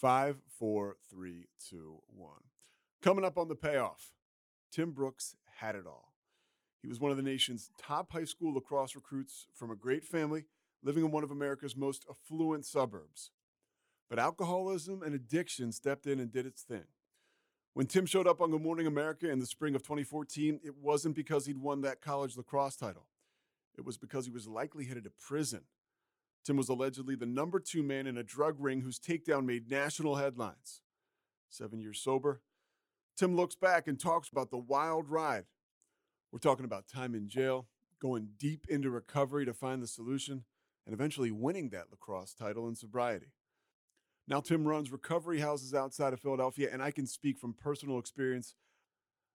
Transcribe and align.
Five, 0.00 0.36
four, 0.46 0.94
three, 1.10 1.48
two, 1.68 1.98
one. 2.06 2.44
Coming 3.02 3.24
up 3.24 3.36
on 3.36 3.48
the 3.48 3.56
payoff, 3.56 4.12
Tim 4.70 4.92
Brooks 4.92 5.34
had 5.56 5.74
it 5.74 5.88
all. 5.88 6.12
He 6.80 6.88
was 6.88 7.00
one 7.00 7.10
of 7.10 7.16
the 7.16 7.22
nation's 7.24 7.70
top 7.82 8.12
high 8.12 8.22
school 8.22 8.54
lacrosse 8.54 8.94
recruits 8.94 9.48
from 9.56 9.72
a 9.72 9.76
great 9.76 10.04
family 10.04 10.44
living 10.84 11.04
in 11.04 11.10
one 11.10 11.24
of 11.24 11.32
America's 11.32 11.76
most 11.76 12.06
affluent 12.08 12.64
suburbs. 12.64 13.32
But 14.08 14.20
alcoholism 14.20 15.02
and 15.02 15.16
addiction 15.16 15.72
stepped 15.72 16.06
in 16.06 16.20
and 16.20 16.30
did 16.30 16.46
its 16.46 16.62
thing. 16.62 16.84
When 17.74 17.86
Tim 17.86 18.06
showed 18.06 18.28
up 18.28 18.40
on 18.40 18.52
Good 18.52 18.62
Morning 18.62 18.86
America 18.86 19.28
in 19.28 19.40
the 19.40 19.46
spring 19.46 19.74
of 19.74 19.82
2014, 19.82 20.60
it 20.62 20.76
wasn't 20.76 21.16
because 21.16 21.46
he'd 21.46 21.58
won 21.58 21.80
that 21.80 22.00
college 22.00 22.36
lacrosse 22.36 22.76
title. 22.76 23.08
It 23.76 23.84
was 23.84 23.98
because 23.98 24.26
he 24.26 24.30
was 24.30 24.46
likely 24.46 24.84
headed 24.84 25.04
to 25.04 25.10
prison. 25.10 25.62
Tim 26.44 26.56
was 26.56 26.68
allegedly 26.68 27.14
the 27.14 27.26
number 27.26 27.60
two 27.60 27.82
man 27.82 28.06
in 28.06 28.16
a 28.16 28.22
drug 28.22 28.56
ring 28.58 28.80
whose 28.80 28.98
takedown 28.98 29.44
made 29.44 29.70
national 29.70 30.16
headlines. 30.16 30.80
Seven 31.50 31.80
years 31.80 32.00
sober, 32.00 32.40
Tim 33.16 33.34
looks 33.34 33.54
back 33.54 33.88
and 33.88 33.98
talks 33.98 34.28
about 34.28 34.50
the 34.50 34.58
wild 34.58 35.08
ride. 35.08 35.44
We're 36.30 36.38
talking 36.38 36.64
about 36.64 36.88
time 36.88 37.14
in 37.14 37.28
jail, 37.28 37.66
going 38.00 38.30
deep 38.38 38.66
into 38.68 38.90
recovery 38.90 39.44
to 39.46 39.54
find 39.54 39.82
the 39.82 39.86
solution, 39.86 40.44
and 40.86 40.94
eventually 40.94 41.30
winning 41.30 41.70
that 41.70 41.90
lacrosse 41.90 42.34
title 42.34 42.68
in 42.68 42.76
sobriety. 42.76 43.32
Now, 44.28 44.40
Tim 44.40 44.68
runs 44.68 44.92
recovery 44.92 45.40
houses 45.40 45.74
outside 45.74 46.12
of 46.12 46.20
Philadelphia, 46.20 46.68
and 46.70 46.82
I 46.82 46.90
can 46.90 47.06
speak 47.06 47.38
from 47.38 47.54
personal 47.54 47.98
experience. 47.98 48.54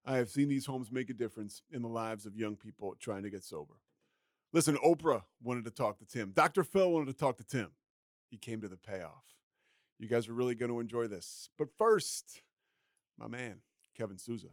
I 0.04 0.16
have 0.18 0.30
seen 0.30 0.48
these 0.48 0.66
homes 0.66 0.92
make 0.92 1.10
a 1.10 1.14
difference 1.14 1.62
in 1.70 1.82
the 1.82 1.88
lives 1.88 2.26
of 2.26 2.36
young 2.36 2.56
people 2.56 2.94
trying 3.00 3.24
to 3.24 3.30
get 3.30 3.42
sober. 3.42 3.74
Listen, 4.54 4.76
Oprah 4.84 5.24
wanted 5.42 5.64
to 5.64 5.72
talk 5.72 5.98
to 5.98 6.06
Tim. 6.06 6.30
Dr. 6.32 6.62
Phil 6.62 6.88
wanted 6.88 7.06
to 7.06 7.12
talk 7.12 7.38
to 7.38 7.44
Tim. 7.44 7.72
He 8.30 8.36
came 8.36 8.60
to 8.60 8.68
the 8.68 8.76
payoff. 8.76 9.24
You 9.98 10.06
guys 10.06 10.28
are 10.28 10.32
really 10.32 10.54
going 10.54 10.70
to 10.70 10.78
enjoy 10.78 11.08
this. 11.08 11.48
But 11.58 11.70
first, 11.76 12.40
my 13.18 13.26
man, 13.26 13.56
Kevin 13.98 14.16
Souza. 14.16 14.46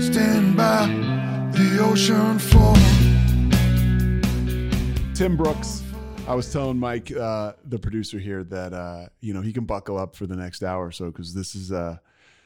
Stand 0.00 0.56
by 0.56 0.86
the 1.52 1.78
ocean 1.80 2.40
floor. 2.40 2.74
Tim 5.14 5.36
Brooks. 5.36 5.83
I 6.26 6.34
was 6.34 6.50
telling 6.50 6.78
Mike, 6.78 7.14
uh, 7.14 7.52
the 7.66 7.78
producer 7.78 8.18
here, 8.18 8.44
that 8.44 8.72
uh, 8.72 9.08
you 9.20 9.34
know 9.34 9.42
he 9.42 9.52
can 9.52 9.64
buckle 9.64 9.98
up 9.98 10.16
for 10.16 10.26
the 10.26 10.34
next 10.34 10.62
hour 10.62 10.86
or 10.86 10.92
so 10.92 11.06
because 11.10 11.34
this 11.34 11.54
is 11.54 11.70
uh, 11.70 11.98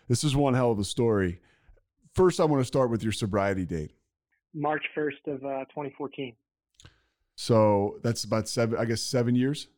this 0.08 0.24
is 0.24 0.34
one 0.34 0.54
hell 0.54 0.72
of 0.72 0.80
a 0.80 0.84
story. 0.84 1.40
First, 2.14 2.40
I 2.40 2.44
want 2.44 2.60
to 2.60 2.64
start 2.64 2.90
with 2.90 3.04
your 3.04 3.12
sobriety 3.12 3.64
date. 3.64 3.92
March 4.52 4.84
1st 4.96 5.26
of 5.26 5.44
uh, 5.44 5.64
2014. 5.66 6.34
So 7.36 8.00
that's 8.02 8.24
about 8.24 8.48
seven, 8.48 8.76
I 8.78 8.84
guess, 8.84 9.00
seven 9.00 9.36
years. 9.36 9.68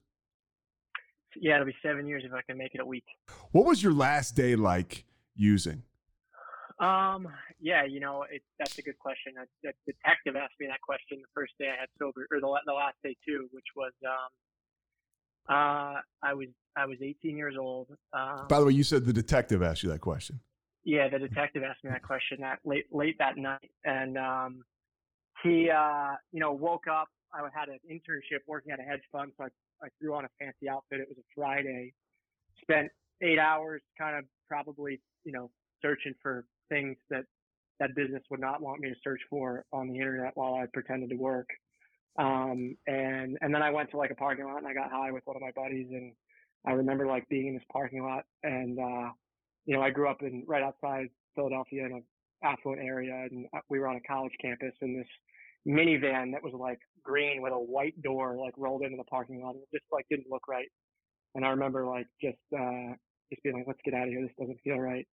Yeah, 1.37 1.57
it'll 1.57 1.67
be 1.67 1.75
seven 1.83 2.07
years 2.07 2.23
if 2.25 2.33
I 2.33 2.41
can 2.41 2.57
make 2.57 2.75
it 2.75 2.81
a 2.81 2.87
week. 2.87 3.05
What 3.53 3.67
was 3.67 3.83
your 3.83 3.93
last 3.93 4.35
day 4.35 4.57
like 4.57 5.05
using? 5.37 5.83
Um, 6.81 7.29
yeah, 7.61 7.85
you 7.85 8.01
know, 8.01 8.25
it, 8.31 8.43
that's 8.59 8.79
a 8.79 8.83
good 8.83 8.99
question. 8.99 9.35
A, 9.37 9.69
a 9.69 9.73
detective 9.87 10.35
asked 10.35 10.55
me 10.59 10.67
that 10.67 10.81
question 10.81 11.19
the 11.21 11.29
first 11.35 11.53
day 11.59 11.67
I 11.69 11.79
had 11.79 11.89
sober, 11.99 12.27
or 12.31 12.41
the, 12.41 12.61
the 12.67 12.73
last 12.73 12.97
day 13.05 13.15
too, 13.27 13.49
which 13.53 13.67
was, 13.77 13.93
um, 14.07 15.55
uh, 15.55 16.01
I 16.23 16.35
was 16.35 16.49
I 16.77 16.87
was 16.87 16.99
18 17.03 17.37
years 17.37 17.57
old. 17.59 17.89
Um, 18.13 18.47
By 18.49 18.61
the 18.61 18.67
way, 18.67 18.73
you 18.73 18.85
said 18.85 19.05
the 19.05 19.13
detective 19.13 19.63
asked 19.63 19.83
you 19.83 19.91
that 19.91 20.01
question. 20.01 20.41
Yeah, 20.85 21.09
the 21.09 21.19
detective 21.19 21.63
asked 21.63 21.85
me 21.85 21.91
that 21.91 22.03
question 22.03 22.39
that 22.41 22.61
late 22.65 22.87
late 22.93 23.17
that 23.19 23.37
night, 23.37 23.71
and 23.85 24.17
um, 24.17 24.63
he, 25.43 25.69
uh, 25.71 26.13
you 26.33 26.41
know, 26.41 26.53
woke 26.53 26.87
up. 26.91 27.09
I 27.35 27.43
had 27.55 27.69
an 27.69 27.79
internship 27.91 28.41
working 28.47 28.73
at 28.73 28.81
a 28.81 28.83
hedge 28.83 29.03
fund, 29.13 29.33
so 29.37 29.45
I, 29.45 29.49
I 29.85 29.89
threw 30.01 30.15
on 30.15 30.25
a 30.25 30.29
fancy 30.39 30.69
outfit. 30.69 31.01
It 31.01 31.09
was 31.09 31.19
a 31.19 31.27
Friday. 31.35 31.93
Spent 32.63 32.89
eight 33.23 33.39
hours, 33.39 33.83
kind 33.99 34.17
of 34.17 34.25
probably, 34.49 35.01
you 35.25 35.33
know, 35.33 35.51
searching 35.83 36.15
for 36.23 36.45
things 36.71 36.97
that 37.11 37.25
that 37.81 37.95
business 37.97 38.23
would 38.31 38.41
not 38.41 38.63
want 38.63 38.81
me 38.81 38.91
to 38.91 38.97
search 39.03 39.21
for 39.31 39.65
on 39.73 39.89
the 39.89 39.97
internet 39.97 40.33
while 40.35 40.55
I 40.55 40.67
pretended 40.73 41.11
to 41.11 41.17
work. 41.17 41.49
Um, 42.19 42.77
and 42.87 43.39
and 43.41 43.55
then 43.55 43.63
I 43.63 43.71
went 43.71 43.91
to 43.93 43.97
like 43.99 44.11
a 44.11 44.17
parking 44.17 44.47
lot 44.47 44.59
and 44.59 44.67
I 44.67 44.75
got 44.75 44.91
high 44.91 45.13
with 45.13 45.23
one 45.27 45.37
of 45.37 45.43
my 45.43 45.53
buddies, 45.55 45.89
and 45.91 46.13
I 46.67 46.73
remember 46.73 47.07
like 47.07 47.29
being 47.29 47.49
in 47.49 47.55
this 47.55 47.65
parking 47.73 48.03
lot 48.03 48.25
and 48.43 48.79
uh, 48.79 49.11
you 49.67 49.77
know, 49.77 49.83
I 49.83 49.91
grew 49.91 50.09
up 50.09 50.23
in 50.23 50.45
right 50.47 50.63
outside 50.63 51.09
Philadelphia 51.35 51.87
in 51.87 51.93
an 51.93 52.05
affluent 52.43 52.83
area, 52.83 53.27
and 53.31 53.47
uh, 53.55 53.61
we 53.69 53.79
were 53.79 53.89
on 53.89 53.97
a 53.97 54.01
college 54.01 54.33
campus, 54.41 54.73
and 54.81 54.99
this 54.99 55.09
minivan 55.69 56.33
that 56.33 56.43
was 56.43 56.55
like 56.59 56.79
green 57.03 57.43
with 57.43 57.53
a 57.53 57.59
white 57.59 58.01
door 58.03 58.37
like 58.37 58.55
rolled 58.57 58.83
into 58.83 58.97
the 58.97 59.05
parking 59.05 59.43
lot, 59.43 59.55
and 59.55 59.63
it 59.63 59.69
just 59.73 59.85
like 59.93 60.07
didn't 60.11 60.31
look 60.31 60.49
right. 60.49 60.69
And 61.35 61.45
I 61.45 61.51
remember 61.51 61.87
like 61.87 62.07
just 62.21 62.39
uh, 62.57 62.95
just 63.31 63.43
being 63.45 63.57
like, 63.57 63.67
let's 63.67 63.81
get 63.85 63.95
out 63.95 64.09
of 64.09 64.09
here. 64.09 64.23
This 64.23 64.35
doesn't 64.39 64.61
feel 64.65 64.79
right. 64.79 65.07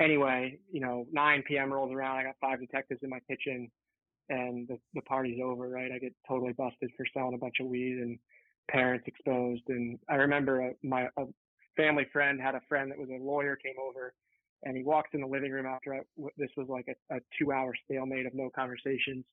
Anyway, 0.00 0.58
you 0.70 0.80
know, 0.80 1.06
9 1.12 1.44
p.m. 1.46 1.72
rolls 1.72 1.92
around. 1.92 2.16
I 2.16 2.24
got 2.24 2.36
five 2.40 2.60
detectives 2.60 3.00
in 3.02 3.10
my 3.10 3.20
kitchen, 3.28 3.70
and 4.28 4.66
the 4.68 4.78
the 4.94 5.02
party's 5.02 5.40
over. 5.42 5.68
Right, 5.68 5.92
I 5.92 5.98
get 5.98 6.14
totally 6.28 6.52
busted 6.52 6.90
for 6.96 7.04
selling 7.12 7.34
a 7.34 7.38
bunch 7.38 7.56
of 7.60 7.66
weed 7.66 7.98
and 7.98 8.18
parents 8.70 9.06
exposed. 9.06 9.62
And 9.68 9.98
I 10.08 10.14
remember 10.16 10.62
uh, 10.62 10.72
my 10.82 11.08
a 11.18 11.26
family 11.76 12.06
friend 12.12 12.40
had 12.40 12.54
a 12.54 12.60
friend 12.68 12.90
that 12.90 12.98
was 12.98 13.08
a 13.10 13.22
lawyer 13.22 13.56
came 13.56 13.76
over 13.80 14.14
and 14.64 14.76
he 14.76 14.82
walks 14.84 15.10
in 15.12 15.20
the 15.20 15.26
living 15.26 15.50
room 15.50 15.66
after 15.66 15.94
I, 15.94 16.00
this 16.36 16.50
was 16.56 16.68
like 16.68 16.86
a, 16.88 17.16
a 17.16 17.20
two 17.38 17.52
hour 17.52 17.72
stalemate 17.84 18.26
of 18.26 18.34
no 18.34 18.50
conversations 18.54 19.24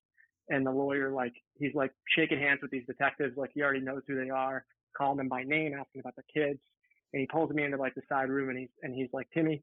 and 0.50 0.66
the 0.66 0.72
lawyer 0.72 1.12
like 1.12 1.34
he's 1.58 1.76
like 1.76 1.92
shaking 2.16 2.40
hands 2.40 2.60
with 2.62 2.72
these 2.72 2.86
detectives 2.88 3.38
like 3.38 3.52
he 3.54 3.62
already 3.62 3.82
knows 3.82 4.02
who 4.08 4.16
they 4.22 4.30
are 4.30 4.66
calling 4.98 5.18
them 5.18 5.30
by 5.30 5.44
name 5.44 5.74
asking 5.80 6.02
about 6.02 6.16
the 6.16 6.24
kids 6.34 6.60
and 7.14 7.20
he 7.20 7.28
pulls 7.28 7.50
me 7.52 7.64
into 7.64 7.78
like 7.78 7.96
the 7.96 8.02
side 8.10 8.30
room 8.30 8.50
and 8.50 8.58
he's 8.58 8.70
and 8.84 8.94
he's 8.96 9.10
like 9.14 9.28
timmy 9.34 9.62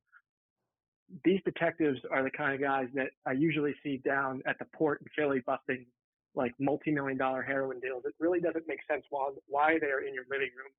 these 1.25 1.41
detectives 1.45 2.01
are 2.11 2.23
the 2.23 2.31
kind 2.31 2.55
of 2.55 2.61
guys 2.61 2.89
that 2.95 3.09
i 3.27 3.33
usually 3.33 3.75
see 3.83 3.99
down 3.99 4.43
at 4.47 4.59
the 4.59 4.65
port 4.77 5.01
in 5.01 5.07
philly 5.17 5.41
busting 5.47 5.87
like 6.35 6.53
multi-million 6.59 7.17
dollar 7.17 7.43
heroin 7.43 7.81
deals 7.81 8.03
it 8.05 8.15
really 8.21 8.41
doesn't 8.41 8.67
make 8.69 8.81
sense 8.91 9.05
why 9.11 9.29
why 9.47 9.79
they 9.81 9.87
are 9.87 10.01
in 10.01 10.13
your 10.15 10.25
living 10.31 10.51
room 10.57 10.71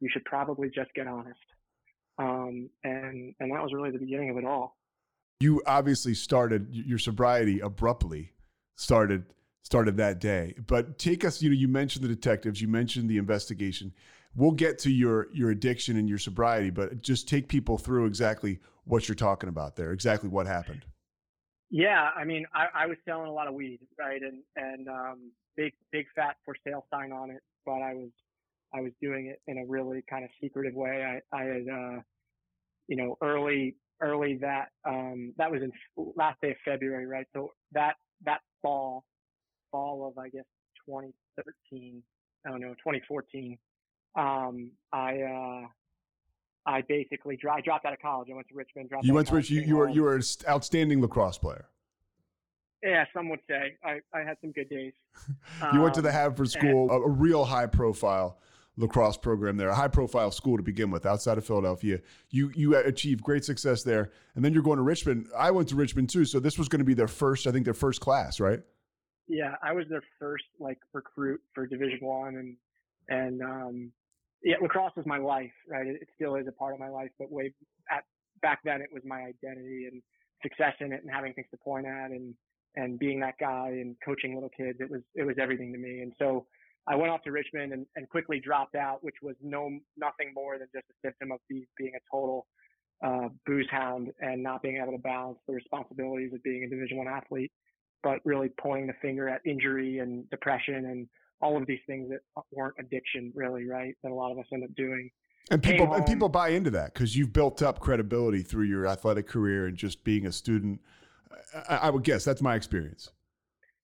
you 0.00 0.08
should 0.12 0.24
probably 0.24 0.68
just 0.68 0.92
get 0.94 1.06
honest 1.06 1.38
um, 2.18 2.68
and 2.84 3.34
and 3.40 3.50
that 3.50 3.62
was 3.62 3.72
really 3.72 3.90
the 3.90 3.98
beginning 3.98 4.30
of 4.30 4.36
it 4.36 4.44
all 4.44 4.76
You 5.40 5.62
obviously 5.66 6.14
started 6.14 6.68
your 6.70 6.98
sobriety 6.98 7.60
abruptly. 7.60 8.32
Started 8.76 9.24
started 9.62 9.96
that 9.96 10.20
day. 10.20 10.54
But 10.66 10.98
take 10.98 11.24
us. 11.24 11.40
You 11.40 11.48
know, 11.50 11.56
you 11.56 11.68
mentioned 11.68 12.04
the 12.04 12.08
detectives. 12.08 12.60
You 12.60 12.68
mentioned 12.68 13.08
the 13.08 13.16
investigation. 13.16 13.92
We'll 14.36 14.52
get 14.52 14.78
to 14.80 14.90
your 14.90 15.28
your 15.32 15.50
addiction 15.50 15.96
and 15.96 16.08
your 16.08 16.18
sobriety, 16.18 16.68
but 16.68 17.00
just 17.00 17.26
take 17.26 17.48
people 17.48 17.78
through 17.78 18.04
exactly 18.04 18.58
what 18.90 19.08
you're 19.08 19.14
talking 19.14 19.48
about 19.48 19.76
there. 19.76 19.92
Exactly 19.92 20.28
what 20.28 20.46
happened. 20.46 20.84
Yeah, 21.70 22.10
I 22.16 22.24
mean, 22.24 22.46
I, 22.52 22.66
I 22.74 22.86
was 22.86 22.96
selling 23.06 23.28
a 23.28 23.32
lot 23.32 23.46
of 23.46 23.54
weed, 23.54 23.80
right, 23.98 24.20
and 24.20 24.42
and 24.56 24.88
um, 24.88 25.30
big 25.56 25.72
big 25.92 26.06
fat 26.16 26.36
for 26.44 26.54
sale 26.66 26.84
sign 26.92 27.12
on 27.12 27.30
it, 27.30 27.40
but 27.64 27.80
I 27.80 27.94
was 27.94 28.10
I 28.74 28.80
was 28.80 28.92
doing 29.00 29.26
it 29.26 29.40
in 29.46 29.58
a 29.58 29.64
really 29.66 30.02
kind 30.10 30.24
of 30.24 30.30
secretive 30.42 30.74
way. 30.74 31.20
I 31.32 31.36
I 31.36 31.44
had 31.44 31.68
uh, 31.72 32.00
you 32.88 32.96
know 32.96 33.16
early 33.22 33.76
early 34.00 34.38
that 34.40 34.70
um, 34.84 35.32
that 35.38 35.50
was 35.50 35.62
in 35.62 35.70
last 36.16 36.40
day 36.42 36.50
of 36.50 36.56
February, 36.64 37.06
right? 37.06 37.26
So 37.34 37.50
that 37.72 37.94
that 38.24 38.40
fall 38.62 39.04
fall 39.70 40.08
of 40.08 40.18
I 40.18 40.28
guess 40.28 40.44
2013, 40.88 42.02
I 42.44 42.50
don't 42.50 42.60
know 42.60 42.74
2014. 42.74 43.56
Um, 44.18 44.72
I 44.92 45.20
uh, 45.20 45.68
I 46.66 46.82
basically 46.82 47.36
dro- 47.36 47.52
I 47.52 47.60
dropped 47.60 47.84
out 47.86 47.92
of 47.92 48.00
college. 48.00 48.28
I 48.30 48.34
went 48.34 48.48
to 48.48 48.54
Richmond. 48.54 48.90
Dropped 48.90 49.04
You 49.06 49.14
went 49.14 49.26
to 49.28 49.32
college, 49.32 49.50
you, 49.50 49.62
you 49.62 49.76
were 49.76 49.88
you 49.88 50.02
were 50.02 50.14
an 50.16 50.22
outstanding 50.48 51.00
lacrosse 51.00 51.38
player. 51.38 51.66
Yeah, 52.82 53.04
some 53.14 53.28
would 53.28 53.40
say 53.48 53.76
I, 53.84 54.00
I 54.14 54.20
had 54.20 54.36
some 54.40 54.52
good 54.52 54.68
days. 54.70 54.92
You 55.74 55.80
went 55.82 55.94
to 55.94 56.02
the 56.02 56.08
Um, 56.08 56.14
Haverford 56.14 56.46
and- 56.46 56.50
School, 56.50 56.90
a, 56.90 57.00
a 57.02 57.08
real 57.08 57.44
high 57.44 57.66
profile 57.66 58.38
lacrosse 58.76 59.18
program 59.18 59.56
there, 59.58 59.68
a 59.68 59.74
high 59.74 59.88
profile 59.88 60.30
school 60.30 60.56
to 60.56 60.62
begin 60.62 60.90
with 60.90 61.04
outside 61.04 61.36
of 61.36 61.44
Philadelphia. 61.44 62.00
You 62.30 62.50
you 62.54 62.76
achieved 62.76 63.22
great 63.22 63.44
success 63.44 63.82
there, 63.82 64.10
and 64.34 64.44
then 64.44 64.54
you're 64.54 64.62
going 64.62 64.78
to 64.78 64.82
Richmond. 64.82 65.26
I 65.36 65.50
went 65.50 65.68
to 65.68 65.76
Richmond 65.76 66.08
too, 66.08 66.24
so 66.24 66.40
this 66.40 66.56
was 66.58 66.68
going 66.68 66.78
to 66.78 66.84
be 66.84 66.94
their 66.94 67.08
first, 67.08 67.46
I 67.46 67.52
think, 67.52 67.64
their 67.64 67.74
first 67.74 68.00
class, 68.00 68.40
right? 68.40 68.60
yeah, 69.32 69.54
I 69.62 69.72
was 69.72 69.86
their 69.88 70.02
first 70.18 70.44
like 70.58 70.78
recruit 70.92 71.40
for 71.54 71.64
Division 71.66 71.98
One, 72.00 72.36
and 72.36 72.56
and 73.08 73.42
um, 73.42 73.92
yeah, 74.42 74.56
lacrosse 74.60 74.92
was 74.96 75.06
my 75.06 75.18
life, 75.18 75.52
right? 75.68 75.86
It, 75.86 76.08
still 76.14 76.36
is 76.36 76.46
a 76.48 76.52
part 76.52 76.74
of 76.74 76.80
my 76.80 76.88
life, 76.88 77.10
but 77.18 77.30
way 77.30 77.52
at 77.90 78.04
back 78.42 78.60
then 78.64 78.80
it 78.80 78.88
was 78.92 79.02
my 79.04 79.22
identity 79.22 79.88
and 79.90 80.02
success 80.42 80.74
in 80.80 80.92
it, 80.92 81.02
and 81.02 81.10
having 81.10 81.34
things 81.34 81.48
to 81.50 81.58
point 81.58 81.86
at, 81.86 82.10
and 82.10 82.34
and 82.76 82.98
being 82.98 83.20
that 83.20 83.34
guy 83.40 83.68
and 83.68 83.96
coaching 84.04 84.34
little 84.34 84.50
kids. 84.50 84.78
It 84.80 84.90
was 84.90 85.02
it 85.14 85.24
was 85.24 85.36
everything 85.40 85.72
to 85.72 85.78
me, 85.78 86.00
and 86.00 86.12
so 86.18 86.46
I 86.86 86.96
went 86.96 87.10
off 87.10 87.22
to 87.24 87.32
Richmond 87.32 87.72
and, 87.72 87.86
and 87.96 88.08
quickly 88.08 88.40
dropped 88.40 88.74
out, 88.74 89.02
which 89.02 89.16
was 89.22 89.36
no 89.42 89.70
nothing 89.96 90.32
more 90.34 90.58
than 90.58 90.68
just 90.74 90.86
a 90.90 90.94
symptom 91.06 91.32
of 91.32 91.40
be, 91.48 91.66
being 91.76 91.92
a 91.94 92.00
total 92.10 92.46
uh, 93.04 93.28
booze 93.46 93.68
hound 93.70 94.10
and 94.20 94.42
not 94.42 94.62
being 94.62 94.78
able 94.82 94.92
to 94.92 94.98
balance 94.98 95.38
the 95.46 95.54
responsibilities 95.54 96.32
of 96.32 96.42
being 96.42 96.64
a 96.64 96.68
Division 96.68 96.98
One 96.98 97.08
athlete 97.08 97.52
but 98.02 98.18
really 98.24 98.50
pointing 98.60 98.86
the 98.86 98.94
finger 99.02 99.28
at 99.28 99.40
injury 99.44 99.98
and 99.98 100.28
depression 100.30 100.86
and 100.86 101.08
all 101.40 101.56
of 101.56 101.66
these 101.66 101.80
things 101.86 102.10
that 102.10 102.20
weren't 102.52 102.74
addiction, 102.78 103.32
really, 103.34 103.66
right? 103.66 103.94
That 104.02 104.12
a 104.12 104.14
lot 104.14 104.32
of 104.32 104.38
us 104.38 104.46
end 104.52 104.64
up 104.64 104.74
doing. 104.74 105.10
And 105.50 105.62
people 105.62 105.92
and 105.92 106.06
people 106.06 106.28
buy 106.28 106.50
into 106.50 106.70
that 106.70 106.94
because 106.94 107.16
you've 107.16 107.32
built 107.32 107.62
up 107.62 107.80
credibility 107.80 108.42
through 108.42 108.66
your 108.66 108.86
athletic 108.86 109.26
career 109.26 109.66
and 109.66 109.76
just 109.76 110.04
being 110.04 110.26
a 110.26 110.32
student. 110.32 110.80
I, 111.68 111.76
I 111.76 111.90
would 111.90 112.04
guess 112.04 112.24
that's 112.24 112.42
my 112.42 112.54
experience. 112.54 113.10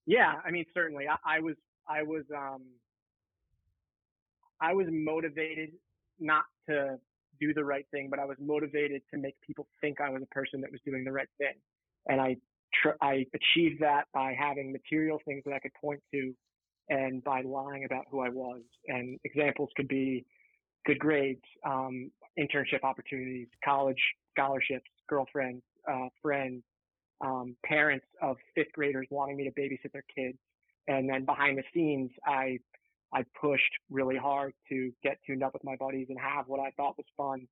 Yeah, 0.07 0.35
I 0.45 0.51
mean, 0.51 0.65
certainly, 0.73 1.07
I, 1.09 1.17
I 1.39 1.41
was, 1.41 1.57
I 1.89 2.03
was, 2.03 2.23
um, 2.35 2.63
I 4.61 4.73
was 4.75 4.87
motivated 4.89 5.71
not 6.21 6.45
to 6.69 6.99
do 7.41 7.53
the 7.53 7.65
right 7.65 7.85
thing, 7.91 8.09
but 8.11 8.21
I 8.21 8.25
was 8.25 8.37
motivated 8.41 9.03
to 9.13 9.19
make 9.19 9.35
people 9.45 9.67
think 9.81 10.01
I 10.01 10.11
was 10.11 10.23
a 10.23 10.35
person 10.35 10.61
that 10.61 10.71
was 10.71 10.81
doing 10.87 11.05
the 11.05 11.13
right 11.13 11.29
thing. 11.39 11.55
And 12.07 12.21
I, 12.21 12.37
tr- 12.83 12.97
I 13.01 13.27
achieved 13.35 13.83
that 13.83 14.05
by 14.15 14.35
having 14.39 14.73
material 14.73 15.21
things 15.25 15.43
that 15.45 15.53
I 15.53 15.59
could 15.59 15.75
point 15.75 16.01
to 16.13 16.35
and 16.89 17.23
by 17.25 17.43
lying 17.43 17.85
about 17.85 18.05
who 18.11 18.21
I 18.21 18.29
was. 18.29 18.63
And 18.87 19.19
examples 19.25 19.71
could 19.77 19.89
be 19.89 20.25
good 20.85 20.99
grades, 20.99 21.43
um, 21.65 22.11
internship 22.39 22.85
opportunities, 22.85 23.49
college 23.65 24.01
scholarships, 24.37 24.91
girlfriends, 25.09 25.63
uh, 25.91 26.09
friends, 26.23 26.63
um, 27.21 27.57
parents 27.65 28.07
of 28.23 28.37
fifth 28.55 28.73
graders 28.73 29.07
wanting 29.11 29.37
me 29.37 29.45
to 29.45 29.61
babysit 29.61 29.93
their 29.93 30.05
kids. 30.15 30.39
And 30.89 31.09
then 31.09 31.25
behind 31.25 31.59
the 31.59 31.65
scenes, 31.75 32.11
I 32.27 32.59
I 33.13 33.25
pushed 33.41 33.73
really 33.89 34.17
hard 34.17 34.53
to 34.69 34.93
get 35.03 35.19
tuned 35.27 35.43
up 35.43 35.53
with 35.55 35.65
my 35.65 35.77
buddies 35.77 36.07
and 36.11 36.19
have 36.21 36.49
what 36.49 36.61
I 36.61 36.71
thought 36.77 36.99
was 36.99 37.07
fun 37.17 37.47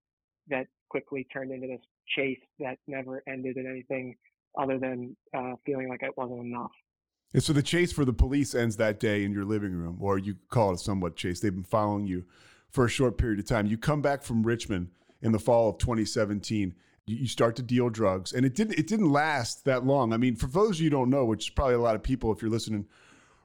that 0.48 0.66
quickly 0.90 1.26
turned 1.32 1.52
into 1.52 1.66
this 1.66 1.80
chase 2.16 2.40
that 2.58 2.78
never 2.86 3.22
ended 3.28 3.56
in 3.56 3.66
anything 3.66 4.16
other 4.58 4.78
than 4.78 5.16
uh, 5.34 5.52
feeling 5.64 5.88
like 5.88 6.02
it 6.02 6.16
wasn't 6.16 6.40
enough. 6.40 6.70
And 7.34 7.42
so 7.42 7.52
the 7.52 7.62
chase 7.62 7.92
for 7.92 8.04
the 8.04 8.12
police 8.12 8.54
ends 8.54 8.76
that 8.76 9.00
day 9.00 9.24
in 9.24 9.32
your 9.32 9.44
living 9.44 9.72
room, 9.72 9.98
or 10.00 10.18
you 10.18 10.36
call 10.50 10.70
it 10.70 10.74
a 10.74 10.78
somewhat 10.78 11.16
chase. 11.16 11.40
They've 11.40 11.52
been 11.52 11.64
following 11.64 12.06
you 12.06 12.24
for 12.70 12.84
a 12.84 12.88
short 12.88 13.18
period 13.18 13.40
of 13.40 13.46
time. 13.46 13.66
You 13.66 13.76
come 13.76 14.00
back 14.00 14.22
from 14.22 14.44
Richmond 14.44 14.90
in 15.20 15.32
the 15.32 15.40
fall 15.40 15.68
of 15.68 15.78
2017. 15.78 16.74
You 17.06 17.26
start 17.26 17.56
to 17.56 17.62
deal 17.62 17.90
drugs, 17.90 18.32
and 18.32 18.46
it 18.46 18.54
didn't. 18.54 18.78
It 18.78 18.86
didn't 18.86 19.12
last 19.12 19.66
that 19.66 19.84
long. 19.84 20.14
I 20.14 20.16
mean, 20.16 20.36
for 20.36 20.46
those 20.46 20.78
of 20.78 20.80
you 20.80 20.88
don't 20.88 21.10
know, 21.10 21.26
which 21.26 21.46
is 21.46 21.50
probably 21.50 21.74
a 21.74 21.80
lot 21.80 21.96
of 21.96 22.02
people, 22.02 22.32
if 22.32 22.40
you're 22.40 22.50
listening 22.50 22.86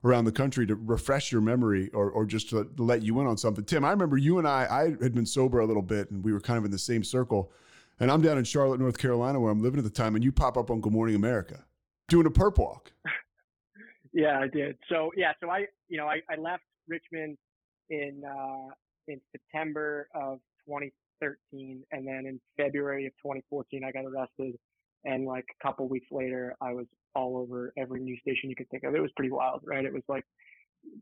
around 0.04 0.26
the 0.26 0.32
country 0.32 0.66
to 0.66 0.76
refresh 0.76 1.32
your 1.32 1.42
memory 1.42 1.90
or, 1.90 2.10
or 2.10 2.26
just 2.26 2.50
to, 2.50 2.64
to 2.78 2.84
let 2.84 3.02
you 3.02 3.20
in 3.20 3.28
on 3.28 3.38
something. 3.38 3.66
Tim, 3.66 3.84
I 3.84 3.92
remember 3.92 4.16
you 4.16 4.38
and 4.38 4.48
I, 4.48 4.66
I 4.70 5.04
had 5.04 5.14
been 5.14 5.26
sober 5.26 5.60
a 5.60 5.66
little 5.66 5.82
bit 5.82 6.10
and 6.10 6.24
we 6.24 6.32
were 6.32 6.40
kind 6.40 6.58
of 6.58 6.64
in 6.64 6.72
the 6.72 6.80
same 6.80 7.04
circle. 7.04 7.52
And 8.00 8.10
I'm 8.10 8.22
down 8.22 8.38
in 8.38 8.46
Charlotte, 8.46 8.80
North 8.80 8.98
Carolina, 8.98 9.42
where 9.42 9.52
I'm 9.52 9.62
living 9.62 9.78
at 9.78 9.84
the 9.84 9.90
time, 9.90 10.16
and 10.16 10.24
you 10.24 10.32
pop 10.32 10.56
up 10.56 10.72
on 10.72 10.80
Good 10.80 10.94
Morning 10.94 11.16
America 11.16 11.66
doing 12.08 12.26
a 12.26 12.30
perp 12.30 12.58
walk. 12.58 12.94
Yeah, 14.14 14.40
I 14.40 14.48
did. 14.48 14.78
So 14.90 15.12
yeah, 15.16 15.34
so 15.42 15.50
I, 15.50 15.66
you 15.88 15.98
know, 15.98 16.08
I, 16.08 16.22
I 16.30 16.40
left 16.40 16.64
Richmond 16.88 17.38
in 17.90 18.24
uh, 18.26 18.74
in 19.08 19.20
September 19.32 20.08
of 20.14 20.40
2013, 20.68 21.84
and 21.92 22.08
then 22.08 22.26
in 22.26 22.40
February 22.58 23.06
of 23.08 23.14
2014, 23.24 23.84
I 23.84 23.92
got 23.92 24.06
arrested 24.06 24.56
and 25.06 25.26
like 25.26 25.46
a 25.60 25.64
couple 25.64 25.88
weeks 25.88 26.08
later, 26.12 26.56
I 26.62 26.74
was 26.74 26.86
all 27.16 27.38
over 27.38 27.74
every 27.78 28.02
news 28.02 28.20
station 28.22 28.50
you 28.50 28.56
could 28.56 28.70
think 28.70 28.84
of. 28.84 28.96
It 28.96 29.02
was 29.02 29.12
pretty 29.16 29.32
wild, 29.32 29.62
right? 29.66 29.86
It 29.86 29.94
was 29.94 30.04
like 30.08 30.26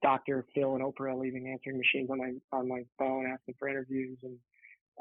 Dr. 0.01 0.45
Phil 0.53 0.75
and 0.75 0.83
Oprah 0.83 1.19
leaving 1.19 1.49
answering 1.49 1.77
machines 1.77 2.09
on 2.09 2.19
my 2.19 2.33
on 2.51 2.67
my 2.67 2.83
phone, 2.99 3.25
asking 3.31 3.55
for 3.57 3.67
interviews, 3.67 4.17
and 4.23 4.37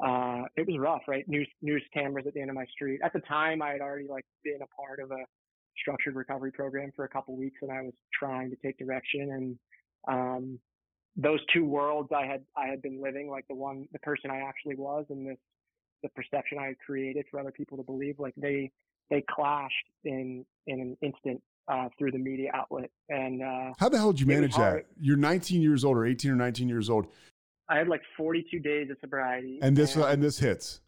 uh, 0.03 0.47
it 0.55 0.67
was 0.67 0.77
rough, 0.79 1.01
right? 1.07 1.27
News 1.27 1.47
news 1.61 1.83
cameras 1.93 2.25
at 2.27 2.33
the 2.33 2.41
end 2.41 2.49
of 2.49 2.55
my 2.55 2.65
street. 2.65 2.99
At 3.03 3.13
the 3.13 3.21
time, 3.21 3.61
I 3.61 3.71
had 3.71 3.81
already 3.81 4.07
like 4.07 4.25
been 4.43 4.59
a 4.61 4.81
part 4.81 4.99
of 4.99 5.11
a 5.11 5.23
structured 5.79 6.15
recovery 6.15 6.51
program 6.51 6.91
for 6.95 7.05
a 7.05 7.09
couple 7.09 7.35
weeks, 7.35 7.57
and 7.61 7.71
I 7.71 7.81
was 7.81 7.93
trying 8.13 8.49
to 8.49 8.55
take 8.57 8.77
direction. 8.77 9.57
And 10.07 10.15
um, 10.15 10.59
those 11.15 11.39
two 11.53 11.65
worlds 11.65 12.09
I 12.15 12.25
had 12.25 12.43
I 12.55 12.67
had 12.67 12.81
been 12.81 13.01
living, 13.01 13.29
like 13.29 13.47
the 13.47 13.55
one 13.55 13.87
the 13.91 13.99
person 13.99 14.31
I 14.31 14.39
actually 14.39 14.75
was, 14.75 15.05
and 15.09 15.27
this 15.27 15.37
the 16.03 16.09
perception 16.09 16.59
I 16.59 16.67
had 16.67 16.79
created 16.79 17.25
for 17.31 17.39
other 17.39 17.51
people 17.51 17.77
to 17.77 17.83
believe, 17.83 18.19
like 18.19 18.33
they 18.37 18.71
they 19.09 19.23
clashed 19.29 19.73
in 20.03 20.45
in 20.67 20.79
an 20.79 20.97
instant 21.01 21.41
uh, 21.67 21.89
through 21.97 22.11
the 22.11 22.17
media 22.17 22.51
outlet. 22.53 22.89
And 23.09 23.41
uh, 23.41 23.73
how 23.77 23.89
the 23.89 23.97
hell 23.97 24.11
did 24.11 24.21
you 24.21 24.27
manage 24.27 24.55
that? 24.55 24.85
You're 24.99 25.17
19 25.17 25.61
years 25.61 25.83
old 25.83 25.97
or 25.97 26.05
18 26.05 26.31
or 26.31 26.35
19 26.35 26.69
years 26.69 26.89
old. 26.89 27.07
I 27.69 27.77
had 27.77 27.87
like 27.87 28.01
42 28.15 28.59
days 28.59 28.89
of 28.89 28.97
sobriety. 29.01 29.59
And 29.61 29.75
this 29.75 29.95
and, 29.95 30.03
uh, 30.03 30.07
and 30.07 30.23
this 30.23 30.39
hits. 30.39 30.81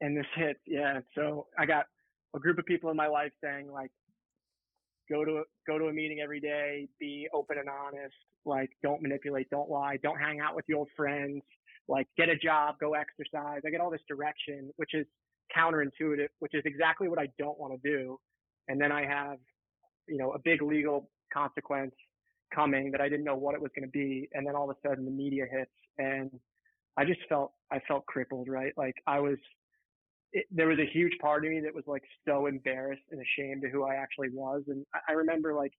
And 0.00 0.16
this 0.16 0.26
hits, 0.36 0.60
yeah. 0.66 1.00
So 1.14 1.46
I 1.58 1.66
got 1.66 1.86
a 2.34 2.38
group 2.38 2.58
of 2.58 2.66
people 2.66 2.90
in 2.90 2.96
my 2.96 3.08
life 3.08 3.32
saying 3.42 3.70
like, 3.70 3.90
go 5.10 5.24
to 5.24 5.42
go 5.66 5.78
to 5.78 5.86
a 5.86 5.92
meeting 5.92 6.20
every 6.20 6.40
day, 6.40 6.86
be 6.98 7.28
open 7.34 7.58
and 7.58 7.68
honest, 7.68 8.14
like 8.44 8.70
don't 8.82 9.02
manipulate, 9.02 9.50
don't 9.50 9.68
lie, 9.68 9.98
don't 10.02 10.18
hang 10.18 10.40
out 10.40 10.54
with 10.54 10.64
your 10.68 10.78
old 10.78 10.88
friends, 10.96 11.42
like 11.88 12.06
get 12.16 12.28
a 12.28 12.36
job, 12.36 12.76
go 12.80 12.94
exercise. 12.94 13.60
I 13.66 13.70
get 13.70 13.80
all 13.80 13.90
this 13.90 14.00
direction, 14.08 14.70
which 14.76 14.94
is 14.94 15.06
counterintuitive, 15.56 16.28
which 16.38 16.54
is 16.54 16.62
exactly 16.64 17.08
what 17.08 17.18
I 17.18 17.28
don't 17.38 17.58
want 17.58 17.72
to 17.74 17.88
do. 17.88 18.18
And 18.68 18.80
then 18.80 18.92
I 18.92 19.04
have, 19.04 19.38
you 20.06 20.16
know, 20.16 20.32
a 20.32 20.38
big 20.38 20.62
legal 20.62 21.10
consequence 21.34 21.94
coming 22.54 22.92
that 22.92 23.00
I 23.00 23.08
didn't 23.08 23.24
know 23.24 23.36
what 23.36 23.54
it 23.54 23.60
was 23.60 23.70
going 23.76 23.86
to 23.86 23.92
be. 23.92 24.28
And 24.32 24.46
then 24.46 24.54
all 24.54 24.70
of 24.70 24.76
a 24.76 24.88
sudden 24.88 25.04
the 25.04 25.10
media 25.10 25.44
hits 25.50 25.70
and 25.98 26.30
I 26.96 27.04
just 27.04 27.20
felt, 27.28 27.52
I 27.72 27.80
felt 27.88 28.06
crippled, 28.06 28.48
right? 28.48 28.72
Like 28.76 28.94
I 29.06 29.18
was, 29.20 29.38
it, 30.32 30.46
there 30.50 30.68
was 30.68 30.78
a 30.78 30.86
huge 30.86 31.12
part 31.20 31.44
of 31.44 31.50
me 31.50 31.60
that 31.60 31.74
was 31.74 31.84
like 31.86 32.02
so 32.26 32.46
embarrassed 32.46 33.02
and 33.10 33.20
ashamed 33.20 33.64
of 33.64 33.72
who 33.72 33.84
I 33.84 33.94
actually 33.94 34.28
was. 34.32 34.62
And 34.68 34.84
I, 34.94 35.12
I 35.12 35.12
remember 35.14 35.54
like 35.54 35.72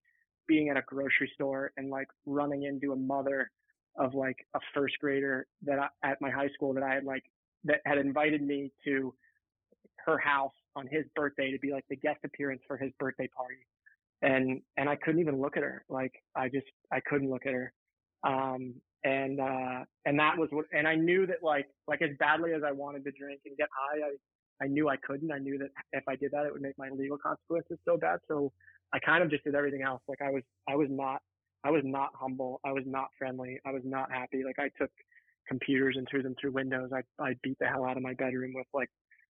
being 0.48 0.70
at 0.70 0.78
a 0.78 0.82
grocery 0.82 1.32
store 1.34 1.72
and 1.78 1.90
like 1.90 2.08
running 2.26 2.64
into 2.64 2.92
a 2.92 2.96
mother 2.96 3.50
of 3.98 4.14
like 4.14 4.38
a 4.56 4.60
first 4.74 4.96
grader 5.00 5.48
that 5.64 5.80
I, 5.80 6.12
at 6.12 6.22
my 6.22 6.30
high 6.30 6.50
school 6.54 6.74
that 6.74 6.84
I 6.84 6.94
had 6.96 7.04
like, 7.04 7.24
that 7.66 7.80
had 7.86 7.98
invited 7.98 8.42
me 8.42 8.72
to 8.86 9.14
her 10.06 10.18
house 10.18 10.54
on 10.76 10.88
his 10.88 11.06
birthday 11.16 11.52
to 11.52 11.60
be 11.60 11.72
like 11.72 11.86
the 11.90 11.96
guest 11.96 12.20
appearance 12.26 12.62
for 12.68 12.78
his 12.78 12.92
birthday 13.00 13.30
party. 13.36 13.68
And, 14.22 14.62
and 14.78 14.90
I 14.90 14.96
couldn't 14.96 15.22
even 15.22 15.40
look 15.40 15.58
at 15.58 15.64
her. 15.64 15.84
Like 15.90 16.14
I 16.36 16.50
just, 16.50 16.68
I 16.92 17.00
couldn't 17.02 17.30
look 17.30 17.46
at 17.46 17.54
her. 17.54 17.74
Um, 18.24 18.76
and, 19.04 19.40
uh, 19.40 19.84
and 20.06 20.20
that 20.20 20.38
was 20.38 20.50
what, 20.52 20.66
and 20.74 20.88
I 20.88 20.96
knew 20.96 21.26
that 21.28 21.38
like, 21.42 21.68
like 21.88 22.02
as 22.02 22.12
badly 22.20 22.54
as 22.54 22.62
I 22.66 22.72
wanted 22.72 23.04
to 23.06 23.12
drink 23.12 23.42
and 23.46 23.58
get 23.58 23.68
high, 23.74 24.00
I, 24.00 24.12
I 24.62 24.68
knew 24.68 24.90
I 24.90 24.98
couldn't. 24.98 25.32
I 25.32 25.40
knew 25.40 25.58
that 25.58 25.70
if 25.94 26.04
I 26.08 26.16
did 26.16 26.32
that, 26.32 26.46
it 26.46 26.54
would 26.54 26.62
make 26.62 26.78
my 26.78 26.90
legal 26.90 27.18
consequences 27.18 27.78
so 27.86 27.98
bad. 27.98 28.20
So 28.28 28.52
I 28.94 29.00
kind 29.00 29.24
of 29.24 29.30
just 29.30 29.44
did 29.44 29.56
everything 29.56 29.82
else. 29.82 30.02
Like 30.08 30.22
I 30.22 30.30
was, 30.30 30.44
I 30.70 30.76
was 30.76 30.88
not, 30.90 31.22
I 31.64 31.72
was 31.72 31.82
not 31.84 32.10
humble. 32.14 32.60
I 32.66 32.72
was 32.72 32.84
not 32.86 33.08
friendly. 33.18 33.60
I 33.66 33.72
was 33.72 33.82
not 33.86 34.12
happy. 34.12 34.44
Like 34.46 34.60
I 34.60 34.70
took 34.80 34.92
computers 35.48 35.96
and 35.98 36.08
threw 36.10 36.22
them 36.22 36.36
through 36.40 36.52
windows. 36.52 36.92
I, 36.94 37.02
I 37.24 37.34
beat 37.44 37.58
the 37.60 37.68
hell 37.68 37.86
out 37.86 37.98
of 37.98 38.04
my 38.04 38.14
bedroom 38.14 38.52
with 38.54 38.68
like 38.74 38.90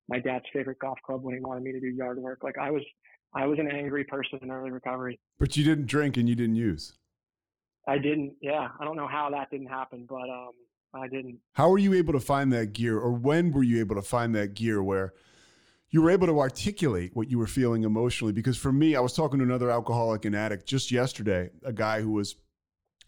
my 0.09 0.19
dad's 0.19 0.45
favorite 0.53 0.79
golf 0.81 0.99
club 1.07 1.23
when 1.23 1.35
he 1.35 1.41
wanted 1.41 1.63
me 1.63 1.73
to 1.73 1.81
do 1.81 1.89
yard 1.89 2.19
work. 2.19 2.41
Like 2.43 2.59
I 2.59 2.71
was, 2.71 2.83
I 3.35 3.47
was 3.47 3.59
an 3.59 3.71
angry 3.71 4.05
person 4.05 4.41
in 4.43 4.51
early 4.51 4.71
recovery. 4.71 5.21
But 5.39 5.57
you 5.57 5.65
didn't 5.65 5.87
drink 5.87 6.17
and 6.17 6.29
you 6.29 6.35
didn't 6.35 6.57
use. 6.57 6.95
I 7.89 7.99
didn't. 7.99 8.35
Yeah, 8.41 8.69
I 8.79 8.85
don't 8.85 8.97
know 8.97 9.09
how 9.09 9.31
that 9.31 9.51
didn't 9.51 9.69
happen, 9.69 10.07
but 10.09 10.29
um, 10.29 10.53
I 10.93 11.09
didn't. 11.09 11.39
How 11.53 11.71
were 11.71 11.79
you 11.79 11.95
able 11.95 12.13
to 12.13 12.21
find 12.21 12.53
that 12.53 12.73
gear, 12.73 12.99
or 12.99 13.13
when 13.13 13.53
were 13.53 13.63
you 13.63 13.81
able 13.81 13.97
to 13.97 14.03
find 14.03 14.35
that 14.35 14.55
gear 14.55 14.83
where? 14.83 15.15
You 15.93 16.03
were 16.03 16.11
able 16.11 16.29
to 16.29 16.39
articulate 16.39 17.11
what 17.15 17.29
you 17.29 17.37
were 17.37 17.49
feeling 17.49 17.83
emotionally 17.83 18.33
because 18.33 18.57
for 18.57 18.71
me, 18.71 18.95
I 18.95 19.01
was 19.01 19.13
talking 19.13 19.41
to 19.41 19.45
another 19.45 19.73
alcoholic 19.73 20.25
and 20.25 20.37
addict 20.37 20.65
just 20.65 20.93
yesterday, 20.93 21.51
a 21.65 21.73
guy 21.73 22.01
who 22.01 22.13
was, 22.13 22.37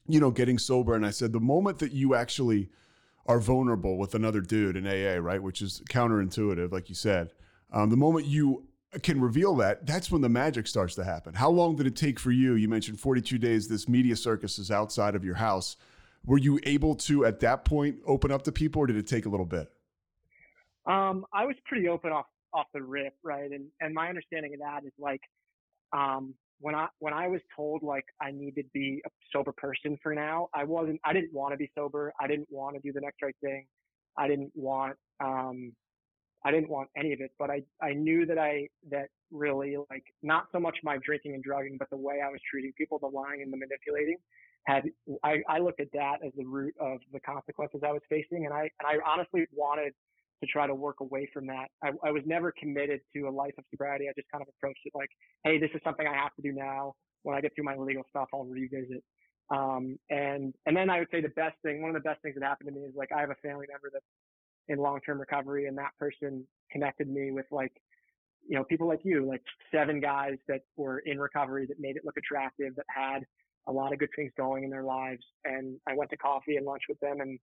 you 0.08 0.18
know, 0.18 0.32
getting 0.32 0.58
sober. 0.58 0.96
And 0.96 1.06
I 1.06 1.10
said, 1.10 1.32
the 1.32 1.38
moment 1.38 1.78
that 1.78 1.92
you 1.92 2.16
actually 2.16 2.70
are 3.26 3.38
vulnerable 3.38 3.98
with 3.98 4.16
another 4.16 4.40
dude 4.40 4.76
in 4.76 4.86
AA, 4.86 5.20
right? 5.20 5.40
Which 5.40 5.62
is 5.62 5.80
counterintuitive, 5.88 6.72
like 6.72 6.88
you 6.88 6.96
said. 6.96 7.32
Um, 7.72 7.90
the 7.90 7.96
moment 7.96 8.26
you 8.26 8.66
can 9.02 9.20
reveal 9.20 9.54
that, 9.56 9.86
that's 9.86 10.10
when 10.10 10.20
the 10.20 10.28
magic 10.28 10.66
starts 10.66 10.94
to 10.96 11.04
happen. 11.04 11.34
How 11.34 11.50
long 11.50 11.76
did 11.76 11.86
it 11.86 11.96
take 11.96 12.18
for 12.18 12.32
you? 12.32 12.54
You 12.54 12.68
mentioned 12.68 13.00
42 13.00 13.38
days. 13.38 13.68
This 13.68 13.88
media 13.88 14.16
circus 14.16 14.58
is 14.58 14.70
outside 14.70 15.14
of 15.14 15.24
your 15.24 15.36
house. 15.36 15.76
Were 16.24 16.38
you 16.38 16.60
able 16.64 16.94
to, 16.94 17.24
at 17.24 17.40
that 17.40 17.64
point, 17.64 17.96
open 18.06 18.30
up 18.30 18.42
to 18.42 18.52
people, 18.52 18.80
or 18.80 18.86
did 18.86 18.96
it 18.96 19.06
take 19.06 19.26
a 19.26 19.28
little 19.28 19.46
bit? 19.46 19.68
Um, 20.86 21.24
I 21.32 21.44
was 21.44 21.56
pretty 21.66 21.88
open 21.88 22.12
off 22.12 22.26
off 22.54 22.66
the 22.74 22.82
rip, 22.82 23.14
right? 23.22 23.50
And 23.50 23.66
and 23.80 23.94
my 23.94 24.08
understanding 24.08 24.54
of 24.54 24.60
that 24.60 24.86
is 24.86 24.92
like, 24.98 25.20
um, 25.92 26.34
when 26.60 26.74
I 26.74 26.88
when 26.98 27.12
I 27.12 27.28
was 27.28 27.40
told 27.54 27.82
like 27.82 28.04
I 28.20 28.30
needed 28.30 28.64
to 28.64 28.70
be 28.72 29.02
a 29.04 29.10
sober 29.32 29.52
person 29.52 29.98
for 30.02 30.14
now, 30.14 30.48
I 30.54 30.64
wasn't. 30.64 31.00
I 31.04 31.12
didn't 31.12 31.32
want 31.32 31.52
to 31.52 31.56
be 31.56 31.70
sober. 31.74 32.12
I 32.20 32.26
didn't 32.26 32.48
want 32.50 32.76
to 32.76 32.82
do 32.82 32.92
the 32.92 33.00
next 33.00 33.22
right 33.22 33.36
thing. 33.42 33.66
I 34.16 34.28
didn't 34.28 34.52
want. 34.54 34.96
Um, 35.20 35.72
I 36.44 36.50
didn't 36.50 36.68
want 36.68 36.88
any 36.96 37.12
of 37.12 37.20
it. 37.20 37.30
But 37.38 37.50
I 37.50 37.62
I 37.80 37.92
knew 37.92 38.26
that 38.26 38.38
I 38.38 38.68
that 38.90 39.08
really 39.30 39.76
like 39.90 40.04
not 40.22 40.46
so 40.52 40.60
much 40.60 40.76
my 40.82 40.98
drinking 41.04 41.34
and 41.34 41.42
drugging, 41.42 41.76
but 41.78 41.90
the 41.90 41.96
way 41.96 42.20
I 42.24 42.28
was 42.28 42.40
treating 42.50 42.72
people, 42.76 42.98
the 42.98 43.06
lying 43.06 43.42
and 43.42 43.52
the 43.52 43.56
manipulating, 43.56 44.16
had 44.64 44.84
I 45.24 45.42
I 45.48 45.58
looked 45.58 45.80
at 45.80 45.92
that 45.92 46.18
as 46.24 46.32
the 46.36 46.44
root 46.44 46.74
of 46.80 46.98
the 47.12 47.20
consequences 47.20 47.80
I 47.84 47.92
was 47.92 48.02
facing, 48.08 48.46
and 48.46 48.54
I 48.54 48.62
and 48.62 48.86
I 48.86 48.96
honestly 49.06 49.46
wanted 49.52 49.92
to 50.42 50.46
try 50.46 50.66
to 50.66 50.74
work 50.74 51.00
away 51.00 51.28
from 51.32 51.46
that. 51.46 51.68
I, 51.84 51.90
I, 52.04 52.10
was 52.10 52.24
never 52.26 52.52
committed 52.58 53.00
to 53.14 53.28
a 53.28 53.30
life 53.30 53.54
of 53.58 53.64
sobriety. 53.70 54.08
I 54.08 54.12
just 54.16 54.26
kind 54.32 54.42
of 54.42 54.48
approached 54.48 54.80
it 54.84 54.92
like, 54.92 55.08
hey, 55.44 55.56
this 55.56 55.70
is 55.72 55.80
something 55.84 56.04
I 56.04 56.14
have 56.14 56.34
to 56.34 56.42
do 56.42 56.50
now. 56.52 56.94
when 57.22 57.36
I 57.36 57.40
get 57.40 57.54
through 57.54 57.62
my 57.62 57.76
legal 57.76 58.02
stuff, 58.10 58.26
I'll 58.34 58.44
revisit. 58.44 59.04
Um, 59.50 59.98
and 60.10 60.54
and 60.66 60.76
then 60.76 60.90
I 60.90 60.98
would 60.98 61.08
say 61.10 61.20
the 61.20 61.28
best 61.28 61.54
thing, 61.62 61.80
one 61.80 61.94
of 61.94 61.94
the 61.94 62.08
best 62.08 62.22
things 62.22 62.34
that 62.34 62.44
happened 62.44 62.68
to 62.68 62.74
me 62.74 62.80
is 62.80 62.94
like 62.96 63.10
I 63.16 63.20
have 63.20 63.30
a 63.30 63.36
family 63.36 63.66
member 63.70 63.90
that's 63.92 64.04
in 64.68 64.78
long 64.78 65.00
term 65.04 65.20
recovery, 65.20 65.66
and 65.66 65.78
that 65.78 65.90
person 65.98 66.46
connected 66.70 67.08
me 67.08 67.30
with 67.30 67.46
like 67.50 67.72
you 68.48 68.56
know 68.56 68.64
people 68.64 68.88
like 68.88 69.00
you, 69.04 69.26
like 69.26 69.42
seven 69.72 70.00
guys 70.00 70.36
that 70.48 70.60
were 70.76 71.00
in 71.00 71.18
recovery 71.18 71.66
that 71.66 71.78
made 71.78 71.96
it 71.96 72.02
look 72.04 72.16
attractive, 72.16 72.74
that 72.76 72.86
had 72.88 73.24
a 73.68 73.72
lot 73.72 73.92
of 73.92 73.98
good 73.98 74.10
things 74.16 74.32
going 74.36 74.64
in 74.64 74.70
their 74.70 74.82
lives. 74.82 75.24
And 75.44 75.78
I 75.88 75.94
went 75.94 76.10
to 76.10 76.16
coffee 76.16 76.56
and 76.56 76.66
lunch 76.66 76.82
with 76.88 77.00
them, 77.00 77.20
and 77.20 77.38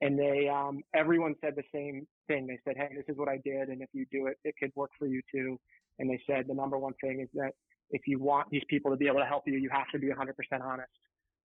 and 0.00 0.18
they 0.18 0.48
um, 0.48 0.82
everyone 0.94 1.34
said 1.40 1.54
the 1.56 1.62
same 1.74 2.06
thing. 2.28 2.46
They 2.46 2.58
said, 2.64 2.76
"Hey, 2.76 2.94
this 2.94 3.04
is 3.08 3.16
what 3.16 3.28
I 3.28 3.38
did, 3.44 3.68
and 3.68 3.82
if 3.82 3.88
you 3.92 4.06
do 4.10 4.26
it, 4.26 4.38
it 4.44 4.54
could 4.60 4.72
work 4.74 4.90
for 4.98 5.06
you 5.06 5.20
too." 5.32 5.58
And 5.98 6.10
they 6.10 6.20
said 6.26 6.46
the 6.48 6.54
number 6.54 6.78
one 6.78 6.94
thing 7.00 7.20
is 7.20 7.28
that 7.34 7.52
if 7.90 8.02
you 8.06 8.18
want 8.18 8.48
these 8.50 8.64
people 8.68 8.90
to 8.90 8.96
be 8.96 9.06
able 9.06 9.20
to 9.20 9.26
help 9.26 9.44
you, 9.46 9.56
you 9.58 9.70
have 9.70 9.86
to 9.92 9.98
be 9.98 10.08
100% 10.08 10.34
honest. 10.62 10.90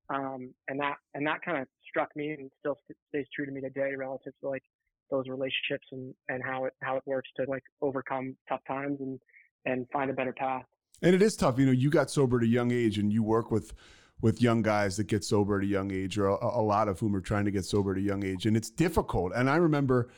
Um, 0.10 0.54
and 0.68 0.80
that 0.80 0.96
and 1.14 1.26
that 1.28 1.42
kind 1.46 1.62
of 1.62 1.68
struck 1.88 2.10
me 2.16 2.32
and 2.32 2.50
still 2.60 2.76
stays 3.10 3.28
true 3.36 3.46
to 3.46 3.52
me 3.52 3.62
today 3.62 3.94
relative 3.96 4.34
to 4.42 4.50
like 4.50 4.64
those 5.12 5.26
relationships 5.28 5.88
and 5.92 6.14
and 6.30 6.42
how 6.44 6.66
it 6.66 6.74
how 6.82 6.98
it 6.98 7.04
works 7.06 7.30
to 7.38 7.46
like 7.48 7.64
overcome 7.82 8.36
tough 8.48 8.62
times 8.68 8.98
and 9.02 9.20
and 9.66 9.86
find 9.94 10.10
a 10.10 10.14
better 10.14 10.34
path. 10.34 10.64
And 11.02 11.14
it 11.16 11.22
is 11.22 11.36
tough, 11.36 11.60
you 11.60 11.66
know. 11.66 11.72
You 11.72 11.92
got 11.92 12.10
sober 12.10 12.38
at 12.38 12.44
a 12.44 12.48
young 12.48 12.72
age, 12.72 12.98
and 12.98 13.14
you 13.14 13.22
work 13.22 13.52
with 13.52 13.74
with 14.22 14.42
young 14.42 14.62
guys 14.62 14.98
that 14.98 15.08
get 15.08 15.24
sober 15.24 15.58
at 15.58 15.64
a 15.64 15.68
young 15.68 15.92
age, 15.92 16.18
or 16.18 16.28
a, 16.28 16.36
a 16.60 16.62
lot 16.62 16.88
of 16.88 17.00
whom 17.00 17.16
are 17.16 17.22
trying 17.22 17.46
to 17.46 17.52
get 17.52 17.66
sober 17.66 17.92
at 17.94 17.98
a 17.98 18.02
young 18.02 18.24
age, 18.26 18.46
and 18.46 18.58
it's 18.58 18.70
difficult. 18.70 19.32
And 19.36 19.50
I 19.50 19.56
remember 19.58 20.10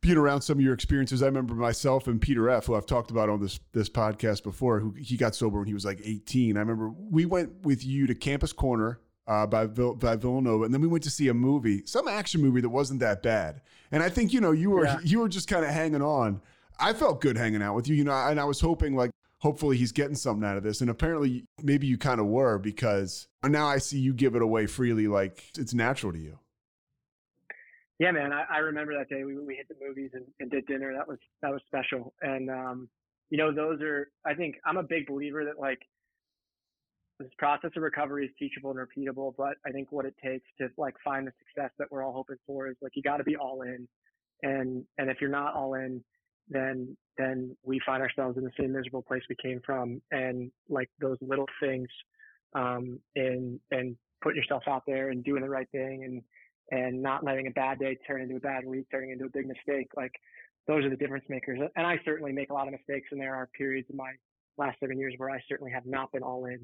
being 0.00 0.16
around 0.18 0.42
some 0.42 0.58
of 0.58 0.64
your 0.64 0.74
experiences. 0.74 1.22
I 1.22 1.26
remember 1.26 1.54
myself 1.54 2.06
and 2.08 2.20
Peter 2.20 2.50
F, 2.50 2.66
who 2.66 2.74
I've 2.74 2.84
talked 2.86 3.10
about 3.10 3.28
on 3.30 3.40
this 3.40 3.58
this 3.72 3.88
podcast 3.88 4.42
before, 4.42 4.80
who 4.80 4.92
he 4.92 5.16
got 5.16 5.34
sober 5.34 5.58
when 5.58 5.66
he 5.66 5.74
was 5.74 5.84
like 5.84 6.00
18. 6.04 6.56
I 6.56 6.60
remember 6.60 6.90
we 6.90 7.24
went 7.24 7.64
with 7.64 7.84
you 7.84 8.06
to 8.08 8.14
Campus 8.14 8.52
Corner 8.52 9.00
uh, 9.26 9.46
by 9.46 9.64
Vill- 9.66 9.94
by 9.94 10.16
Villanova, 10.16 10.64
and 10.64 10.74
then 10.74 10.80
we 10.82 10.88
went 10.88 11.04
to 11.04 11.10
see 11.10 11.28
a 11.28 11.34
movie, 11.34 11.82
some 11.86 12.06
action 12.08 12.42
movie 12.42 12.60
that 12.60 12.68
wasn't 12.68 13.00
that 13.00 13.22
bad. 13.22 13.62
And 13.92 14.02
I 14.02 14.10
think 14.10 14.32
you 14.34 14.40
know 14.40 14.52
you 14.52 14.70
were 14.70 14.84
Yeah. 14.84 14.98
you 15.02 15.20
were 15.20 15.28
just 15.28 15.48
kind 15.48 15.64
of 15.64 15.70
hanging 15.70 16.02
on. 16.02 16.42
I 16.78 16.92
felt 16.92 17.20
good 17.20 17.38
hanging 17.38 17.62
out 17.62 17.74
with 17.76 17.86
you, 17.88 17.94
you 17.94 18.04
know, 18.04 18.12
and 18.12 18.38
I 18.40 18.44
was 18.44 18.60
hoping 18.60 18.96
like 18.96 19.10
hopefully 19.44 19.76
he's 19.76 19.92
getting 19.92 20.14
something 20.14 20.42
out 20.42 20.56
of 20.56 20.62
this. 20.62 20.80
And 20.80 20.88
apparently 20.88 21.44
maybe 21.62 21.86
you 21.86 21.98
kind 21.98 22.18
of 22.18 22.26
were 22.26 22.58
because 22.58 23.28
now 23.44 23.66
I 23.66 23.76
see 23.76 23.98
you 23.98 24.14
give 24.14 24.34
it 24.34 24.40
away 24.40 24.64
freely, 24.64 25.06
like 25.06 25.44
it's 25.58 25.74
natural 25.74 26.12
to 26.14 26.18
you. 26.18 26.38
Yeah, 27.98 28.10
man, 28.10 28.32
I, 28.32 28.44
I 28.50 28.58
remember 28.58 28.94
that 28.96 29.10
day 29.10 29.22
we 29.22 29.38
we 29.38 29.54
hit 29.54 29.68
the 29.68 29.76
movies 29.86 30.12
and, 30.14 30.24
and 30.40 30.50
did 30.50 30.66
dinner. 30.66 30.94
That 30.96 31.06
was 31.06 31.18
that 31.42 31.52
was 31.52 31.60
special. 31.66 32.14
And 32.22 32.48
um, 32.48 32.88
you 33.28 33.36
know, 33.36 33.54
those 33.54 33.82
are 33.82 34.08
I 34.24 34.32
think 34.32 34.56
I'm 34.64 34.78
a 34.78 34.82
big 34.82 35.06
believer 35.06 35.44
that 35.44 35.60
like 35.60 35.80
this 37.20 37.28
process 37.36 37.70
of 37.76 37.82
recovery 37.82 38.24
is 38.24 38.32
teachable 38.38 38.70
and 38.70 38.80
repeatable, 38.80 39.34
but 39.36 39.56
I 39.66 39.72
think 39.72 39.92
what 39.92 40.06
it 40.06 40.14
takes 40.24 40.46
to 40.58 40.68
like 40.78 40.94
find 41.04 41.26
the 41.26 41.32
success 41.38 41.70
that 41.78 41.88
we're 41.90 42.02
all 42.02 42.14
hoping 42.14 42.38
for 42.46 42.66
is 42.66 42.76
like 42.80 42.92
you 42.94 43.02
got 43.02 43.18
to 43.18 43.24
be 43.24 43.36
all 43.36 43.60
in. 43.60 43.86
And 44.42 44.84
and 44.96 45.10
if 45.10 45.18
you're 45.20 45.28
not 45.28 45.54
all 45.54 45.74
in, 45.74 46.02
then 46.48 46.96
then 47.16 47.56
we 47.62 47.80
find 47.86 48.02
ourselves 48.02 48.36
in 48.36 48.44
the 48.44 48.50
same 48.58 48.72
miserable 48.72 49.02
place 49.02 49.22
we 49.28 49.36
came 49.40 49.60
from. 49.64 50.02
And 50.10 50.50
like 50.68 50.90
those 51.00 51.18
little 51.20 51.46
things, 51.60 51.88
um, 52.54 52.98
and 53.16 53.60
and 53.70 53.96
putting 54.22 54.42
yourself 54.42 54.64
out 54.66 54.82
there 54.86 55.10
and 55.10 55.24
doing 55.24 55.42
the 55.42 55.48
right 55.48 55.68
thing 55.70 56.04
and 56.04 56.22
and 56.70 57.02
not 57.02 57.24
letting 57.24 57.46
a 57.46 57.50
bad 57.50 57.78
day 57.78 57.96
turn 58.06 58.22
into 58.22 58.36
a 58.36 58.40
bad 58.40 58.64
week, 58.64 58.86
turning 58.90 59.10
into 59.10 59.26
a 59.26 59.30
big 59.30 59.46
mistake. 59.46 59.88
Like 59.96 60.12
those 60.66 60.84
are 60.84 60.90
the 60.90 60.96
difference 60.96 61.24
makers. 61.28 61.60
And 61.76 61.86
I 61.86 61.96
certainly 62.04 62.32
make 62.32 62.50
a 62.50 62.54
lot 62.54 62.66
of 62.66 62.72
mistakes, 62.72 63.08
and 63.12 63.20
there 63.20 63.34
are 63.34 63.48
periods 63.56 63.88
in 63.90 63.96
my 63.96 64.12
last 64.56 64.78
seven 64.80 64.98
years 64.98 65.14
where 65.16 65.30
I 65.30 65.40
certainly 65.48 65.72
have 65.72 65.86
not 65.86 66.12
been 66.12 66.22
all 66.22 66.46
in. 66.46 66.60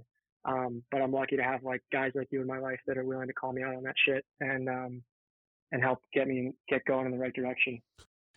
Um, 0.47 0.83
but 0.91 1.03
I'm 1.03 1.13
lucky 1.13 1.37
to 1.37 1.43
have 1.43 1.63
like 1.65 1.83
guys 1.93 2.13
like 2.15 2.29
you 2.31 2.41
in 2.41 2.47
my 2.47 2.59
life 2.59 2.81
that 2.87 2.97
are 2.97 3.05
willing 3.05 3.27
to 3.27 3.35
call 3.35 3.53
me 3.53 3.63
out 3.63 3.75
on 3.75 3.83
that 3.83 3.95
shit 4.07 4.25
and 4.41 4.71
um, 4.71 5.03
and 5.73 5.83
help 5.83 5.99
get 6.15 6.27
me 6.27 6.53
get 6.69 6.85
going 6.87 7.07
in 7.07 7.13
the 7.13 7.19
right 7.19 7.35
direction. 7.35 7.81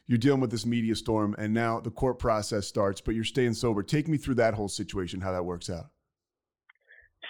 You're 0.07 0.17
dealing 0.17 0.41
with 0.41 0.51
this 0.51 0.65
media 0.65 0.95
storm, 0.95 1.33
and 1.38 1.53
now 1.53 1.79
the 1.79 1.91
court 1.91 2.19
process 2.19 2.67
starts, 2.67 3.00
but 3.00 3.15
you're 3.15 3.24
staying 3.24 3.53
sober. 3.53 3.83
Take 3.83 4.07
me 4.07 4.17
through 4.17 4.36
that 4.36 4.53
whole 4.53 4.67
situation, 4.67 5.22
how 5.22 5.31
that 5.31 5.45
works 5.45 5.69
out. 5.69 5.91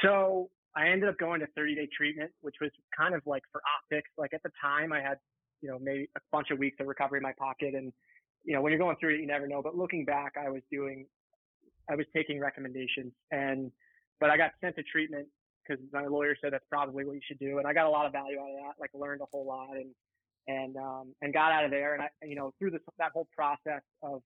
So 0.01 0.49
I 0.75 0.87
ended 0.87 1.07
up 1.07 1.17
going 1.19 1.39
to 1.41 1.47
30 1.55 1.75
day 1.75 1.87
treatment, 1.95 2.31
which 2.41 2.55
was 2.59 2.71
kind 2.97 3.13
of 3.13 3.21
like 3.25 3.43
for 3.51 3.61
optics. 3.77 4.09
Like 4.17 4.33
at 4.33 4.41
the 4.41 4.49
time, 4.59 4.91
I 4.91 5.01
had, 5.01 5.17
you 5.61 5.69
know, 5.69 5.77
maybe 5.79 6.09
a 6.17 6.19
bunch 6.31 6.49
of 6.49 6.57
weeks 6.57 6.77
of 6.79 6.87
recovery 6.87 7.19
in 7.19 7.23
my 7.23 7.33
pocket. 7.37 7.75
And, 7.75 7.93
you 8.43 8.55
know, 8.55 8.61
when 8.61 8.71
you're 8.71 8.79
going 8.79 8.95
through 8.99 9.15
it, 9.15 9.19
you 9.19 9.27
never 9.27 9.47
know. 9.47 9.61
But 9.61 9.77
looking 9.77 10.03
back, 10.03 10.33
I 10.35 10.49
was 10.49 10.61
doing, 10.71 11.05
I 11.89 11.95
was 11.95 12.07
taking 12.15 12.39
recommendations. 12.39 13.13
And, 13.31 13.71
but 14.19 14.31
I 14.31 14.37
got 14.37 14.51
sent 14.61 14.75
to 14.77 14.83
treatment 14.83 15.27
because 15.61 15.83
my 15.93 16.07
lawyer 16.07 16.35
said 16.41 16.53
that's 16.53 16.65
probably 16.71 17.05
what 17.05 17.13
you 17.13 17.21
should 17.27 17.39
do. 17.39 17.59
And 17.59 17.67
I 17.67 17.73
got 17.73 17.85
a 17.85 17.89
lot 17.89 18.07
of 18.07 18.11
value 18.11 18.39
out 18.39 18.49
of 18.49 18.55
that, 18.65 18.73
like 18.79 18.89
learned 18.95 19.21
a 19.21 19.25
whole 19.31 19.45
lot 19.45 19.75
and, 19.75 19.91
and, 20.47 20.75
um, 20.77 21.13
and 21.21 21.33
got 21.33 21.51
out 21.51 21.65
of 21.65 21.71
there. 21.71 21.93
And 21.93 22.03
I, 22.03 22.09
you 22.25 22.35
know, 22.35 22.53
through 22.59 22.71
this, 22.71 22.81
that 22.97 23.11
whole 23.13 23.27
process 23.35 23.81
of 24.01 24.21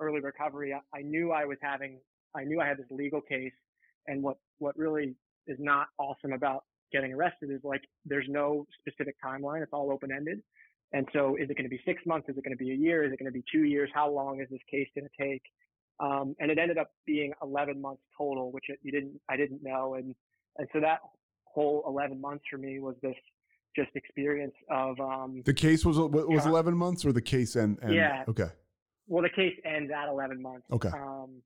early 0.00 0.20
recovery, 0.20 0.72
I, 0.74 0.80
I 0.96 1.02
knew 1.02 1.32
I 1.32 1.44
was 1.44 1.58
having, 1.60 1.98
I 2.34 2.44
knew 2.44 2.60
I 2.60 2.66
had 2.66 2.78
this 2.78 2.86
legal 2.90 3.20
case. 3.20 3.52
And 4.06 4.22
what, 4.22 4.36
what 4.58 4.76
really 4.76 5.14
is 5.46 5.58
not 5.60 5.88
awesome 5.98 6.32
about 6.32 6.64
getting 6.92 7.12
arrested 7.12 7.50
is 7.50 7.60
like 7.64 7.82
there's 8.06 8.26
no 8.28 8.66
specific 8.80 9.16
timeline. 9.24 9.62
It's 9.62 9.72
all 9.72 9.92
open 9.92 10.10
ended. 10.10 10.40
And 10.92 11.06
so 11.12 11.36
is 11.36 11.50
it 11.50 11.54
going 11.54 11.64
to 11.64 11.70
be 11.70 11.80
six 11.84 12.00
months? 12.06 12.28
Is 12.28 12.36
it 12.38 12.44
going 12.44 12.56
to 12.56 12.64
be 12.64 12.70
a 12.70 12.74
year? 12.74 13.04
Is 13.04 13.12
it 13.12 13.18
going 13.18 13.30
to 13.30 13.32
be 13.32 13.44
two 13.52 13.64
years? 13.64 13.90
How 13.92 14.10
long 14.10 14.40
is 14.40 14.48
this 14.50 14.60
case 14.70 14.88
going 14.94 15.06
to 15.06 15.22
take? 15.22 15.42
Um, 16.00 16.34
and 16.38 16.50
it 16.50 16.58
ended 16.58 16.78
up 16.78 16.90
being 17.06 17.32
11 17.42 17.80
months 17.80 18.02
total, 18.16 18.52
which 18.52 18.64
it, 18.68 18.78
you 18.82 18.92
didn't, 18.92 19.20
I 19.28 19.36
didn't 19.36 19.62
know. 19.62 19.94
And, 19.94 20.14
and 20.56 20.68
so 20.72 20.80
that 20.80 21.00
whole 21.44 21.84
11 21.86 22.20
months 22.20 22.44
for 22.50 22.56
me 22.56 22.78
was 22.78 22.94
this 23.02 23.16
just 23.78 23.94
experience 23.94 24.54
of, 24.70 24.98
um, 25.00 25.42
The 25.44 25.54
case 25.54 25.84
was 25.84 25.98
was 25.98 26.44
Yeah. 26.44 26.50
11 26.50 26.74
months, 26.76 27.04
or 27.06 27.12
the 27.12 27.22
case 27.22 27.54
and, 27.56 27.78
and 27.80 27.94
Yeah. 27.94 28.24
okay, 28.28 28.50
well, 29.06 29.22
the 29.22 29.30
case 29.30 29.56
ends 29.64 29.90
at 29.92 30.08
11 30.08 30.42
months. 30.42 30.66
okay, 30.72 30.88
Um, 30.88 31.42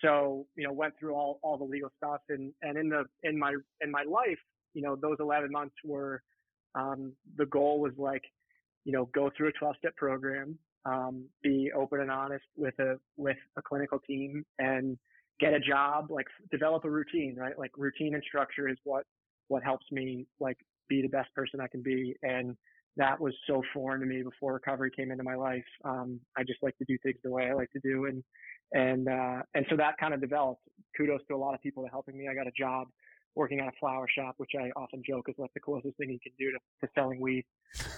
so 0.00 0.46
you 0.56 0.64
know, 0.66 0.72
went 0.72 0.94
through 0.98 1.14
all 1.14 1.38
all 1.42 1.56
the 1.58 1.64
legal 1.64 1.90
stuff, 1.98 2.22
and 2.28 2.52
and 2.62 2.78
in 2.78 2.88
the 2.88 3.04
in 3.22 3.38
my 3.38 3.52
in 3.84 3.90
my 3.90 4.04
life, 4.04 4.38
you 4.74 4.82
know, 4.82 4.96
those 4.96 5.16
11 5.20 5.50
months 5.50 5.74
were 5.84 6.22
um, 6.74 7.12
the 7.36 7.46
goal 7.46 7.80
was 7.80 7.92
like, 7.98 8.24
you 8.84 8.92
know, 8.92 9.06
go 9.06 9.30
through 9.36 9.48
a 9.48 9.52
12 9.52 9.76
step 9.78 9.96
program, 9.96 10.58
um, 10.84 11.28
be 11.42 11.70
open 11.74 12.00
and 12.00 12.10
honest 12.10 12.44
with 12.56 12.78
a 12.78 12.98
with 13.16 13.38
a 13.56 13.62
clinical 13.62 13.98
team, 13.98 14.44
and 14.58 14.98
get 15.40 15.52
a 15.52 15.60
job, 15.60 16.10
like 16.10 16.26
develop 16.50 16.84
a 16.84 16.90
routine, 16.90 17.34
right? 17.36 17.58
Like 17.58 17.72
routine 17.76 18.14
and 18.14 18.22
structure 18.24 18.68
is 18.68 18.78
what 18.84 19.04
what 19.48 19.62
helps 19.62 19.86
me 19.90 20.26
like 20.40 20.58
be 20.88 21.02
the 21.02 21.08
best 21.08 21.32
person 21.34 21.60
I 21.60 21.66
can 21.68 21.82
be, 21.82 22.14
and 22.22 22.56
that 22.96 23.20
was 23.20 23.34
so 23.46 23.62
foreign 23.72 24.00
to 24.00 24.06
me 24.06 24.22
before 24.22 24.54
recovery 24.54 24.90
came 24.94 25.10
into 25.10 25.24
my 25.24 25.34
life. 25.34 25.64
Um, 25.84 26.20
I 26.36 26.42
just 26.42 26.62
like 26.62 26.76
to 26.78 26.84
do 26.86 26.98
things 27.02 27.16
the 27.22 27.30
way 27.30 27.48
I 27.48 27.54
like 27.54 27.70
to 27.72 27.80
do, 27.80 28.06
and 28.06 28.22
and 28.72 29.08
uh, 29.08 29.42
and 29.54 29.66
so 29.70 29.76
that 29.76 29.98
kind 29.98 30.14
of 30.14 30.20
developed. 30.20 30.62
Kudos 30.96 31.20
to 31.28 31.34
a 31.34 31.36
lot 31.36 31.54
of 31.54 31.62
people 31.62 31.82
that 31.84 31.90
helping 31.90 32.18
me. 32.18 32.28
I 32.28 32.34
got 32.34 32.46
a 32.46 32.52
job 32.58 32.88
working 33.34 33.60
at 33.60 33.68
a 33.68 33.72
flower 33.78 34.06
shop, 34.08 34.34
which 34.38 34.50
I 34.58 34.70
often 34.74 35.02
joke 35.06 35.26
is 35.28 35.36
like 35.38 35.52
the 35.54 35.60
closest 35.60 35.96
thing 35.96 36.10
you 36.10 36.18
can 36.20 36.32
do 36.38 36.50
to, 36.50 36.58
to 36.86 36.92
selling 36.94 37.20
weed. 37.20 37.44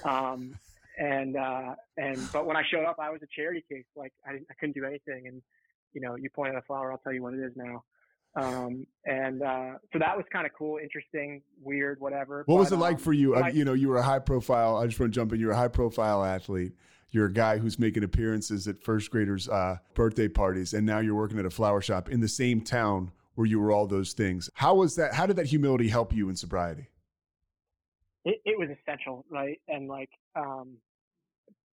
Um, 0.05 0.55
and 0.99 1.37
uh, 1.37 1.75
and 1.97 2.19
but 2.33 2.47
when 2.47 2.57
I 2.57 2.63
showed 2.71 2.85
up, 2.85 2.97
I 3.01 3.11
was 3.11 3.21
a 3.23 3.27
charity 3.35 3.65
case. 3.71 3.87
Like 3.97 4.13
I, 4.27 4.33
I 4.33 4.55
couldn't 4.59 4.75
do 4.75 4.85
anything, 4.85 5.29
and 5.29 5.41
you 5.93 6.01
know, 6.01 6.17
you 6.17 6.29
point 6.31 6.55
at 6.55 6.59
a 6.59 6.63
flower, 6.63 6.93
I'll 6.93 6.99
tell 6.99 7.13
you 7.13 7.23
what 7.23 7.35
it 7.35 7.41
is 7.41 7.53
now. 7.57 7.85
Um, 8.37 8.87
and 9.05 9.43
uh, 9.43 9.73
so 9.93 9.99
that 9.99 10.17
was 10.17 10.25
kind 10.33 10.47
of 10.47 10.53
cool, 10.57 10.79
interesting, 10.79 11.43
weird, 11.63 12.01
whatever. 12.01 12.45
What 12.47 12.59
was 12.59 12.71
But, 12.71 12.77
it 12.77 12.79
like 12.79 12.97
um, 12.97 13.01
for 13.01 13.13
you? 13.13 13.37
You 13.49 13.65
know, 13.65 13.73
you 13.73 13.89
were 13.89 13.99
a 13.99 14.03
high 14.03 14.21
profile. 14.21 14.77
I 14.77 14.87
just 14.87 15.01
want 15.01 15.13
to 15.13 15.15
jump 15.15 15.33
in. 15.33 15.41
You're 15.41 15.53
a 15.53 15.57
high 15.57 15.69
profile 15.69 16.25
athlete. 16.25 16.73
You're 17.11 17.27
a 17.27 17.33
guy 17.33 17.59
who's 17.59 17.79
making 17.79 18.05
appearances 18.05 18.69
at 18.69 18.81
first 18.83 19.11
graders' 19.11 19.49
uh, 19.49 19.79
birthday 19.95 20.29
parties, 20.29 20.75
and 20.75 20.87
now 20.87 21.01
you're 21.01 21.17
working 21.17 21.41
at 21.41 21.45
a 21.45 21.51
flower 21.51 21.81
shop 21.81 22.09
in 22.09 22.21
the 22.21 22.29
same 22.29 22.61
town 22.61 23.11
where 23.35 23.47
you 23.47 23.59
were 23.59 23.73
all 23.73 23.89
those 23.89 24.13
things. 24.13 24.49
How 24.55 24.77
was 24.77 24.95
that? 24.95 25.13
How 25.15 25.27
did 25.27 25.37
that 25.37 25.47
humility 25.47 25.89
help 25.89 26.15
you 26.15 26.29
in 26.29 26.37
sobriety? 26.37 26.89
it, 28.25 28.41
it 28.45 28.59
was 28.59 28.69
essential, 28.69 29.25
right? 29.31 29.61
And 29.69 29.89
like, 29.89 30.11
um, 30.37 30.77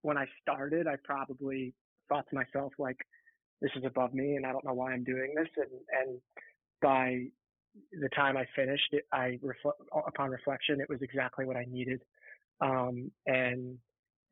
when 0.03 0.17
I 0.17 0.27
started, 0.41 0.87
I 0.87 0.97
probably 1.05 1.75
thought 2.09 2.29
to 2.31 2.35
myself, 2.35 2.73
like, 2.79 2.99
this 3.61 3.71
is 3.77 3.85
above 3.85 4.15
me 4.15 4.37
and 4.37 4.47
I 4.47 4.53
don't 4.53 4.65
know 4.65 4.75
why 4.75 4.93
I'm 4.93 5.05
doing 5.05 5.35
this. 5.37 5.49
And, 5.57 5.71
and 6.09 6.21
by 6.83 7.27
the 7.93 8.09
time 8.11 8.37
I 8.37 8.47
finished 8.55 8.89
it, 8.93 9.05
I 9.13 9.39
reflect 9.43 9.79
upon 9.93 10.31
reflection, 10.31 10.81
it 10.81 10.89
was 10.89 11.01
exactly 11.03 11.45
what 11.45 11.57
I 11.57 11.67
needed. 11.71 12.03
Um, 12.61 13.11
and, 13.27 13.77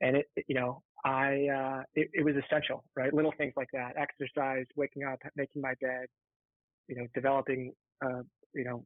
and 0.00 0.16
it, 0.16 0.26
you 0.46 0.54
know, 0.54 0.82
I, 1.04 1.48
uh, 1.48 1.82
it, 1.94 2.10
it 2.12 2.24
was 2.24 2.34
essential, 2.36 2.84
right? 2.96 3.12
Little 3.12 3.34
things 3.36 3.52
like 3.56 3.68
that, 3.72 3.96
exercise, 3.96 4.64
waking 4.76 5.04
up, 5.04 5.18
making 5.36 5.60
my 5.60 5.74
bed, 5.80 6.06
you 6.88 6.96
know, 6.96 7.06
developing, 7.14 7.72
uh, 8.04 8.22
you 8.54 8.64
know, 8.64 8.84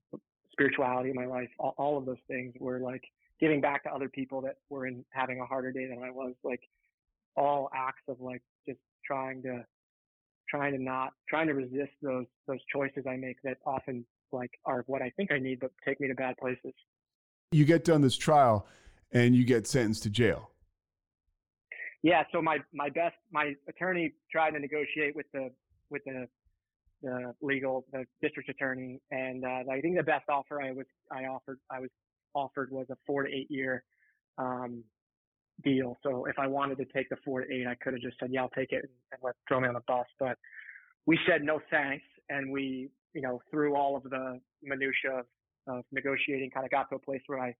spirituality 0.52 1.10
in 1.10 1.16
my 1.16 1.26
life, 1.26 1.48
all, 1.58 1.74
all 1.78 1.98
of 1.98 2.06
those 2.06 2.16
things 2.26 2.52
were 2.58 2.80
like 2.80 3.02
giving 3.40 3.60
back 3.60 3.84
to 3.84 3.90
other 3.90 4.08
people 4.08 4.40
that 4.40 4.56
were 4.68 4.86
in 4.86 5.04
having 5.10 5.40
a 5.40 5.46
harder 5.46 5.70
day 5.70 5.86
than 5.86 6.02
I 6.02 6.10
was, 6.10 6.34
like 6.42 6.60
all 7.36 7.70
acts 7.74 8.02
of 8.08 8.20
like 8.20 8.42
just 8.66 8.80
trying 9.06 9.42
to 9.42 9.64
trying 10.48 10.72
to 10.72 10.82
not 10.82 11.10
trying 11.28 11.46
to 11.46 11.54
resist 11.54 11.92
those 12.02 12.26
those 12.46 12.60
choices 12.72 13.04
I 13.08 13.16
make 13.16 13.36
that 13.44 13.58
often 13.66 14.04
like 14.32 14.50
are 14.64 14.84
what 14.86 15.02
I 15.02 15.10
think 15.16 15.32
I 15.32 15.38
need, 15.38 15.60
but 15.60 15.70
take 15.86 16.00
me 16.00 16.08
to 16.08 16.14
bad 16.14 16.36
places. 16.38 16.72
You 17.52 17.64
get 17.64 17.84
done 17.84 18.02
this 18.02 18.16
trial, 18.16 18.66
and 19.12 19.34
you 19.34 19.44
get 19.44 19.66
sentenced 19.66 20.02
to 20.04 20.10
jail. 20.10 20.50
Yeah. 22.02 22.24
So 22.32 22.42
my 22.42 22.58
my 22.72 22.90
best 22.90 23.16
my 23.32 23.54
attorney 23.68 24.12
tried 24.30 24.52
to 24.52 24.58
negotiate 24.58 25.16
with 25.16 25.26
the 25.32 25.50
with 25.90 26.02
the 26.04 26.26
the 27.02 27.34
legal 27.40 27.86
the 27.92 28.04
district 28.20 28.48
attorney, 28.48 29.00
and 29.10 29.44
uh, 29.44 29.62
I 29.70 29.80
think 29.80 29.96
the 29.96 30.02
best 30.02 30.28
offer 30.28 30.60
I 30.60 30.72
was 30.72 30.86
I 31.10 31.24
offered 31.24 31.58
I 31.70 31.80
was 31.80 31.90
offered 32.34 32.70
was 32.70 32.86
a 32.90 32.96
four 33.06 33.24
to 33.24 33.32
eight 33.32 33.50
year 33.50 33.84
um, 34.36 34.84
deal. 35.64 35.96
So 36.02 36.24
if 36.26 36.38
I 36.38 36.46
wanted 36.46 36.78
to 36.78 36.84
take 36.86 37.08
the 37.08 37.16
four 37.24 37.42
to 37.42 37.52
eight, 37.52 37.66
I 37.66 37.74
could 37.76 37.94
have 37.94 38.02
just 38.02 38.16
said, 38.20 38.30
yeah, 38.32 38.42
I'll 38.42 38.50
take 38.50 38.72
it 38.72 38.82
and, 38.82 39.20
let 39.22 39.34
throw 39.48 39.60
me 39.60 39.68
on 39.68 39.74
the 39.74 39.80
bus. 39.86 40.06
But 40.18 40.36
we 41.06 41.18
said 41.26 41.42
no 41.42 41.60
thanks, 41.70 42.04
and 42.28 42.50
we, 42.50 42.90
you 43.14 43.22
know, 43.22 43.40
through 43.50 43.74
all 43.74 43.96
of 43.96 44.04
the 44.04 44.40
minutia 44.62 45.20
of, 45.20 45.78
of 45.78 45.84
negotiating, 45.92 46.50
kind 46.50 46.64
of 46.64 46.70
got 46.70 46.88
to 46.90 46.96
a 46.96 46.98
place 46.98 47.22
where 47.26 47.40
I 47.40 47.54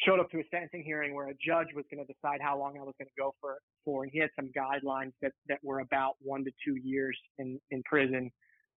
showed 0.00 0.18
up 0.20 0.30
to 0.30 0.38
a 0.38 0.42
sentencing 0.50 0.82
hearing 0.84 1.14
where 1.14 1.28
a 1.28 1.34
judge 1.34 1.68
was 1.74 1.84
going 1.90 2.04
to 2.04 2.12
decide 2.12 2.40
how 2.40 2.58
long 2.58 2.76
I 2.76 2.82
was 2.82 2.94
going 2.98 3.08
to 3.08 3.20
go 3.20 3.34
for 3.40 3.58
for, 3.84 4.02
and 4.02 4.12
he 4.12 4.18
had 4.18 4.30
some 4.36 4.50
guidelines 4.56 5.12
that 5.22 5.32
that 5.48 5.58
were 5.62 5.80
about 5.80 6.14
one 6.20 6.44
to 6.44 6.50
two 6.64 6.76
years 6.76 7.16
in 7.38 7.60
in 7.70 7.82
prison. 7.84 8.30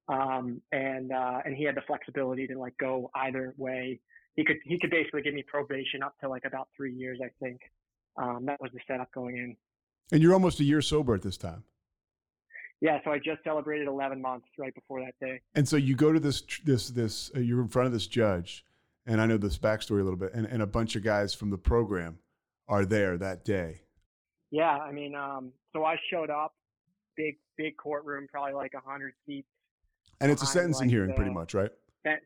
Um, 0.09 0.61
and 0.71 1.11
uh, 1.11 1.39
and 1.43 1.55
he 1.55 1.65
had 1.65 1.75
the 1.75 1.81
flexibility 1.85 2.47
to 2.47 2.57
like 2.57 2.77
go 2.79 3.09
either 3.15 3.53
way. 3.57 3.99
He 4.35 4.45
could 4.45 4.57
he 4.63 4.79
could 4.79 4.91
basically 4.91 5.21
give 5.21 5.33
me 5.33 5.43
probation 5.45 6.01
up 6.03 6.13
to 6.21 6.29
like 6.29 6.43
about 6.45 6.69
three 6.77 6.93
years, 6.93 7.19
I 7.21 7.29
think. 7.43 7.59
Um, 8.17 8.45
that 8.45 8.59
was 8.59 8.71
the 8.73 8.79
setup 8.87 9.11
going 9.11 9.37
in. 9.37 9.55
And 10.11 10.21
you're 10.21 10.33
almost 10.33 10.59
a 10.59 10.63
year 10.63 10.81
sober 10.81 11.13
at 11.13 11.21
this 11.21 11.37
time. 11.37 11.63
Yeah, 12.79 12.99
so 13.03 13.11
I 13.11 13.17
just 13.17 13.43
celebrated 13.43 13.87
11 13.87 14.21
months 14.21 14.47
right 14.57 14.73
before 14.73 15.01
that 15.01 15.13
day. 15.19 15.41
And 15.55 15.67
so 15.67 15.77
you 15.77 15.95
go 15.95 16.13
to 16.13 16.19
this 16.19 16.43
this 16.63 16.89
this 16.89 17.31
uh, 17.35 17.39
you're 17.39 17.61
in 17.61 17.69
front 17.69 17.87
of 17.87 17.93
this 17.93 18.05
judge, 18.05 18.63
and 19.05 19.19
I 19.19 19.25
know 19.25 19.37
this 19.37 19.57
backstory 19.57 20.01
a 20.01 20.03
little 20.03 20.19
bit, 20.19 20.33
and, 20.33 20.45
and 20.45 20.61
a 20.61 20.67
bunch 20.67 20.95
of 20.95 21.03
guys 21.03 21.33
from 21.33 21.49
the 21.49 21.57
program 21.57 22.19
are 22.67 22.85
there 22.85 23.17
that 23.17 23.43
day. 23.43 23.81
Yeah, 24.51 24.77
I 24.77 24.91
mean, 24.91 25.15
um, 25.15 25.51
so 25.73 25.85
I 25.85 25.95
showed 26.11 26.29
up, 26.29 26.53
big 27.15 27.37
big 27.57 27.77
courtroom, 27.77 28.27
probably 28.31 28.53
like 28.53 28.73
100 28.75 29.13
seats. 29.25 29.47
And 30.21 30.31
it's 30.31 30.43
a 30.43 30.45
sentencing 30.45 30.87
like, 30.87 30.93
hearing, 30.93 31.13
pretty 31.15 31.31
much, 31.31 31.53
right? 31.53 31.71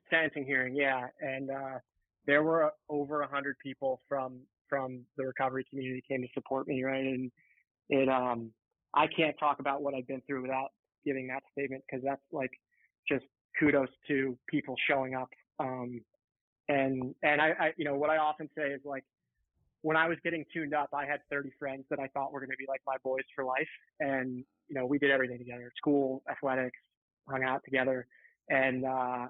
sentencing 0.09 0.45
hearing, 0.45 0.75
yeah, 0.75 1.07
and 1.21 1.49
uh, 1.49 1.79
there 2.27 2.43
were 2.43 2.71
over 2.89 3.21
a 3.21 3.27
hundred 3.27 3.57
people 3.63 4.01
from 4.07 4.39
from 4.71 5.01
the 5.17 5.25
recovery 5.25 5.65
community 5.69 6.01
came 6.07 6.21
to 6.21 6.27
support 6.33 6.65
me, 6.65 6.81
right? 6.81 7.05
And 7.05 7.31
it, 7.89 8.07
um, 8.07 8.51
I 8.93 9.07
can't 9.07 9.35
talk 9.37 9.59
about 9.59 9.81
what 9.81 9.93
I've 9.93 10.07
been 10.07 10.21
through 10.25 10.43
without 10.43 10.69
giving 11.05 11.27
that 11.27 11.43
statement 11.51 11.83
because 11.85 12.03
that's 12.05 12.21
like 12.31 12.51
just 13.07 13.25
kudos 13.59 13.89
to 14.07 14.37
people 14.47 14.75
showing 14.87 15.13
up. 15.13 15.27
Um, 15.59 15.99
and 16.69 17.13
and 17.21 17.41
I, 17.41 17.49
I, 17.59 17.71
you 17.75 17.83
know, 17.83 17.95
what 17.95 18.09
I 18.09 18.17
often 18.17 18.49
say 18.57 18.69
is 18.69 18.79
like 18.85 19.03
when 19.81 19.97
I 19.97 20.07
was 20.07 20.17
getting 20.23 20.45
tuned 20.53 20.73
up, 20.73 20.89
I 20.93 21.05
had 21.05 21.19
30 21.29 21.49
friends 21.59 21.83
that 21.89 21.99
I 21.99 22.07
thought 22.07 22.31
were 22.31 22.39
going 22.39 22.51
to 22.51 22.57
be 22.57 22.65
like 22.67 22.81
my 22.87 22.95
boys 23.03 23.23
for 23.35 23.43
life, 23.43 23.67
and 23.99 24.45
you 24.69 24.75
know, 24.75 24.85
we 24.85 24.97
did 24.97 25.11
everything 25.11 25.37
together: 25.37 25.69
school, 25.75 26.23
athletics, 26.31 26.79
hung 27.27 27.43
out 27.43 27.61
together, 27.65 28.07
and 28.49 28.85
uh, 28.85 29.27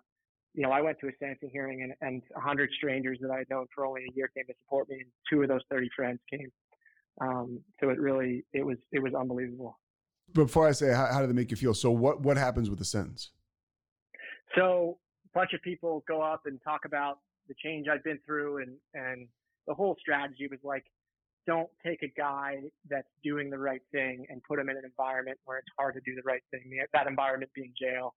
you 0.53 0.63
know, 0.63 0.71
I 0.71 0.81
went 0.81 0.99
to 0.99 1.07
a 1.07 1.11
sentencing 1.19 1.49
hearing 1.51 1.83
and, 1.83 1.93
and 2.01 2.21
100 2.33 2.69
strangers 2.75 3.19
that 3.21 3.31
I 3.31 3.39
had 3.39 3.49
known 3.49 3.67
for 3.73 3.85
only 3.85 4.01
a 4.01 4.13
year 4.15 4.29
came 4.35 4.45
to 4.47 4.53
support 4.63 4.89
me, 4.89 4.95
and 4.95 5.05
two 5.29 5.41
of 5.41 5.49
those 5.49 5.61
30 5.69 5.89
friends 5.95 6.19
came. 6.29 6.51
Um, 7.21 7.59
so 7.79 7.89
it 7.89 7.99
really, 7.99 8.43
it 8.53 8.65
was, 8.65 8.77
it 8.91 8.99
was 8.99 9.13
unbelievable. 9.13 9.77
Before 10.33 10.67
I 10.67 10.71
say 10.71 10.93
how, 10.93 11.07
how 11.11 11.21
did 11.21 11.29
it 11.29 11.33
make 11.33 11.51
you 11.51 11.57
feel, 11.57 11.73
so 11.73 11.91
what 11.91 12.21
what 12.21 12.37
happens 12.37 12.69
with 12.69 12.79
the 12.79 12.85
sentence? 12.85 13.31
So 14.55 14.97
a 15.25 15.37
bunch 15.37 15.51
of 15.53 15.61
people 15.61 16.03
go 16.07 16.21
up 16.21 16.43
and 16.45 16.59
talk 16.63 16.81
about 16.85 17.19
the 17.49 17.53
change 17.61 17.87
I've 17.89 18.03
been 18.03 18.19
through, 18.25 18.59
and 18.59 18.77
and 18.93 19.27
the 19.67 19.73
whole 19.73 19.97
strategy 19.99 20.47
was 20.49 20.59
like, 20.63 20.85
don't 21.45 21.69
take 21.85 22.01
a 22.01 22.07
guy 22.17 22.61
that's 22.89 23.09
doing 23.25 23.49
the 23.49 23.57
right 23.57 23.81
thing 23.91 24.25
and 24.29 24.41
put 24.43 24.57
him 24.57 24.69
in 24.69 24.77
an 24.77 24.85
environment 24.85 25.37
where 25.43 25.57
it's 25.57 25.67
hard 25.77 25.95
to 25.95 26.01
do 26.05 26.15
the 26.15 26.21
right 26.23 26.43
thing. 26.49 26.79
That 26.93 27.07
environment 27.07 27.51
being 27.53 27.73
jail, 27.77 28.15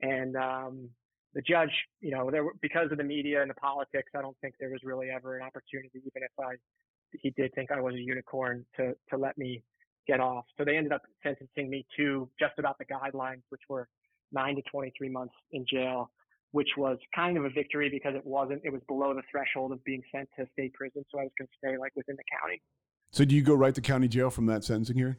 and 0.00 0.36
um, 0.36 0.88
the 1.34 1.42
judge, 1.42 1.72
you 2.00 2.10
know, 2.10 2.30
there 2.30 2.44
were, 2.44 2.52
because 2.60 2.90
of 2.92 2.98
the 2.98 3.04
media 3.04 3.40
and 3.40 3.50
the 3.50 3.54
politics, 3.54 4.10
I 4.16 4.20
don't 4.20 4.36
think 4.40 4.54
there 4.60 4.70
was 4.70 4.80
really 4.84 5.08
ever 5.10 5.36
an 5.36 5.42
opportunity, 5.42 5.98
even 5.98 6.22
if 6.22 6.32
I 6.38 6.54
he 7.20 7.30
did 7.30 7.54
think 7.54 7.70
I 7.70 7.80
was 7.80 7.94
a 7.94 8.00
unicorn, 8.00 8.64
to 8.76 8.94
to 9.10 9.16
let 9.18 9.36
me 9.36 9.62
get 10.06 10.20
off. 10.20 10.44
So 10.56 10.64
they 10.64 10.76
ended 10.76 10.92
up 10.92 11.02
sentencing 11.22 11.70
me 11.70 11.86
to 11.96 12.28
just 12.38 12.54
about 12.58 12.76
the 12.78 12.84
guidelines, 12.84 13.42
which 13.50 13.60
were 13.68 13.88
nine 14.32 14.56
to 14.56 14.62
23 14.70 15.08
months 15.08 15.34
in 15.52 15.64
jail, 15.70 16.10
which 16.52 16.70
was 16.76 16.98
kind 17.14 17.36
of 17.36 17.44
a 17.44 17.50
victory 17.50 17.88
because 17.88 18.14
it 18.14 18.24
wasn't, 18.24 18.60
it 18.64 18.72
was 18.72 18.80
below 18.88 19.14
the 19.14 19.22
threshold 19.30 19.72
of 19.72 19.82
being 19.84 20.02
sent 20.14 20.28
to 20.38 20.46
state 20.52 20.72
prison. 20.74 21.04
So 21.10 21.20
I 21.20 21.24
was 21.24 21.32
going 21.38 21.48
to 21.48 21.54
stay 21.58 21.78
like 21.78 21.92
within 21.94 22.16
the 22.16 22.24
county. 22.40 22.60
So 23.10 23.24
do 23.24 23.34
you 23.34 23.42
go 23.42 23.54
right 23.54 23.74
to 23.74 23.80
county 23.80 24.08
jail 24.08 24.30
from 24.30 24.46
that 24.46 24.64
sentencing 24.64 24.96
hearing? 24.96 25.16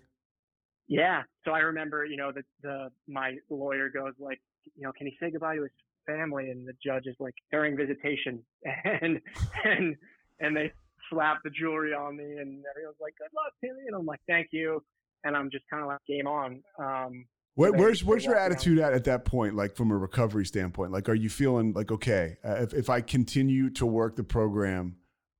Yeah. 0.87 1.21
So 1.45 1.51
I 1.51 1.59
remember, 1.59 2.05
you 2.05 2.17
know, 2.17 2.31
the, 2.31 2.43
the, 2.61 2.89
my 3.07 3.35
lawyer 3.49 3.89
goes 3.89 4.13
like, 4.19 4.41
you 4.75 4.83
know, 4.83 4.91
can 4.97 5.07
he 5.07 5.15
say 5.19 5.31
goodbye 5.31 5.55
to 5.55 5.61
his 5.63 5.71
family? 6.05 6.49
And 6.49 6.67
the 6.67 6.73
judge 6.85 7.03
is 7.05 7.15
like 7.19 7.35
during 7.51 7.75
visitation 7.75 8.43
and, 8.85 9.21
and, 9.63 9.95
and 10.39 10.55
they 10.55 10.71
slap 11.09 11.39
the 11.43 11.49
jewelry 11.49 11.93
on 11.93 12.17
me 12.17 12.23
and 12.23 12.63
everyone's 12.71 12.97
like, 13.01 13.13
good 13.17 13.29
luck, 13.35 13.53
Timmy. 13.61 13.87
And 13.87 13.95
I'm 13.95 14.05
like, 14.05 14.21
thank 14.27 14.47
you. 14.51 14.83
And 15.23 15.35
I'm 15.35 15.49
just 15.51 15.65
kind 15.69 15.83
of 15.83 15.87
like 15.87 15.99
game 16.07 16.27
on. 16.27 16.61
Um, 16.79 17.25
Where, 17.55 17.71
where's 17.71 18.03
where's 18.03 18.25
your 18.25 18.35
attitude 18.35 18.79
at 18.79 18.93
at 18.93 19.03
that 19.03 19.25
point? 19.25 19.55
Like 19.55 19.75
from 19.75 19.91
a 19.91 19.95
recovery 19.97 20.43
standpoint, 20.45 20.91
like 20.91 21.07
are 21.07 21.13
you 21.13 21.29
feeling 21.29 21.71
like 21.73 21.91
okay, 21.91 22.37
uh, 22.43 22.55
if 22.63 22.73
if 22.73 22.89
I 22.89 22.99
continue 23.01 23.69
to 23.71 23.85
work 23.85 24.15
the 24.15 24.23
program, 24.23 24.95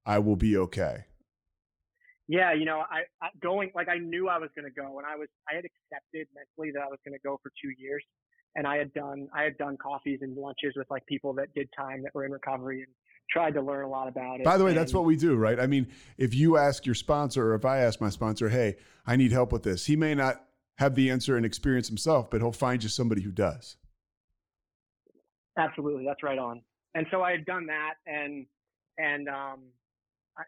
I 0.05 0.19
will 0.19 0.35
be 0.35 0.55
okay. 0.57 1.05
Yeah, 2.27 2.53
you 2.53 2.65
know, 2.65 2.83
I, 2.89 3.01
I 3.19 3.29
going 3.41 3.71
like 3.73 3.89
I 3.89 3.97
knew 3.97 4.29
I 4.29 4.37
was 4.37 4.51
going 4.55 4.65
to 4.71 4.81
go, 4.81 4.99
and 4.99 5.07
I 5.07 5.15
was 5.15 5.27
I 5.49 5.55
had 5.55 5.65
accepted 5.65 6.27
mentally 6.35 6.71
that 6.73 6.83
I 6.83 6.87
was 6.87 6.99
going 7.03 7.17
to 7.17 7.23
go 7.25 7.39
for 7.41 7.51
two 7.61 7.71
years, 7.77 8.05
and 8.55 8.67
I 8.67 8.77
had 8.77 8.93
done 8.93 9.27
I 9.33 9.43
had 9.43 9.57
done 9.57 9.77
coffees 9.77 10.19
and 10.21 10.35
lunches 10.37 10.73
with 10.75 10.89
like 10.89 11.05
people 11.05 11.33
that 11.33 11.53
did 11.53 11.69
time 11.77 12.03
that 12.03 12.13
were 12.13 12.25
in 12.25 12.31
recovery 12.31 12.79
and 12.79 12.93
tried 13.29 13.53
to 13.55 13.61
learn 13.61 13.85
a 13.85 13.89
lot 13.89 14.07
about 14.07 14.39
it. 14.39 14.43
By 14.43 14.57
the 14.57 14.65
way, 14.65 14.73
that's 14.73 14.93
what 14.93 15.05
we 15.05 15.15
do, 15.15 15.35
right? 15.35 15.59
I 15.59 15.67
mean, 15.67 15.87
if 16.17 16.35
you 16.35 16.57
ask 16.57 16.85
your 16.85 16.95
sponsor, 16.95 17.51
or 17.51 17.55
if 17.55 17.65
I 17.65 17.79
ask 17.79 18.01
my 18.01 18.09
sponsor, 18.09 18.49
hey, 18.49 18.75
I 19.07 19.15
need 19.15 19.31
help 19.31 19.51
with 19.51 19.63
this, 19.63 19.85
he 19.85 19.95
may 19.95 20.13
not 20.13 20.43
have 20.77 20.95
the 20.95 21.09
answer 21.09 21.37
and 21.37 21.45
experience 21.45 21.87
himself, 21.87 22.29
but 22.29 22.41
he'll 22.41 22.51
find 22.51 22.83
you 22.83 22.89
somebody 22.89 23.21
who 23.21 23.31
does. 23.31 23.77
Absolutely, 25.57 26.03
that's 26.05 26.23
right 26.23 26.37
on. 26.37 26.61
And 26.95 27.05
so 27.11 27.21
I 27.21 27.31
had 27.31 27.45
done 27.45 27.67
that, 27.67 27.93
and 28.05 28.45
and 28.97 29.29
um, 29.29 29.61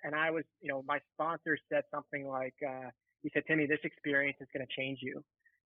and 0.04 0.16
I 0.16 0.32
was, 0.32 0.44
you 0.62 0.70
know, 0.70 0.84
my 0.88 1.00
sponsor 1.14 1.58
said 1.72 1.84
something 1.94 2.28
like, 2.28 2.56
uh, 2.68 2.90
he 3.22 3.30
said, 3.34 3.44
Timmy, 3.48 3.66
this 3.66 3.80
experience 3.84 4.38
is 4.42 4.48
going 4.54 4.66
to 4.66 4.74
change 4.76 5.00
you, 5.02 5.24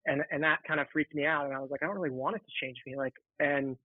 and 0.09 0.23
and 0.31 0.42
that 0.42 0.59
kind 0.66 0.81
of 0.81 0.87
freaked 0.92 1.14
me 1.14 1.27
out, 1.27 1.47
and 1.47 1.55
I 1.55 1.61
was 1.61 1.71
like, 1.71 1.83
I 1.83 1.87
don't 1.87 1.97
really 1.97 2.11
want 2.11 2.37
it 2.37 2.40
to 2.40 2.66
change 2.66 2.79
me, 2.87 2.97
like, 2.97 3.14
and 3.38 3.77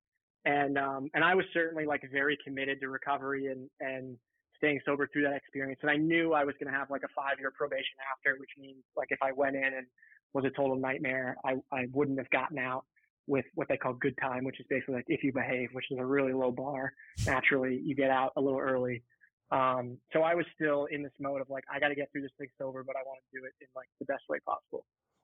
and 0.46 0.78
um, 0.78 1.10
and 1.14 1.24
I 1.24 1.36
was 1.36 1.46
certainly 1.54 1.86
like 1.86 2.02
very 2.12 2.38
committed 2.44 2.80
to 2.82 2.90
recovery 2.90 3.48
and 3.48 3.70
and 3.80 4.18
staying 4.58 4.80
sober 4.86 5.08
through 5.12 5.24
that 5.24 5.36
experience, 5.36 5.80
and 5.82 5.92
I 5.92 5.98
knew 5.98 6.34
I 6.34 6.44
was 6.44 6.56
going 6.60 6.72
to 6.72 6.78
have 6.78 6.90
like 6.90 7.04
a 7.04 7.14
five 7.16 7.40
year 7.40 7.52
probation 7.56 7.98
after, 8.12 8.40
which 8.40 8.52
means 8.58 8.84
like 8.96 9.10
if 9.12 9.20
I 9.22 9.32
went 9.32 9.56
in 9.56 9.64
and 9.64 9.86
was 10.34 10.46
a 10.46 10.50
total 10.50 10.78
nightmare, 10.78 11.38
I 11.46 11.56
I 11.72 11.88
wouldn't 11.94 12.18
have 12.18 12.30
gotten 12.30 12.58
out 12.58 12.86
with 13.28 13.46
what 13.56 13.68
they 13.70 13.78
call 13.78 13.94
good 13.94 14.16
time, 14.22 14.44
which 14.44 14.60
is 14.60 14.66
basically 14.70 14.96
like 14.96 15.06
if 15.08 15.24
you 15.24 15.32
behave, 15.32 15.70
which 15.74 15.86
is 15.92 15.98
a 16.00 16.06
really 16.06 16.34
low 16.34 16.52
bar. 16.52 16.94
Naturally, 17.26 17.82
you 17.84 17.96
get 17.96 18.10
out 18.10 18.32
a 18.38 18.42
little 18.42 18.60
early. 18.60 19.04
Um, 19.52 19.98
so 20.12 20.24
I 20.24 20.34
was 20.34 20.46
still 20.56 20.88
in 20.90 21.04
this 21.04 21.12
mode 21.20 21.40
of 21.40 21.50
like, 21.50 21.64
I 21.72 21.80
got 21.80 21.90
to 21.90 21.96
get 21.96 22.12
through 22.12 22.24
this 22.24 22.32
thing 22.40 22.48
sober, 22.58 22.84
but 22.84 22.96
I 22.96 23.04
want 23.06 23.20
to 23.22 23.40
do 23.40 23.46
it 23.46 23.54
in 23.62 23.68
like 23.76 23.88
the 24.00 24.06
best 24.06 24.24
way 24.28 24.40
possible. 24.46 24.84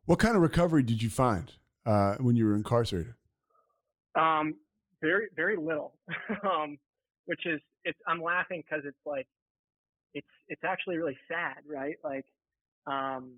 What 0.10 0.18
kind 0.18 0.36
of 0.36 0.42
recovery 0.42 0.82
did 0.82 1.04
you 1.04 1.10
find 1.12 1.52
uh, 1.86 2.16
when 2.16 2.36
you 2.36 2.44
were 2.48 2.56
incarcerated? 2.56 3.14
Um, 4.16 4.56
very, 5.04 5.28
very 5.36 5.56
little. 5.56 5.94
um, 6.44 6.80
which 7.28 7.46
is, 7.46 7.62
it's, 7.84 8.00
I'm 8.08 8.20
laughing 8.20 8.64
because 8.68 8.86
it's 8.88 8.98
like, 9.06 9.28
it's, 10.16 10.26
it's 10.48 10.64
actually 10.64 10.98
really 10.98 11.16
sad, 11.28 11.58
right? 11.72 11.94
Like, 12.04 12.26
um, 12.88 13.34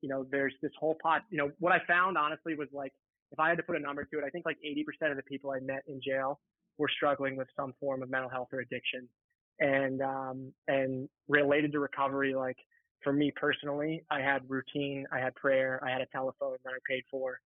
you 0.00 0.08
know, 0.08 0.26
there's 0.28 0.52
this 0.62 0.72
whole 0.80 0.96
pot, 1.00 1.22
you 1.30 1.38
know, 1.38 1.52
what 1.60 1.70
I 1.70 1.78
found 1.86 2.18
honestly 2.18 2.56
was 2.56 2.66
like, 2.72 2.92
if 3.30 3.38
I 3.38 3.48
had 3.48 3.58
to 3.58 3.62
put 3.62 3.76
a 3.76 3.80
number 3.80 4.02
to 4.02 4.18
it, 4.18 4.24
I 4.26 4.30
think 4.30 4.46
like 4.46 4.58
80% 4.66 5.12
of 5.12 5.16
the 5.16 5.22
people 5.22 5.52
I 5.52 5.60
met 5.60 5.84
in 5.86 6.00
jail 6.04 6.40
were 6.76 6.88
struggling 6.88 7.36
with 7.36 7.46
some 7.54 7.72
form 7.78 8.02
of 8.02 8.10
mental 8.10 8.30
health 8.30 8.48
or 8.52 8.58
addiction. 8.58 9.08
And, 9.60 10.02
um, 10.02 10.52
and 10.66 11.08
related 11.28 11.70
to 11.70 11.78
recovery, 11.78 12.34
like 12.34 12.56
for 13.06 13.12
me 13.12 13.32
personally, 13.36 14.02
I 14.10 14.20
had 14.20 14.42
routine, 14.48 15.06
I 15.12 15.20
had 15.20 15.32
prayer, 15.36 15.80
I 15.86 15.90
had 15.92 16.00
a 16.00 16.06
telephone 16.06 16.56
that 16.64 16.70
I 16.70 16.78
paid 16.90 17.04
for 17.08 17.38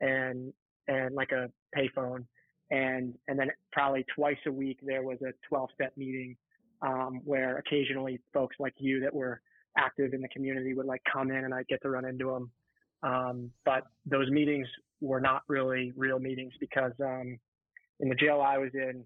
and, 0.00 0.52
and 0.88 1.14
like 1.14 1.30
a 1.30 1.48
payphone. 1.72 2.24
And, 2.72 3.14
and 3.28 3.38
then 3.38 3.52
probably 3.70 4.04
twice 4.12 4.38
a 4.44 4.50
week, 4.50 4.80
there 4.82 5.04
was 5.04 5.18
a 5.22 5.30
12 5.48 5.68
step 5.72 5.92
meeting, 5.96 6.36
um, 6.82 7.20
where 7.24 7.58
occasionally 7.58 8.18
folks 8.32 8.56
like 8.58 8.74
you 8.78 8.98
that 9.02 9.14
were 9.14 9.40
active 9.78 10.14
in 10.14 10.20
the 10.20 10.28
community 10.30 10.74
would 10.74 10.86
like 10.86 11.02
come 11.12 11.30
in 11.30 11.44
and 11.44 11.54
I'd 11.54 11.68
get 11.68 11.80
to 11.82 11.90
run 11.90 12.04
into 12.04 12.32
them. 12.32 12.50
Um, 13.04 13.50
but 13.64 13.84
those 14.06 14.28
meetings 14.30 14.66
were 15.00 15.20
not 15.20 15.42
really 15.46 15.92
real 15.96 16.18
meetings 16.18 16.54
because, 16.58 16.92
um, 17.00 17.38
in 18.00 18.08
the 18.08 18.16
jail 18.16 18.42
I 18.44 18.58
was 18.58 18.70
in, 18.74 19.04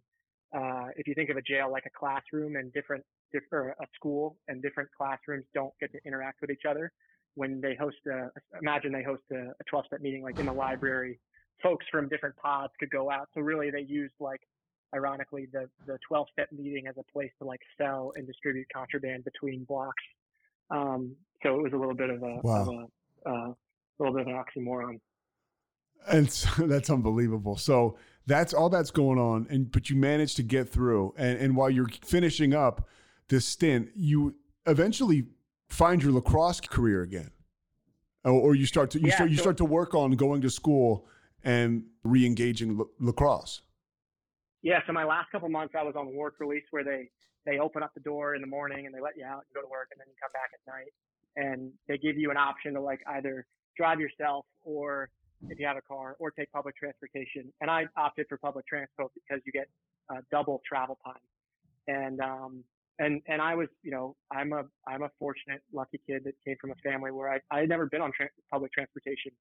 uh, 0.56 0.86
if 0.96 1.06
you 1.06 1.14
think 1.14 1.30
of 1.30 1.36
a 1.36 1.42
jail 1.42 1.70
like 1.70 1.84
a 1.86 1.98
classroom 1.98 2.56
and 2.56 2.72
different, 2.72 3.04
or 3.52 3.70
a 3.80 3.86
school 3.94 4.36
and 4.48 4.62
different 4.62 4.88
classrooms 4.96 5.44
don't 5.54 5.72
get 5.80 5.92
to 5.92 5.98
interact 6.06 6.40
with 6.40 6.50
each 6.50 6.62
other 6.68 6.92
when 7.38 7.60
they 7.60 7.76
host 7.76 7.96
a, 8.08 8.30
imagine 8.60 8.90
they 8.92 9.04
host 9.04 9.22
a, 9.30 9.36
a 9.36 9.64
12 9.70 9.86
step 9.86 10.00
meeting 10.00 10.22
like 10.22 10.38
in 10.40 10.46
the 10.46 10.52
library, 10.52 11.20
folks 11.62 11.86
from 11.90 12.08
different 12.08 12.36
pods 12.36 12.72
could 12.80 12.90
go 12.90 13.10
out. 13.10 13.28
So 13.32 13.40
really 13.40 13.70
they 13.70 13.82
used 13.82 14.14
like, 14.18 14.40
ironically, 14.94 15.46
the, 15.52 15.68
the 15.86 15.98
12 16.08 16.26
step 16.32 16.48
meeting 16.50 16.88
as 16.88 16.96
a 16.98 17.12
place 17.12 17.30
to 17.38 17.46
like 17.46 17.60
sell 17.80 18.12
and 18.16 18.26
distribute 18.26 18.66
contraband 18.74 19.24
between 19.24 19.62
blocks. 19.64 20.02
Um, 20.70 21.14
so 21.44 21.54
it 21.54 21.62
was 21.62 21.72
a 21.72 21.76
little 21.76 21.94
bit 21.94 22.10
of 22.10 22.22
a, 22.24 22.40
wow. 22.42 22.62
of 22.62 22.68
a, 22.68 23.30
uh, 23.30 23.52
little 24.00 24.14
bit 24.14 24.22
of 24.22 24.28
an 24.28 24.34
oxymoron. 24.34 24.98
And 26.08 26.30
so, 26.30 26.66
that's 26.66 26.90
unbelievable. 26.90 27.56
So 27.56 27.96
that's 28.28 28.52
all 28.52 28.68
that's 28.68 28.90
going 28.90 29.18
on, 29.18 29.46
and 29.48 29.72
but 29.72 29.88
you 29.88 29.96
manage 29.96 30.34
to 30.34 30.42
get 30.42 30.68
through. 30.68 31.14
And, 31.16 31.38
and 31.38 31.56
while 31.56 31.70
you're 31.70 31.88
finishing 32.04 32.54
up 32.54 32.86
this 33.28 33.46
stint, 33.46 33.88
you 33.96 34.34
eventually 34.66 35.24
find 35.70 36.02
your 36.02 36.12
lacrosse 36.12 36.60
career 36.60 37.02
again, 37.02 37.30
or, 38.24 38.32
or 38.32 38.54
you 38.54 38.66
start 38.66 38.90
to 38.92 39.00
you 39.00 39.08
yeah, 39.08 39.14
start 39.14 39.30
you 39.30 39.36
so, 39.36 39.42
start 39.42 39.56
to 39.56 39.64
work 39.64 39.94
on 39.94 40.12
going 40.12 40.42
to 40.42 40.50
school 40.50 41.06
and 41.42 41.84
re-engaging 42.04 42.78
lacrosse. 43.00 43.62
Yeah. 44.62 44.80
So 44.86 44.92
my 44.92 45.04
last 45.04 45.32
couple 45.32 45.48
months, 45.48 45.74
I 45.78 45.82
was 45.82 45.94
on 45.96 46.14
work 46.14 46.34
release 46.38 46.64
where 46.70 46.84
they 46.84 47.08
they 47.46 47.58
open 47.58 47.82
up 47.82 47.92
the 47.94 48.00
door 48.00 48.34
in 48.34 48.42
the 48.42 48.46
morning 48.46 48.84
and 48.84 48.94
they 48.94 49.00
let 49.00 49.16
you 49.16 49.24
out 49.24 49.44
and 49.46 49.54
go 49.54 49.62
to 49.62 49.68
work, 49.68 49.88
and 49.90 49.98
then 49.98 50.06
you 50.06 50.14
come 50.20 50.30
back 50.34 50.50
at 50.52 50.60
night, 50.70 50.92
and 51.36 51.72
they 51.88 51.96
give 51.96 52.18
you 52.18 52.30
an 52.30 52.36
option 52.36 52.74
to 52.74 52.80
like 52.82 53.00
either 53.06 53.46
drive 53.74 54.00
yourself 54.00 54.44
or 54.64 55.08
if 55.48 55.58
you 55.58 55.66
have 55.66 55.76
a 55.76 55.82
car 55.82 56.16
or 56.18 56.30
take 56.30 56.50
public 56.52 56.76
transportation. 56.76 57.52
And 57.60 57.70
I 57.70 57.86
opted 57.96 58.26
for 58.28 58.38
public 58.38 58.66
transport 58.66 59.12
because 59.14 59.42
you 59.46 59.52
get 59.52 59.68
uh, 60.10 60.20
double 60.30 60.60
travel 60.66 60.98
time. 61.04 61.14
And, 61.86 62.20
um, 62.20 62.64
and, 62.98 63.22
and 63.28 63.40
I 63.40 63.54
was, 63.54 63.68
you 63.82 63.90
know, 63.90 64.16
I'm 64.32 64.52
a, 64.52 64.64
I'm 64.86 65.02
a 65.02 65.10
fortunate, 65.18 65.62
lucky 65.72 66.00
kid 66.06 66.24
that 66.24 66.34
came 66.44 66.56
from 66.60 66.72
a 66.72 66.74
family 66.76 67.12
where 67.12 67.30
I, 67.32 67.38
I 67.50 67.60
had 67.60 67.68
never 67.68 67.86
been 67.86 68.00
on 68.00 68.12
tra- 68.12 68.28
public 68.50 68.72
transportation 68.72 69.32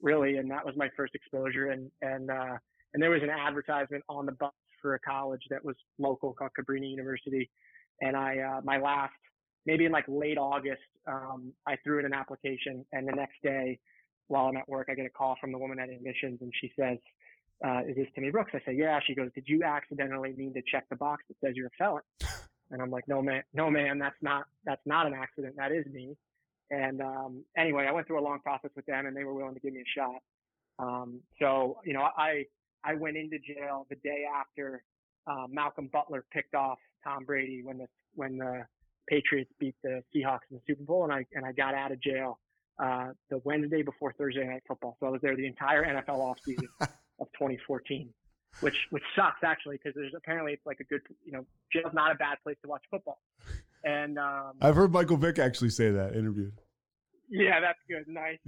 really. 0.00 0.36
And 0.36 0.50
that 0.50 0.64
was 0.64 0.74
my 0.76 0.88
first 0.96 1.14
exposure. 1.14 1.70
And, 1.70 1.90
and, 2.02 2.30
uh, 2.30 2.56
and 2.92 3.02
there 3.02 3.10
was 3.10 3.22
an 3.22 3.30
advertisement 3.30 4.02
on 4.08 4.26
the 4.26 4.32
bus 4.32 4.52
for 4.80 4.94
a 4.94 4.98
college 5.00 5.42
that 5.50 5.64
was 5.64 5.76
local 5.98 6.32
called 6.32 6.50
Cabrini 6.58 6.90
University. 6.90 7.50
And 8.00 8.16
I, 8.16 8.38
uh, 8.38 8.60
my 8.64 8.78
last, 8.78 9.12
maybe 9.66 9.84
in 9.84 9.92
like 9.92 10.04
late 10.08 10.38
August, 10.38 10.82
um, 11.06 11.52
I 11.66 11.76
threw 11.84 11.98
in 11.98 12.06
an 12.06 12.14
application 12.14 12.84
and 12.92 13.06
the 13.06 13.12
next 13.12 13.36
day 13.42 13.78
while 14.28 14.46
I'm 14.46 14.56
at 14.56 14.68
work, 14.68 14.88
I 14.90 14.94
get 14.94 15.06
a 15.06 15.10
call 15.10 15.36
from 15.40 15.52
the 15.52 15.58
woman 15.58 15.78
at 15.78 15.88
admissions 15.88 16.38
and 16.40 16.52
she 16.60 16.72
says, 16.78 16.98
uh, 17.64 17.80
is 17.88 17.96
this 17.96 18.06
Timmy 18.14 18.30
Brooks? 18.30 18.52
I 18.54 18.60
say, 18.66 18.74
yeah. 18.74 18.98
She 19.06 19.14
goes, 19.14 19.30
did 19.34 19.44
you 19.46 19.62
accidentally 19.62 20.34
mean 20.36 20.52
to 20.54 20.62
check 20.70 20.86
the 20.90 20.96
box 20.96 21.24
that 21.28 21.36
says 21.44 21.56
you're 21.56 21.68
a 21.68 21.76
felon? 21.78 22.02
And 22.70 22.80
I'm 22.80 22.90
like, 22.90 23.06
no, 23.06 23.20
man, 23.20 23.42
no, 23.52 23.70
man, 23.70 23.98
that's 23.98 24.16
not, 24.22 24.46
that's 24.64 24.80
not 24.86 25.06
an 25.06 25.12
accident. 25.12 25.54
That 25.58 25.70
is 25.70 25.84
me. 25.86 26.16
And, 26.70 27.02
um, 27.02 27.44
anyway, 27.56 27.86
I 27.86 27.92
went 27.92 28.06
through 28.06 28.18
a 28.18 28.24
long 28.24 28.40
process 28.40 28.70
with 28.74 28.86
them 28.86 29.04
and 29.04 29.14
they 29.14 29.22
were 29.22 29.34
willing 29.34 29.54
to 29.54 29.60
give 29.60 29.74
me 29.74 29.82
a 29.82 29.98
shot. 30.00 30.16
Um, 30.78 31.20
so, 31.38 31.76
you 31.84 31.92
know, 31.92 32.08
I, 32.16 32.46
I 32.82 32.94
went 32.94 33.18
into 33.18 33.38
jail 33.38 33.86
the 33.90 33.96
day 33.96 34.24
after, 34.34 34.82
uh, 35.26 35.46
Malcolm 35.48 35.90
Butler 35.92 36.24
picked 36.32 36.54
off 36.54 36.78
Tom 37.04 37.24
Brady 37.26 37.60
when 37.62 37.78
the, 37.78 37.86
when 38.14 38.38
the 38.38 38.64
Patriots 39.08 39.52
beat 39.60 39.76
the 39.84 40.02
Seahawks 40.12 40.48
in 40.50 40.56
the 40.56 40.62
Super 40.66 40.84
Bowl 40.84 41.04
and 41.04 41.12
I, 41.12 41.26
and 41.34 41.44
I 41.44 41.52
got 41.52 41.74
out 41.74 41.92
of 41.92 42.00
jail 42.00 42.38
uh, 42.78 43.08
the 43.30 43.40
Wednesday 43.44 43.82
before 43.82 44.12
Thursday 44.12 44.44
night 44.46 44.62
football. 44.66 44.96
So 45.00 45.06
I 45.06 45.10
was 45.10 45.20
there 45.22 45.36
the 45.36 45.46
entire 45.46 45.84
NFL 45.84 46.18
offseason 46.18 46.66
of 47.20 47.28
2014, 47.34 48.10
which 48.60 48.76
which 48.90 49.02
sucks 49.14 49.42
actually 49.44 49.76
because 49.76 49.94
there's 49.94 50.12
apparently 50.16 50.52
it's 50.52 50.66
like 50.66 50.80
a 50.80 50.84
good 50.84 51.00
you 51.24 51.32
know 51.32 51.44
jail's 51.72 51.94
not 51.94 52.12
a 52.12 52.16
bad 52.16 52.38
place 52.42 52.56
to 52.62 52.68
watch 52.68 52.82
football. 52.90 53.20
And 53.84 54.18
um, 54.18 54.52
I've 54.60 54.76
heard 54.76 54.92
Michael 54.92 55.16
Vick 55.16 55.38
actually 55.38 55.70
say 55.70 55.90
that 55.90 56.16
interviewed. 56.16 56.52
Yeah, 57.30 57.60
that's 57.60 57.78
good. 57.88 58.06
Nice. 58.08 58.38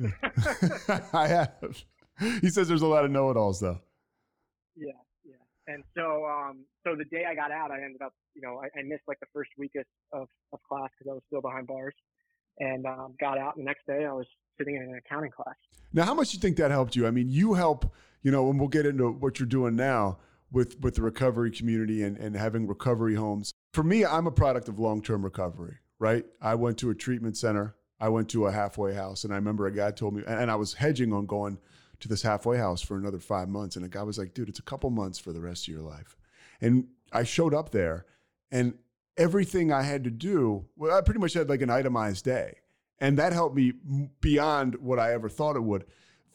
I 1.12 1.26
have. 1.28 1.84
He 2.40 2.48
says 2.48 2.68
there's 2.68 2.82
a 2.82 2.86
lot 2.86 3.04
of 3.04 3.10
know-it-alls 3.10 3.60
though. 3.60 3.78
Yeah, 4.76 4.92
yeah. 5.24 5.34
And 5.66 5.84
so, 5.96 6.24
um, 6.24 6.64
so 6.84 6.94
the 6.96 7.04
day 7.04 7.24
I 7.28 7.34
got 7.34 7.50
out, 7.50 7.70
I 7.70 7.82
ended 7.82 8.00
up, 8.02 8.14
you 8.34 8.42
know, 8.42 8.62
I, 8.62 8.78
I 8.78 8.82
missed 8.82 9.02
like 9.06 9.20
the 9.20 9.26
first 9.32 9.50
week 9.58 9.72
of, 9.76 9.84
of, 10.18 10.28
of 10.52 10.60
class 10.68 10.88
because 10.98 11.10
I 11.10 11.14
was 11.14 11.22
still 11.26 11.42
behind 11.42 11.66
bars 11.66 11.94
and 12.58 12.86
um, 12.86 13.14
got 13.20 13.38
out. 13.38 13.56
And 13.56 13.64
the 13.64 13.66
next 13.66 13.86
day, 13.86 14.04
I 14.04 14.12
was 14.12 14.26
sitting 14.58 14.76
in 14.76 14.82
an 14.82 15.00
accounting 15.04 15.30
class. 15.30 15.54
Now, 15.92 16.04
how 16.04 16.14
much 16.14 16.30
do 16.30 16.36
you 16.36 16.40
think 16.40 16.56
that 16.56 16.70
helped 16.70 16.96
you? 16.96 17.06
I 17.06 17.10
mean, 17.10 17.28
you 17.28 17.54
help, 17.54 17.92
you 18.22 18.30
know, 18.30 18.50
and 18.50 18.58
we'll 18.58 18.68
get 18.68 18.86
into 18.86 19.10
what 19.10 19.38
you're 19.38 19.46
doing 19.46 19.76
now 19.76 20.18
with 20.50 20.80
with 20.80 20.94
the 20.94 21.02
recovery 21.02 21.50
community 21.50 22.02
and, 22.02 22.16
and 22.16 22.36
having 22.36 22.66
recovery 22.66 23.14
homes. 23.14 23.52
For 23.72 23.82
me, 23.82 24.04
I'm 24.04 24.26
a 24.26 24.32
product 24.32 24.68
of 24.68 24.78
long 24.78 25.02
term 25.02 25.24
recovery, 25.24 25.76
right? 25.98 26.24
I 26.40 26.54
went 26.54 26.78
to 26.78 26.90
a 26.90 26.94
treatment 26.94 27.36
center, 27.36 27.76
I 28.00 28.08
went 28.08 28.28
to 28.30 28.46
a 28.46 28.52
halfway 28.52 28.94
house, 28.94 29.24
and 29.24 29.32
I 29.32 29.36
remember 29.36 29.66
a 29.66 29.72
guy 29.72 29.90
told 29.90 30.14
me, 30.14 30.22
and 30.26 30.50
I 30.50 30.56
was 30.56 30.74
hedging 30.74 31.12
on 31.12 31.26
going 31.26 31.58
to 32.00 32.08
this 32.08 32.22
halfway 32.22 32.58
house 32.58 32.82
for 32.82 32.96
another 32.96 33.18
five 33.18 33.48
months. 33.48 33.76
And 33.76 33.84
a 33.84 33.88
guy 33.88 34.02
was 34.02 34.18
like, 34.18 34.34
dude, 34.34 34.48
it's 34.48 34.58
a 34.58 34.62
couple 34.62 34.90
months 34.90 35.18
for 35.18 35.32
the 35.32 35.40
rest 35.40 35.66
of 35.66 35.74
your 35.74 35.82
life. 35.82 36.16
And 36.60 36.88
I 37.12 37.24
showed 37.24 37.54
up 37.54 37.70
there 37.70 38.06
and 38.50 38.74
everything 39.16 39.72
I 39.72 39.82
had 39.82 40.04
to 40.04 40.10
do, 40.10 40.66
well, 40.76 40.96
I 40.96 41.00
pretty 41.00 41.20
much 41.20 41.34
had 41.34 41.48
like 41.48 41.62
an 41.62 41.70
itemized 41.70 42.24
day. 42.24 42.58
And 42.98 43.18
that 43.18 43.32
helped 43.32 43.56
me 43.56 43.74
beyond 44.20 44.76
what 44.76 44.98
I 44.98 45.12
ever 45.12 45.28
thought 45.28 45.56
it 45.56 45.62
would. 45.62 45.84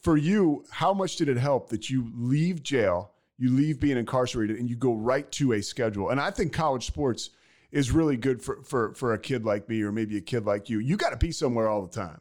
For 0.00 0.16
you, 0.16 0.64
how 0.70 0.92
much 0.92 1.16
did 1.16 1.28
it 1.28 1.36
help 1.36 1.68
that 1.70 1.90
you 1.90 2.10
leave 2.14 2.62
jail, 2.62 3.12
you 3.38 3.50
leave 3.50 3.80
being 3.80 3.96
incarcerated, 3.96 4.58
and 4.58 4.68
you 4.68 4.76
go 4.76 4.94
right 4.94 5.30
to 5.32 5.52
a 5.52 5.62
schedule? 5.62 6.10
And 6.10 6.20
I 6.20 6.30
think 6.30 6.52
college 6.52 6.86
sports 6.86 7.30
is 7.72 7.90
really 7.90 8.16
good 8.16 8.42
for, 8.42 8.62
for, 8.62 8.94
for 8.94 9.14
a 9.14 9.18
kid 9.18 9.44
like 9.44 9.68
me 9.68 9.82
or 9.82 9.90
maybe 9.90 10.16
a 10.16 10.20
kid 10.20 10.44
like 10.44 10.68
you. 10.68 10.78
You 10.78 10.96
got 10.96 11.10
to 11.10 11.16
be 11.16 11.32
somewhere 11.32 11.68
all 11.68 11.82
the 11.82 11.92
time. 11.92 12.20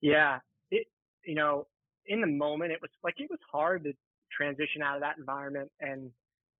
Yeah. 0.00 0.40
It, 0.70 0.86
you 1.24 1.34
know, 1.34 1.66
in 2.06 2.20
the 2.20 2.26
moment, 2.26 2.72
it 2.72 2.82
was 2.82 2.90
like 3.02 3.14
it 3.18 3.30
was 3.30 3.38
hard 3.50 3.84
to 3.84 3.92
transition 4.36 4.82
out 4.82 4.96
of 4.96 5.00
that 5.02 5.16
environment 5.18 5.70
and 5.80 6.10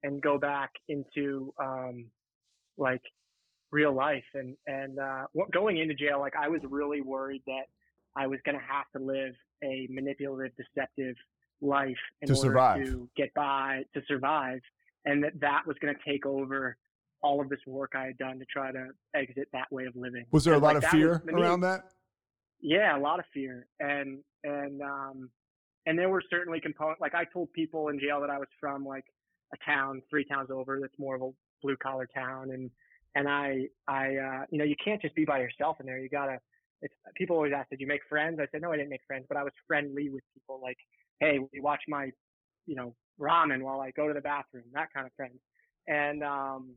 and 0.02 0.22
go 0.22 0.38
back 0.38 0.70
into 0.88 1.52
um, 1.58 2.06
like 2.78 3.02
real 3.72 3.92
life. 3.92 4.24
And, 4.34 4.56
and, 4.66 4.98
uh, 4.98 5.26
going 5.52 5.78
into 5.78 5.94
jail, 5.94 6.20
like 6.20 6.34
I 6.40 6.48
was 6.48 6.60
really 6.68 7.00
worried 7.00 7.42
that 7.46 7.64
I 8.16 8.26
was 8.26 8.38
going 8.44 8.56
to 8.56 8.64
have 8.64 8.86
to 8.96 9.04
live 9.04 9.34
a 9.62 9.88
manipulative, 9.90 10.52
deceptive 10.56 11.16
life 11.60 11.96
in 12.22 12.28
to 12.28 12.34
order 12.34 12.48
survive. 12.48 12.84
to 12.86 13.08
get 13.16 13.32
by, 13.34 13.82
to 13.94 14.00
survive. 14.06 14.60
And 15.04 15.24
that 15.24 15.32
that 15.40 15.62
was 15.66 15.76
going 15.80 15.94
to 15.94 16.10
take 16.10 16.24
over 16.24 16.76
all 17.22 17.40
of 17.40 17.48
this 17.48 17.60
work 17.66 17.92
I 17.94 18.06
had 18.06 18.18
done 18.18 18.38
to 18.38 18.44
try 18.44 18.70
to 18.70 18.88
exit 19.14 19.48
that 19.52 19.70
way 19.70 19.84
of 19.86 19.96
living. 19.96 20.26
Was 20.30 20.44
there 20.44 20.54
a 20.54 20.58
lot 20.58 20.74
like, 20.74 20.84
of 20.84 20.90
fear 20.90 21.22
was, 21.24 21.34
around 21.34 21.60
that? 21.60 21.84
Yeah, 22.60 22.96
a 22.96 23.00
lot 23.00 23.18
of 23.18 23.24
fear. 23.32 23.66
And, 23.80 24.18
and, 24.44 24.82
um, 24.82 25.30
and 25.86 25.98
there 25.98 26.08
were 26.08 26.22
certainly 26.30 26.60
components, 26.60 27.00
like 27.00 27.14
I 27.14 27.24
told 27.24 27.52
people 27.52 27.88
in 27.88 27.98
jail 27.98 28.20
that 28.20 28.30
I 28.30 28.38
was 28.38 28.48
from 28.60 28.84
like 28.84 29.04
a 29.52 29.56
town 29.64 30.02
three 30.08 30.24
towns 30.24 30.50
over 30.50 30.78
that's 30.80 30.98
more 30.98 31.16
of 31.16 31.22
a 31.22 31.30
blue 31.64 31.76
collar 31.76 32.08
town 32.14 32.50
and 32.50 32.70
and 33.14 33.28
I 33.28 33.68
I 33.88 34.16
uh 34.16 34.44
you 34.50 34.58
know 34.58 34.64
you 34.64 34.76
can't 34.84 35.00
just 35.00 35.14
be 35.14 35.24
by 35.24 35.40
yourself 35.40 35.78
in 35.80 35.86
there. 35.86 35.98
You 35.98 36.08
gotta 36.08 36.38
it's 36.82 36.94
people 37.16 37.36
always 37.36 37.52
ask 37.56 37.70
did 37.70 37.80
you 37.80 37.86
make 37.86 38.02
friends? 38.08 38.38
I 38.40 38.46
said 38.52 38.62
no 38.62 38.72
I 38.72 38.76
didn't 38.76 38.90
make 38.90 39.06
friends 39.06 39.24
but 39.28 39.36
I 39.36 39.42
was 39.42 39.52
friendly 39.66 40.10
with 40.10 40.22
people 40.34 40.60
like 40.62 40.78
hey 41.20 41.38
we 41.52 41.60
watch 41.60 41.80
my 41.88 42.10
you 42.66 42.76
know 42.76 42.94
ramen 43.20 43.62
while 43.62 43.80
I 43.80 43.90
go 43.92 44.08
to 44.08 44.14
the 44.14 44.20
bathroom 44.20 44.64
that 44.74 44.92
kind 44.92 45.06
of 45.06 45.12
friend. 45.14 45.34
And 45.88 46.22
um 46.22 46.74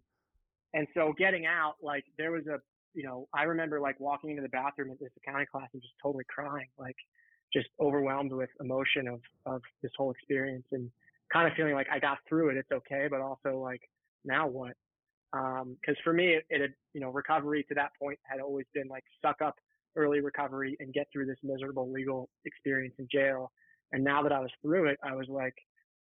and 0.74 0.88
so 0.94 1.14
getting 1.18 1.46
out 1.46 1.76
like 1.82 2.06
there 2.18 2.32
was 2.32 2.48
a 2.48 2.60
you 2.94 3.04
know 3.04 3.28
I 3.34 3.44
remember 3.44 3.80
like 3.80 4.00
walking 4.00 4.30
into 4.32 4.42
the 4.42 4.50
bathroom 4.50 4.92
at 4.92 5.00
this 5.00 5.12
accounting 5.18 5.48
class 5.52 5.70
and 5.74 5.82
just 5.82 5.96
totally 6.02 6.26
crying 6.30 6.68
like 6.78 6.96
just 7.54 7.68
overwhelmed 7.80 8.32
with 8.32 8.50
emotion 8.60 9.08
of 9.08 9.22
of 9.46 9.62
this 9.82 9.92
whole 9.98 10.12
experience 10.12 10.66
and 10.72 10.90
kind 11.32 11.48
of 11.48 11.54
feeling 11.56 11.74
like 11.74 11.88
I 11.92 12.00
got 12.00 12.20
through 12.30 12.50
it 12.52 12.58
it's 12.58 12.72
okay 12.72 13.08
but 13.10 13.22
also 13.22 13.60
like 13.60 13.82
now 14.28 14.48
what? 14.48 14.74
Because 15.32 15.98
um, 15.98 16.04
for 16.04 16.14
me, 16.14 16.34
it, 16.36 16.46
it 16.50 16.62
had, 16.62 16.74
you 16.94 17.02
know, 17.02 17.10
recovery 17.10 17.66
to 17.70 17.76
that 17.76 17.92
point 18.02 18.20
had 18.24 18.40
always 18.40 18.66
been 18.74 18.88
like 18.88 19.04
suck 19.22 19.42
up 19.44 19.56
early 19.96 20.22
recovery 20.22 20.78
and 20.80 20.94
get 20.94 21.08
through 21.12 21.26
this 21.26 21.38
miserable 21.44 21.92
legal 21.92 22.30
experience 22.46 22.96
in 23.00 23.08
jail. 23.12 23.52
And 23.92 24.04
now 24.04 24.22
that 24.24 24.32
I 24.32 24.40
was 24.40 24.52
through 24.62 24.88
it, 24.90 24.98
I 25.04 25.16
was 25.16 25.28
like, 25.28 25.56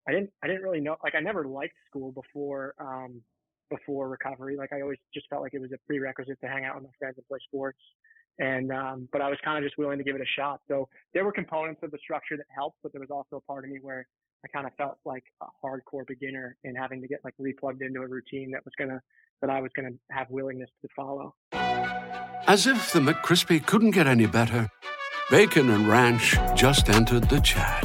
I 0.09 0.12
didn't, 0.12 0.31
I 0.42 0.46
didn't 0.46 0.62
really 0.62 0.81
know, 0.81 0.96
like 1.02 1.14
I 1.14 1.20
never 1.20 1.46
liked 1.46 1.74
school 1.88 2.12
before, 2.12 2.74
um, 2.79 3.20
before 3.70 4.09
recovery. 4.09 4.57
Like 4.57 4.72
I 4.72 4.81
always 4.81 4.98
just 5.12 5.26
felt 5.29 5.42
like 5.42 5.55
it 5.55 5.61
was 5.61 5.72
a 5.72 5.79
prerequisite 5.87 6.38
to 6.40 6.48
hang 6.48 6.64
out 6.64 6.76
with 6.76 6.85
my 6.85 6.90
friends 6.98 7.16
and 7.16 7.26
play 7.26 7.38
sports. 7.46 7.79
And, 8.38 8.70
um, 8.70 9.09
but 9.12 9.22
I 9.22 9.29
was 9.29 9.38
kind 9.44 9.57
of 9.59 9.64
just 9.64 9.79
willing 9.79 9.98
to 9.98 10.05
give 10.05 10.14
it 10.14 10.20
a 10.20 10.40
shot. 10.40 10.61
So 10.68 10.88
there 11.14 11.24
were 11.24 11.33
components 11.33 11.81
of 11.83 11.90
the 11.90 11.98
structure 12.02 12.37
that 12.37 12.46
helped, 12.55 12.79
but 12.83 12.92
there 12.92 13.00
was 13.00 13.11
also 13.11 13.37
a 13.37 13.40
part 13.40 13.64
of 13.64 13.70
me 13.70 13.79
where 13.81 14.07
I 14.46 14.48
kind 14.56 14.66
of 14.66 14.74
felt 14.76 14.98
like 15.04 15.24
a 15.42 15.46
hardcore 15.64 16.06
beginner 16.06 16.56
in 16.62 16.76
having 16.76 17.02
to 17.02 17.09
get 17.09 17.18
like 17.24 17.35
replugged 17.40 17.82
into 17.82 18.00
a 18.00 18.06
routine 18.06 18.52
that 18.52 18.64
was 18.64 18.72
gonna 18.78 19.02
that 19.40 19.50
I 19.50 19.61
was 19.61 19.72
gonna 19.74 19.90
have 20.12 20.30
willingness 20.30 20.70
to 20.82 20.88
follow. 20.94 21.35
As 22.46 22.68
if 22.68 22.92
the 22.92 23.00
McCrispy 23.00 23.66
couldn't 23.66 23.90
get 23.90 24.06
any 24.06 24.26
better, 24.26 24.68
Bacon 25.30 25.70
and 25.70 25.88
Ranch 25.88 26.37
just 26.54 26.88
entered 26.88 27.28
the 27.28 27.40
chat. 27.40 27.85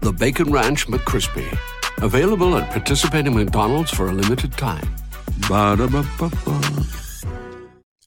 The 0.00 0.12
Bacon 0.12 0.50
Ranch 0.50 0.86
McCrispy 0.86 1.58
Available 2.02 2.58
at 2.58 2.70
participating 2.70 3.34
McDonald's 3.34 3.90
for 3.90 4.08
a 4.08 4.12
limited 4.12 4.52
time. 4.52 4.86
Ba-da-ba-ba-ba. 5.48 6.60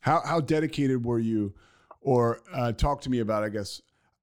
How 0.02 0.22
how 0.24 0.40
dedicated 0.42 1.04
were 1.04 1.20
you, 1.20 1.54
or 2.02 2.40
uh, 2.54 2.72
talk 2.72 3.02
to 3.02 3.10
me 3.10 3.20
about? 3.20 3.44
I 3.44 3.50
guess 3.50 3.82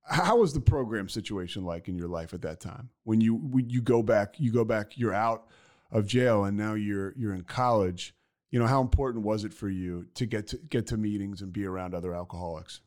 how 0.09 0.39
was 0.39 0.53
the 0.53 0.61
program 0.61 1.09
situation 1.09 1.65
like 1.65 1.89
in 1.89 1.97
your 1.97 2.09
life 2.09 2.33
at 2.33 2.43
that 2.43 2.61
time 2.61 2.91
when 3.05 3.21
you 3.21 3.35
when 3.35 3.69
you 3.69 3.83
go 3.83 4.03
back 4.03 4.35
you 4.39 4.53
go 4.53 4.65
back 4.65 4.97
you're 4.97 5.15
out 5.15 5.47
of 5.91 6.07
jail 6.07 6.45
and 6.45 6.57
now 6.57 6.75
you're 6.75 7.15
you're 7.17 7.35
in 7.35 7.43
college. 7.43 8.15
You 8.51 8.59
know 8.59 8.67
how 8.67 8.81
important 8.81 9.25
was 9.25 9.45
it 9.45 9.53
for 9.53 9.69
you 9.69 10.07
to 10.15 10.27
get 10.27 10.49
to 10.49 10.57
get 10.57 10.87
to 10.89 10.97
meetings 10.97 11.43
and 11.43 11.53
be 11.53 11.65
around 11.67 11.95
other 11.95 12.15
alcoholics? 12.15 12.81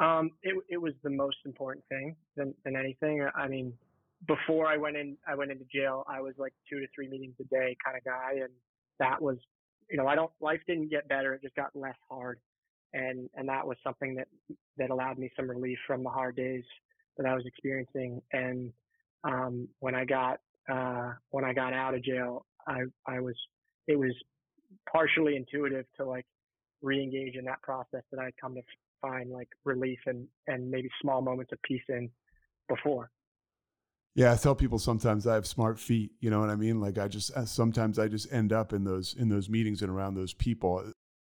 Um, 0.00 0.30
it 0.42 0.54
it 0.68 0.78
was 0.78 0.94
the 1.02 1.10
most 1.10 1.38
important 1.44 1.84
thing 1.88 2.16
than 2.36 2.54
than 2.64 2.76
anything. 2.76 3.26
I 3.34 3.48
mean, 3.48 3.72
before 4.26 4.66
I 4.66 4.76
went 4.76 4.96
in, 4.96 5.16
I 5.26 5.34
went 5.34 5.50
into 5.50 5.64
jail. 5.72 6.04
I 6.08 6.20
was 6.20 6.34
like 6.36 6.52
two 6.68 6.80
to 6.80 6.86
three 6.94 7.08
meetings 7.08 7.34
a 7.40 7.44
day 7.44 7.76
kind 7.84 7.96
of 7.96 8.04
guy, 8.04 8.40
and 8.42 8.50
that 8.98 9.22
was, 9.22 9.38
you 9.90 9.96
know, 9.96 10.06
I 10.06 10.14
don't. 10.14 10.30
Life 10.40 10.60
didn't 10.66 10.90
get 10.90 11.08
better; 11.08 11.34
it 11.34 11.42
just 11.42 11.54
got 11.54 11.70
less 11.74 11.96
hard, 12.08 12.38
and 12.92 13.28
and 13.34 13.48
that 13.48 13.66
was 13.66 13.76
something 13.84 14.14
that 14.16 14.28
that 14.76 14.90
allowed 14.90 15.18
me 15.18 15.30
some 15.36 15.48
relief 15.48 15.78
from 15.86 16.02
the 16.02 16.10
hard 16.10 16.36
days 16.36 16.64
that 17.16 17.26
I 17.26 17.34
was 17.34 17.44
experiencing. 17.46 18.20
And 18.32 18.72
um, 19.24 19.68
when 19.80 19.94
I 19.94 20.04
got 20.04 20.40
uh, 20.70 21.12
when 21.30 21.44
I 21.44 21.52
got 21.52 21.72
out 21.72 21.94
of 21.94 22.02
jail, 22.02 22.46
I 22.66 22.82
I 23.06 23.20
was 23.20 23.36
it 23.86 23.98
was 23.98 24.12
partially 24.90 25.36
intuitive 25.36 25.86
to 25.96 26.04
like 26.04 26.26
re-engage 26.82 27.36
in 27.36 27.44
that 27.44 27.60
process 27.62 28.02
that 28.10 28.20
I'd 28.20 28.36
come 28.40 28.54
to 28.54 28.62
find 29.02 29.30
like 29.30 29.48
relief 29.64 29.98
and 30.06 30.26
and 30.46 30.70
maybe 30.70 30.88
small 31.00 31.22
moments 31.22 31.52
of 31.52 31.60
peace 31.62 31.82
in 31.88 32.10
before. 32.68 33.10
Yeah, 34.14 34.32
I 34.32 34.36
tell 34.36 34.56
people 34.56 34.78
sometimes 34.78 35.26
I 35.26 35.34
have 35.34 35.46
smart 35.46 35.78
feet. 35.78 36.12
You 36.20 36.30
know 36.30 36.40
what 36.40 36.50
I 36.50 36.56
mean? 36.56 36.80
Like 36.80 36.98
I 36.98 37.08
just 37.08 37.30
uh, 37.36 37.44
sometimes 37.44 37.98
I 37.98 38.08
just 38.08 38.32
end 38.32 38.52
up 38.52 38.72
in 38.72 38.84
those 38.84 39.14
in 39.14 39.28
those 39.28 39.48
meetings 39.48 39.82
and 39.82 39.90
around 39.90 40.14
those 40.14 40.34
people. 40.34 40.92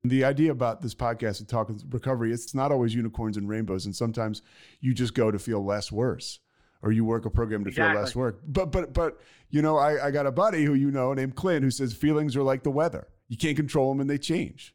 The 0.07 0.25
idea 0.25 0.51
about 0.53 0.83
this 0.83 0.95
podcast 0.95 1.41
and 1.41 1.49
talking 1.49 1.81
recovery, 1.91 2.31
it's 2.33 2.55
not 2.55 2.71
always 2.71 2.95
unicorns 2.95 3.37
and 3.39 3.49
rainbows, 3.49 3.87
and 3.87 3.97
sometimes 3.97 4.43
you 4.81 4.93
just 4.93 5.15
go 5.15 5.31
to 5.31 5.39
feel 5.39 5.65
less 5.65 5.91
worse, 5.91 6.41
or 6.83 6.93
you 6.93 7.05
work 7.07 7.25
a 7.25 7.31
program 7.31 7.65
to 7.65 7.71
Exactly. 7.71 7.95
feel 7.95 8.01
less 8.03 8.15
work. 8.15 8.41
But 8.47 8.71
but 8.71 8.93
but 8.93 9.19
you 9.49 9.63
know, 9.63 9.79
I, 9.79 10.07
I 10.07 10.11
got 10.11 10.27
a 10.27 10.33
buddy 10.33 10.65
who 10.65 10.75
you 10.75 10.91
know 10.91 11.15
named 11.15 11.37
Clint 11.37 11.65
who 11.65 11.71
says 11.71 11.95
feelings 11.95 12.37
are 12.37 12.43
like 12.43 12.63
the 12.65 12.71
weather. 12.71 13.09
You 13.29 13.39
can't 13.39 13.57
control 13.57 13.91
them, 13.93 14.01
and 14.01 14.11
they 14.11 14.19
change. 14.19 14.75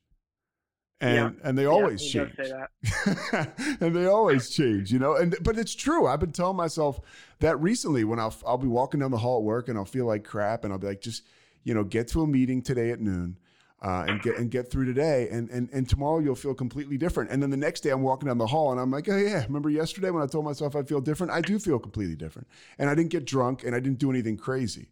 And 1.01 1.15
Yeah. 1.35 1.47
and 1.47 1.55
they 1.57 1.65
always 1.65 2.01
he 2.01 2.09
change 2.09 2.35
say 2.35 2.51
that. 2.51 3.77
and 3.81 3.95
they 3.95 4.07
always 4.07 4.49
change, 4.49 4.91
you 4.91 4.97
know. 4.97 5.15
And 5.15 5.35
but 5.43 5.59
it's 5.59 5.75
true. 5.75 6.07
I've 6.07 6.19
been 6.19 6.31
telling 6.31 6.57
myself 6.57 6.99
that 7.39 7.61
recently 7.61 8.03
when 8.03 8.19
I'll 8.19 8.33
I'll 8.47 8.57
be 8.57 8.67
walking 8.67 8.99
down 8.99 9.11
the 9.11 9.17
hall 9.19 9.37
at 9.37 9.43
work 9.43 9.69
and 9.69 9.77
I'll 9.77 9.85
feel 9.85 10.07
like 10.07 10.23
crap, 10.23 10.63
and 10.63 10.73
I'll 10.73 10.79
be 10.79 10.87
like, 10.87 11.01
just 11.01 11.21
you 11.63 11.75
know, 11.75 11.83
get 11.83 12.07
to 12.09 12.21
a 12.23 12.27
meeting 12.27 12.63
today 12.63 12.89
at 12.89 12.99
noon. 12.99 13.37
Uh, 13.81 14.03
and 14.09 14.21
get 14.21 14.37
and 14.37 14.51
get 14.51 14.69
through 14.69 14.83
today, 14.83 15.29
and, 15.31 15.49
and 15.51 15.69
and 15.71 15.87
tomorrow 15.87 16.19
you'll 16.19 16.35
feel 16.35 16.53
completely 16.53 16.97
different. 16.97 17.31
And 17.31 17.41
then 17.41 17.49
the 17.49 17.55
next 17.55 17.79
day 17.79 17.91
I'm 17.91 18.01
walking 18.01 18.27
down 18.27 18.37
the 18.37 18.45
hall 18.45 18.73
and 18.73 18.81
I'm 18.81 18.91
like, 18.91 19.07
oh 19.07 19.15
yeah, 19.15 19.41
remember 19.45 19.69
yesterday 19.69 20.09
when 20.09 20.21
I 20.21 20.25
told 20.25 20.43
myself 20.43 20.75
I'd 20.75 20.89
feel 20.89 20.99
different? 20.99 21.31
I 21.31 21.39
do 21.39 21.57
feel 21.59 21.79
completely 21.79 22.17
different, 22.17 22.49
and 22.77 22.89
I 22.89 22.95
didn't 22.95 23.11
get 23.11 23.23
drunk 23.23 23.63
and 23.63 23.73
I 23.73 23.79
didn't 23.79 23.99
do 23.99 24.09
anything 24.09 24.35
crazy. 24.35 24.89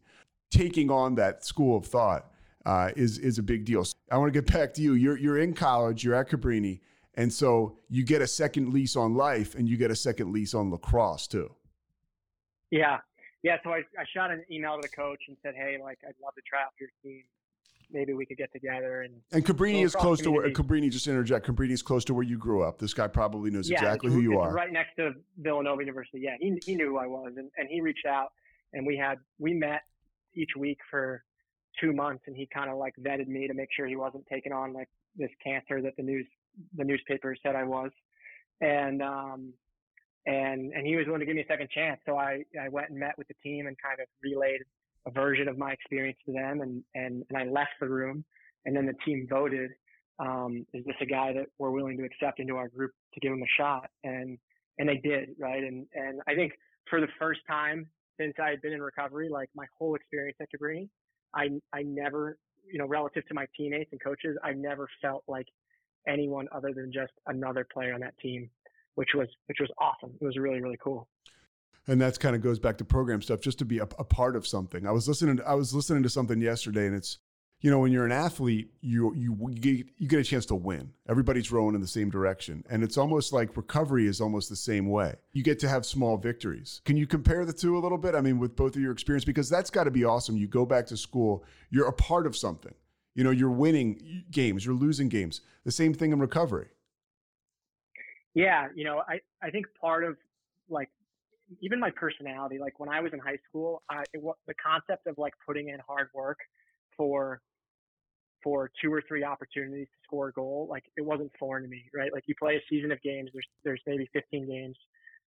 Taking 0.51 0.89
on 0.89 1.15
that 1.15 1.43
school 1.43 1.75
of 1.75 1.85
thought 1.85 2.31
uh, 2.65 2.91
is 2.95 3.17
is 3.17 3.39
a 3.39 3.43
big 3.43 3.65
deal. 3.65 3.83
So 3.83 3.93
I 4.09 4.17
want 4.17 4.33
to 4.33 4.41
get 4.41 4.49
back 4.53 4.73
to 4.75 4.81
you. 4.81 4.93
You're 4.93 5.17
you're 5.17 5.39
in 5.39 5.53
college. 5.53 6.05
You're 6.05 6.15
at 6.15 6.29
Cabrini, 6.29 6.79
and 7.15 7.33
so 7.33 7.77
you 7.89 8.05
get 8.05 8.21
a 8.21 8.27
second 8.27 8.71
lease 8.71 8.95
on 8.95 9.15
life, 9.15 9.53
and 9.55 9.67
you 9.67 9.75
get 9.75 9.91
a 9.91 9.95
second 9.97 10.31
lease 10.31 10.53
on 10.53 10.71
lacrosse 10.71 11.27
too. 11.27 11.51
Yeah. 12.71 12.97
Yeah. 13.43 13.57
So 13.63 13.71
I, 13.71 13.79
I 13.97 14.05
shot 14.13 14.31
an 14.31 14.43
email 14.51 14.75
to 14.75 14.81
the 14.81 14.89
coach 14.89 15.21
and 15.27 15.37
said, 15.43 15.53
Hey, 15.55 15.77
like, 15.81 15.99
I'd 16.03 16.15
love 16.23 16.35
to 16.35 16.41
try 16.47 16.61
out 16.61 16.73
for 16.77 16.83
your 16.83 16.91
team. 17.03 17.23
Maybe 17.91 18.13
we 18.13 18.25
could 18.25 18.37
get 18.37 18.51
together. 18.51 19.01
And 19.01 19.21
And 19.31 19.45
Cabrini 19.45 19.83
is 19.83 19.95
close 19.95 20.21
to 20.21 20.31
where. 20.31 20.49
Cabrini. 20.51 20.91
Just 20.91 21.07
interject. 21.07 21.47
Cabrini 21.47 21.71
is 21.71 21.81
close 21.81 22.03
to 22.05 22.13
where 22.13 22.23
you 22.23 22.37
grew 22.37 22.63
up. 22.63 22.79
This 22.79 22.93
guy 22.93 23.07
probably 23.07 23.49
knows 23.49 23.69
yeah, 23.69 23.77
exactly 23.77 24.11
who 24.11 24.21
you 24.21 24.39
are. 24.39 24.53
right 24.53 24.71
next 24.71 24.95
to 24.97 25.11
Villanova 25.37 25.81
University. 25.81 26.19
Yeah. 26.19 26.35
He, 26.39 26.59
he 26.65 26.75
knew 26.75 26.89
who 26.89 26.97
I 26.97 27.07
was 27.07 27.33
and, 27.37 27.49
and 27.57 27.67
he 27.69 27.81
reached 27.81 28.05
out 28.05 28.33
and 28.73 28.85
we 28.85 28.97
had, 28.97 29.19
we 29.39 29.53
met 29.53 29.83
each 30.33 30.51
week 30.57 30.79
for 30.89 31.23
two 31.79 31.93
months 31.93 32.23
and 32.27 32.35
he 32.35 32.47
kind 32.53 32.69
of 32.69 32.77
like 32.77 32.93
vetted 32.99 33.27
me 33.27 33.47
to 33.47 33.53
make 33.53 33.69
sure 33.75 33.87
he 33.87 33.95
wasn't 33.95 34.25
taking 34.31 34.51
on 34.51 34.73
like 34.73 34.89
this 35.15 35.31
cancer 35.43 35.81
that 35.81 35.95
the 35.95 36.03
news, 36.03 36.27
the 36.75 36.83
newspaper 36.83 37.35
said 37.41 37.55
I 37.55 37.63
was. 37.63 37.91
And, 38.61 39.01
um, 39.01 39.53
and, 40.25 40.73
and 40.73 40.85
he 40.85 40.97
was 40.97 41.05
willing 41.05 41.21
to 41.21 41.25
give 41.25 41.35
me 41.35 41.41
a 41.41 41.47
second 41.47 41.69
chance. 41.69 42.01
So 42.05 42.17
I, 42.17 42.43
I 42.61 42.67
went 42.69 42.89
and 42.89 42.99
met 42.99 43.17
with 43.17 43.27
the 43.29 43.35
team 43.41 43.67
and 43.67 43.77
kind 43.81 43.99
of 44.01 44.07
relayed 44.21 44.61
a 45.07 45.11
version 45.11 45.47
of 45.47 45.57
my 45.57 45.71
experience 45.71 46.17
to 46.25 46.33
them 46.33 46.61
and, 46.61 46.83
and, 46.93 47.23
and 47.29 47.37
I 47.37 47.45
left 47.45 47.71
the 47.79 47.87
room 47.87 48.25
and 48.65 48.75
then 48.75 48.85
the 48.85 48.93
team 49.05 49.25
voted, 49.29 49.71
um, 50.19 50.65
is 50.73 50.83
this 50.85 50.95
a 51.01 51.05
guy 51.05 51.31
that 51.33 51.45
we're 51.57 51.71
willing 51.71 51.97
to 51.97 52.03
accept 52.03 52.39
into 52.39 52.57
our 52.57 52.67
group 52.67 52.91
to 53.13 53.19
give 53.19 53.31
him 53.31 53.41
a 53.41 53.61
shot? 53.61 53.89
And, 54.03 54.37
and 54.77 54.89
they 54.89 54.97
did, 54.97 55.29
right? 55.39 55.63
And, 55.63 55.87
and 55.93 56.19
I 56.27 56.35
think 56.35 56.53
for 56.89 56.99
the 56.99 57.07
first 57.17 57.39
time 57.49 57.87
since 58.19 58.33
I 58.41 58.49
had 58.49 58.61
been 58.61 58.73
in 58.73 58.81
recovery, 58.81 59.29
like 59.29 59.49
my 59.55 59.65
whole 59.77 59.95
experience 59.95 60.37
at 60.41 60.47
Cabrini, 60.51 60.89
I, 61.33 61.49
I 61.73 61.83
never, 61.83 62.37
you 62.69 62.79
know, 62.79 62.87
relative 62.87 63.25
to 63.27 63.33
my 63.33 63.45
teammates 63.55 63.89
and 63.91 64.03
coaches, 64.03 64.35
I 64.43 64.53
never 64.53 64.87
felt 65.01 65.23
like 65.27 65.47
anyone 66.07 66.47
other 66.53 66.73
than 66.73 66.91
just 66.91 67.13
another 67.27 67.65
player 67.71 67.93
on 67.93 68.01
that 68.01 68.17
team, 68.19 68.49
which 68.95 69.09
was, 69.15 69.27
which 69.45 69.59
was 69.61 69.69
awesome. 69.79 70.15
It 70.19 70.25
was 70.25 70.37
really, 70.37 70.61
really 70.61 70.79
cool. 70.83 71.07
And 71.87 71.99
that's 71.99 72.17
kind 72.17 72.35
of 72.35 72.41
goes 72.41 72.59
back 72.59 72.77
to 72.77 72.85
program 72.85 73.21
stuff 73.21 73.39
just 73.39 73.59
to 73.59 73.65
be 73.65 73.79
a, 73.79 73.83
a 73.83 74.03
part 74.03 74.35
of 74.35 74.45
something. 74.45 74.85
I 74.85 74.91
was 74.91 75.07
listening 75.07 75.39
i 75.45 75.53
was 75.53 75.73
listening 75.73 76.03
to 76.03 76.09
something 76.09 76.39
yesterday 76.41 76.85
and 76.87 76.95
it's 76.95 77.17
you 77.59 77.71
know 77.71 77.79
when 77.79 77.91
you're 77.91 78.05
an 78.05 78.11
athlete 78.11 78.69
you 78.81 79.13
you 79.15 79.35
you 79.49 79.55
get, 79.55 79.87
you 79.97 80.07
get 80.07 80.19
a 80.19 80.23
chance 80.23 80.45
to 80.47 80.55
win. 80.55 80.91
Everybody's 81.09 81.51
rowing 81.51 81.75
in 81.75 81.81
the 81.81 81.87
same 81.87 82.09
direction 82.09 82.63
and 82.69 82.83
it's 82.83 82.97
almost 82.97 83.33
like 83.33 83.55
recovery 83.57 84.07
is 84.07 84.21
almost 84.21 84.49
the 84.49 84.55
same 84.55 84.89
way. 84.89 85.15
You 85.33 85.43
get 85.43 85.59
to 85.59 85.69
have 85.69 85.85
small 85.85 86.17
victories. 86.17 86.81
Can 86.85 86.97
you 86.97 87.07
compare 87.07 87.45
the 87.45 87.53
two 87.53 87.77
a 87.77 87.79
little 87.79 87.97
bit? 87.97 88.15
I 88.15 88.21
mean 88.21 88.39
with 88.39 88.55
both 88.55 88.75
of 88.75 88.81
your 88.81 88.91
experience 88.91 89.25
because 89.25 89.49
that's 89.49 89.69
got 89.69 89.85
to 89.85 89.91
be 89.91 90.03
awesome. 90.03 90.37
You 90.37 90.47
go 90.47 90.65
back 90.65 90.85
to 90.87 90.97
school 90.97 91.43
you're 91.69 91.87
a 91.87 91.93
part 91.93 92.27
of 92.27 92.35
something. 92.35 92.73
You 93.15 93.23
know 93.23 93.31
you're 93.31 93.49
winning 93.49 94.23
games 94.29 94.65
you're 94.65 94.75
losing 94.75 95.09
games. 95.09 95.41
The 95.63 95.71
same 95.71 95.93
thing 95.93 96.11
in 96.11 96.19
recovery. 96.19 96.67
Yeah, 98.37 98.67
you 98.75 98.83
know, 98.83 99.01
I 99.07 99.19
I 99.41 99.49
think 99.49 99.65
part 99.81 100.03
of 100.03 100.15
like 100.69 100.89
even 101.61 101.79
my 101.79 101.91
personality, 101.91 102.57
like 102.59 102.79
when 102.79 102.89
I 102.89 103.01
was 103.01 103.13
in 103.13 103.19
high 103.19 103.37
school, 103.47 103.83
I 103.89 104.03
it, 104.13 104.21
the 104.47 104.53
concept 104.55 105.07
of 105.07 105.17
like 105.17 105.33
putting 105.45 105.69
in 105.69 105.77
hard 105.87 106.09
work 106.13 106.39
for 106.95 107.41
for 108.43 108.69
two 108.81 108.93
or 108.93 109.03
three 109.07 109.23
opportunities 109.23 109.87
to 109.87 109.97
score 110.03 110.29
a 110.29 110.33
goal, 110.33 110.67
like 110.69 110.83
it 110.95 111.01
wasn't 111.01 111.31
foreign 111.39 111.63
to 111.63 111.69
me, 111.69 111.83
right? 111.93 112.13
Like 112.13 112.23
you 112.27 112.35
play 112.39 112.55
a 112.55 112.61
season 112.69 112.91
of 112.91 113.01
games, 113.01 113.29
there's 113.33 113.47
there's 113.63 113.81
maybe 113.87 114.09
15 114.13 114.47
games, 114.47 114.77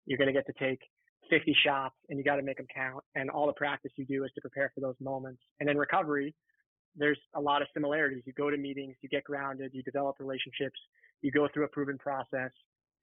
you're 0.07 0.19
going 0.19 0.33
to 0.33 0.33
get 0.33 0.47
to 0.47 0.53
take 0.59 0.81
50 1.31 1.55
shots 1.65 1.95
and 2.09 2.19
you 2.19 2.25
got 2.25 2.37
to 2.37 2.43
make 2.43 2.57
them 2.57 2.67
count, 2.75 3.03
and 3.15 3.31
all 3.31 3.47
the 3.47 3.53
practice 3.55 3.93
you 3.97 4.05
do 4.05 4.25
is 4.25 4.31
to 4.35 4.41
prepare 4.41 4.71
for 4.75 4.81
those 4.81 4.97
moments. 5.01 5.41
And 5.61 5.69
in 5.69 5.77
recovery, 5.77 6.35
there's 6.97 7.19
a 7.35 7.41
lot 7.41 7.63
of 7.63 7.69
similarities. 7.75 8.23
You 8.27 8.33
go 8.33 8.51
to 8.51 8.57
meetings, 8.57 8.97
you 9.03 9.09
get 9.09 9.25
grounded, 9.25 9.71
you 9.73 9.83
develop 9.83 10.17
relationships, 10.19 10.79
you 11.23 11.31
go 11.31 11.49
through 11.53 11.65
a 11.65 11.69
proven 11.69 11.99
process, 11.99 12.51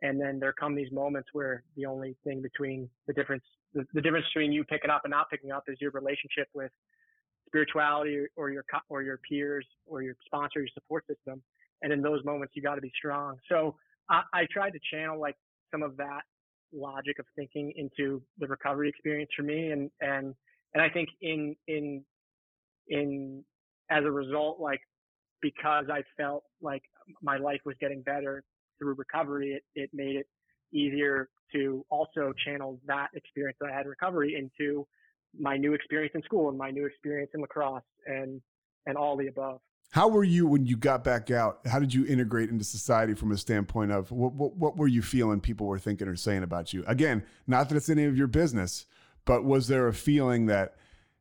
and 0.02 0.20
then 0.20 0.40
there 0.40 0.54
come 0.54 0.76
these 0.76 0.92
moments 0.92 1.30
where 1.34 1.64
the 1.76 1.86
only 1.86 2.16
thing 2.24 2.42
between 2.42 2.90
the 3.08 3.14
difference, 3.14 3.44
the, 3.74 3.86
the 3.94 4.02
difference 4.02 4.26
between 4.34 4.52
you 4.52 4.64
picking 4.64 4.90
up 4.90 5.02
and 5.04 5.12
not 5.12 5.30
picking 5.30 5.52
up 5.52 5.64
is 5.68 5.78
your 5.80 5.92
relationship 5.92 6.48
with 6.54 6.72
spirituality 7.48 8.18
or, 8.18 8.28
or 8.36 8.50
your 8.50 8.66
or 8.90 9.02
your 9.02 9.20
peers 9.30 9.66
or 9.86 10.02
your 10.02 10.16
sponsor, 10.26 10.60
your 10.60 10.68
support 10.74 11.06
system. 11.08 11.42
And 11.82 11.94
in 11.94 12.02
those 12.02 12.24
moments, 12.26 12.54
you 12.56 12.62
got 12.62 12.76
to 12.76 12.82
be 12.82 12.92
strong. 12.98 13.38
So 13.50 13.76
I, 14.10 14.22
I 14.34 14.48
tried 14.52 14.72
to 14.72 14.80
channel 14.92 15.20
like 15.20 15.36
some 15.72 15.84
of 15.84 15.96
that 15.98 16.22
logic 16.74 17.20
of 17.20 17.26
thinking 17.36 17.74
into 17.76 18.22
the 18.38 18.48
recovery 18.48 18.90
experience 18.90 19.30
for 19.36 19.44
me, 19.44 19.72
and 19.72 19.90
and 20.02 20.34
and 20.74 20.84
I 20.84 20.90
think 20.90 21.10
in 21.22 21.56
in 21.68 22.04
in 22.90 23.44
as 23.90 24.04
a 24.04 24.12
result, 24.12 24.60
like 24.60 24.82
because 25.42 25.86
I 25.92 26.02
felt 26.18 26.44
like 26.62 26.82
my 27.22 27.38
life 27.38 27.62
was 27.66 27.76
getting 27.80 28.02
better 28.02 28.44
through 28.78 28.96
recovery, 28.96 29.54
it, 29.54 29.64
it 29.76 29.90
made 29.94 30.16
it 30.16 30.28
easier 30.74 31.30
to 31.54 31.86
also 31.90 32.34
channel 32.46 32.80
that 32.88 33.08
experience 33.14 33.58
that 33.62 33.70
I 33.70 33.76
had 33.76 33.84
in 33.84 33.90
recovery 33.90 34.36
into 34.38 34.86
my 35.38 35.58
new 35.58 35.74
experience 35.74 36.14
in 36.16 36.24
school 36.24 36.50
and 36.50 36.58
my 36.58 36.72
new 36.72 36.86
experience 36.86 37.32
in 37.34 37.42
lacrosse 37.42 37.84
and 38.06 38.42
and 38.86 38.98
all 38.98 39.18
the 39.18 39.28
above. 39.28 39.60
How 39.92 40.08
were 40.08 40.24
you 40.24 40.48
when 40.48 40.66
you 40.66 40.76
got 40.76 41.04
back 41.04 41.32
out? 41.32 41.60
How 41.66 41.80
did 41.80 41.94
you 41.94 42.06
integrate 42.06 42.50
into 42.50 42.64
society 42.64 43.14
from 43.14 43.32
a 43.32 43.38
standpoint 43.38 43.92
of 43.92 44.12
what, 44.12 44.34
what, 44.34 44.56
what 44.58 44.78
were 44.78 44.88
you 44.88 45.02
feeling 45.02 45.40
people 45.40 45.68
were 45.68 45.80
thinking 45.80 46.08
or 46.08 46.16
saying 46.16 46.44
about 46.44 46.74
you? 46.74 46.84
Again, 46.86 47.24
not 47.48 47.70
that 47.70 47.76
it's 47.76 47.90
any 47.90 48.04
of 48.04 48.18
your 48.18 48.28
business, 48.28 48.86
but 49.24 49.44
was 49.46 49.68
there 49.68 49.88
a 49.88 49.94
feeling 49.94 50.48
that, 50.48 50.76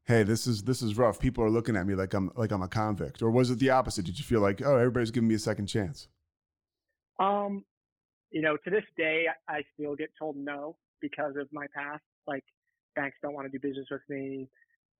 hey, 0.04 0.22
this 0.22 0.46
is 0.46 0.64
this 0.64 0.82
is 0.82 0.96
rough. 0.96 1.20
People 1.20 1.44
are 1.44 1.50
looking 1.50 1.76
at 1.76 1.86
me 1.86 1.94
like 1.94 2.14
I'm 2.14 2.30
like 2.36 2.50
I'm 2.50 2.62
a 2.62 2.68
convict, 2.68 3.22
or 3.22 3.30
was 3.30 3.50
it 3.50 3.58
the 3.58 3.70
opposite? 3.70 4.04
Did 4.04 4.18
you 4.18 4.24
feel 4.24 4.40
like, 4.40 4.60
oh, 4.62 4.76
everybody's 4.76 5.10
giving 5.10 5.28
me 5.28 5.34
a 5.36 5.38
second 5.38 5.66
chance? 5.66 6.08
Um, 7.18 7.64
you 8.30 8.42
know, 8.42 8.56
to 8.64 8.70
this 8.70 8.84
day, 8.96 9.26
I 9.48 9.62
still 9.74 9.96
get 9.96 10.10
told 10.18 10.36
no 10.36 10.76
because 11.00 11.36
of 11.40 11.48
my 11.52 11.66
past. 11.74 12.02
Like 12.26 12.44
banks 12.96 13.16
don't 13.22 13.34
want 13.34 13.50
to 13.50 13.58
do 13.58 13.60
business 13.66 13.86
with 13.90 14.02
me. 14.08 14.48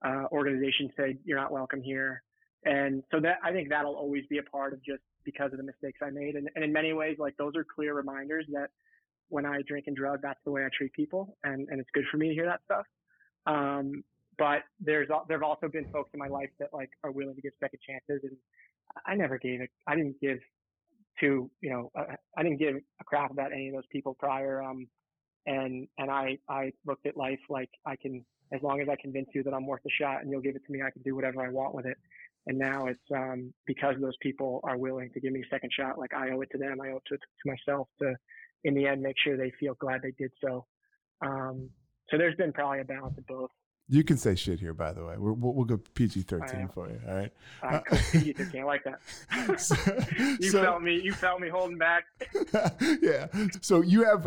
uh, 0.05 0.24
organizations 0.33 0.90
say 0.96 1.16
you're 1.24 1.38
not 1.38 1.53
welcome 1.53 1.83
here. 1.83 2.22
And 2.64 3.03
so 3.11 3.20
that 3.20 3.38
I 3.44 3.53
think 3.53 3.68
that'll 3.70 3.96
always 3.96 4.24
be 4.29 4.38
a 4.38 4.42
part 4.42 4.72
of 4.72 4.85
just 4.85 5.03
because 5.24 5.53
of 5.53 5.59
the 5.59 5.64
mistakes 5.64 6.00
I 6.03 6.11
made. 6.11 6.35
And, 6.37 6.48
and 6.55 6.64
in 6.64 6.72
many 6.72 6.92
ways, 6.92 7.16
like 7.18 7.37
those 7.37 7.55
are 7.57 7.64
clear 7.64 7.94
reminders 7.94 8.46
that 8.53 8.68
when 9.29 9.46
I 9.46 9.62
drink 9.66 9.87
and 9.87 9.96
drug, 9.96 10.20
that's 10.22 10.40
the 10.44 10.50
way 10.50 10.64
I 10.64 10.68
treat 10.77 10.92
people, 10.92 11.37
and 11.44 11.68
and 11.70 11.81
it's 11.81 11.90
good 11.94 12.05
for 12.11 12.18
me 12.18 12.29
to 12.29 12.35
hear 12.35 12.46
that 12.46 12.61
stuff. 12.64 12.87
Um, 13.46 14.05
but 14.38 14.61
there's 14.81 15.09
there've 15.29 15.42
also 15.42 15.68
been 15.68 15.87
folks 15.92 16.11
in 16.14 16.18
my 16.20 16.29
life 16.29 16.50
that 16.59 16.68
like 16.72 16.90
are 17.03 17.11
willing 17.11 17.35
to 17.35 17.42
give 17.42 17.53
second 17.61 17.81
chances, 17.87 18.22
and 18.24 18.37
I 19.07 19.14
never 19.14 19.38
gave 19.38 19.61
it. 19.61 19.70
I 19.87 19.96
didn't 19.96 20.20
give 20.20 20.38
to 21.20 21.50
you 21.61 21.70
know 21.70 21.90
uh, 21.98 22.14
I 22.37 22.42
didn't 22.42 22.59
give 22.59 22.77
a 22.77 23.05
crap 23.05 23.31
about 23.31 23.53
any 23.53 23.68
of 23.68 23.74
those 23.74 23.87
people 23.90 24.14
prior. 24.14 24.62
Um, 24.62 24.87
and 25.46 25.87
and 25.98 26.11
I 26.11 26.38
I 26.48 26.72
looked 26.87 27.07
at 27.07 27.16
life 27.16 27.40
like 27.48 27.70
I 27.87 27.96
can 27.96 28.24
as 28.53 28.62
long 28.62 28.81
as 28.81 28.88
I 28.88 28.96
convince 29.00 29.29
you 29.35 29.42
that 29.42 29.55
I'm 29.55 29.66
worth 29.66 29.85
a 29.87 30.03
shot 30.03 30.22
and 30.22 30.31
you'll 30.31 30.40
give 30.40 30.57
it 30.57 30.62
to 30.66 30.72
me, 30.72 30.83
I 30.83 30.90
can 30.90 31.03
do 31.03 31.14
whatever 31.14 31.44
I 31.44 31.50
want 31.50 31.74
with 31.74 31.87
it. 31.87 31.96
And 32.46 32.59
now 32.59 32.87
it's 32.87 33.00
um, 33.14 33.53
because 33.66 33.94
those 34.00 34.16
people 34.20 34.61
are 34.64 34.77
willing 34.77 35.11
to 35.14 35.20
give 35.20 35.33
me 35.33 35.40
a 35.40 35.55
second 35.55 35.70
shot. 35.72 35.98
Like 35.98 36.12
I 36.14 36.31
owe 36.31 36.40
it 36.42 36.50
to 36.53 36.59
them. 36.59 36.79
I 36.81 36.90
owe 36.90 36.96
it 36.96 37.03
to, 37.09 37.16
to 37.16 37.46
myself 37.46 37.88
to, 38.03 38.14
in 38.64 38.74
the 38.74 38.87
end, 38.87 39.03
make 39.03 39.16
sure 39.22 39.37
they 39.37 39.53
feel 39.59 39.74
glad 39.81 40.03
they 40.03 40.12
did 40.18 40.31
so. 40.42 40.66
Um, 41.24 41.70
so 42.11 42.18
there's 42.18 42.37
been 42.37 42.53
probably 42.53 42.81
a 42.81 42.85
balance 42.85 43.16
of 43.16 43.27
both. 43.27 43.50
You 43.88 44.03
can 44.03 44.16
say 44.16 44.35
shit 44.35 44.61
here, 44.61 44.73
by 44.73 44.92
the 44.92 45.05
way. 45.05 45.16
we 45.18 45.33
will 45.33 45.55
we'll 45.55 45.64
go 45.66 45.79
PG 45.94 46.23
thirteen 46.23 46.68
for 46.68 46.88
you. 46.88 47.01
All 47.07 47.16
right. 47.16 47.33
Uh, 47.62 47.81
PG 48.12 48.33
thirteen. 48.37 48.64
Like 48.64 48.83
that. 48.85 49.61
so, 49.61 49.75
you 50.40 50.51
so, 50.51 50.62
felt 50.62 50.83
me. 50.83 51.01
You 51.01 51.12
felt 51.12 51.40
me 51.40 51.49
holding 51.49 51.77
back. 51.77 52.05
yeah. 53.03 53.27
So 53.61 53.83
you 53.83 54.05
have, 54.05 54.27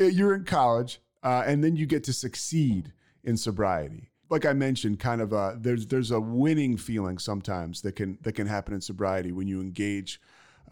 uh, 0.00 0.04
you're 0.04 0.34
in 0.34 0.44
college, 0.44 1.00
uh, 1.22 1.44
and 1.46 1.62
then 1.62 1.76
you 1.76 1.86
get 1.86 2.02
to 2.04 2.12
succeed 2.12 2.92
in 3.22 3.36
sobriety. 3.36 4.10
Like 4.30 4.44
I 4.44 4.52
mentioned, 4.52 4.98
kind 4.98 5.20
of 5.20 5.32
a 5.32 5.56
there's 5.60 5.86
there's 5.86 6.10
a 6.10 6.20
winning 6.20 6.76
feeling 6.76 7.18
sometimes 7.18 7.82
that 7.82 7.92
can 7.92 8.18
that 8.22 8.32
can 8.32 8.48
happen 8.48 8.74
in 8.74 8.80
sobriety 8.80 9.30
when 9.30 9.46
you 9.46 9.60
engage 9.60 10.20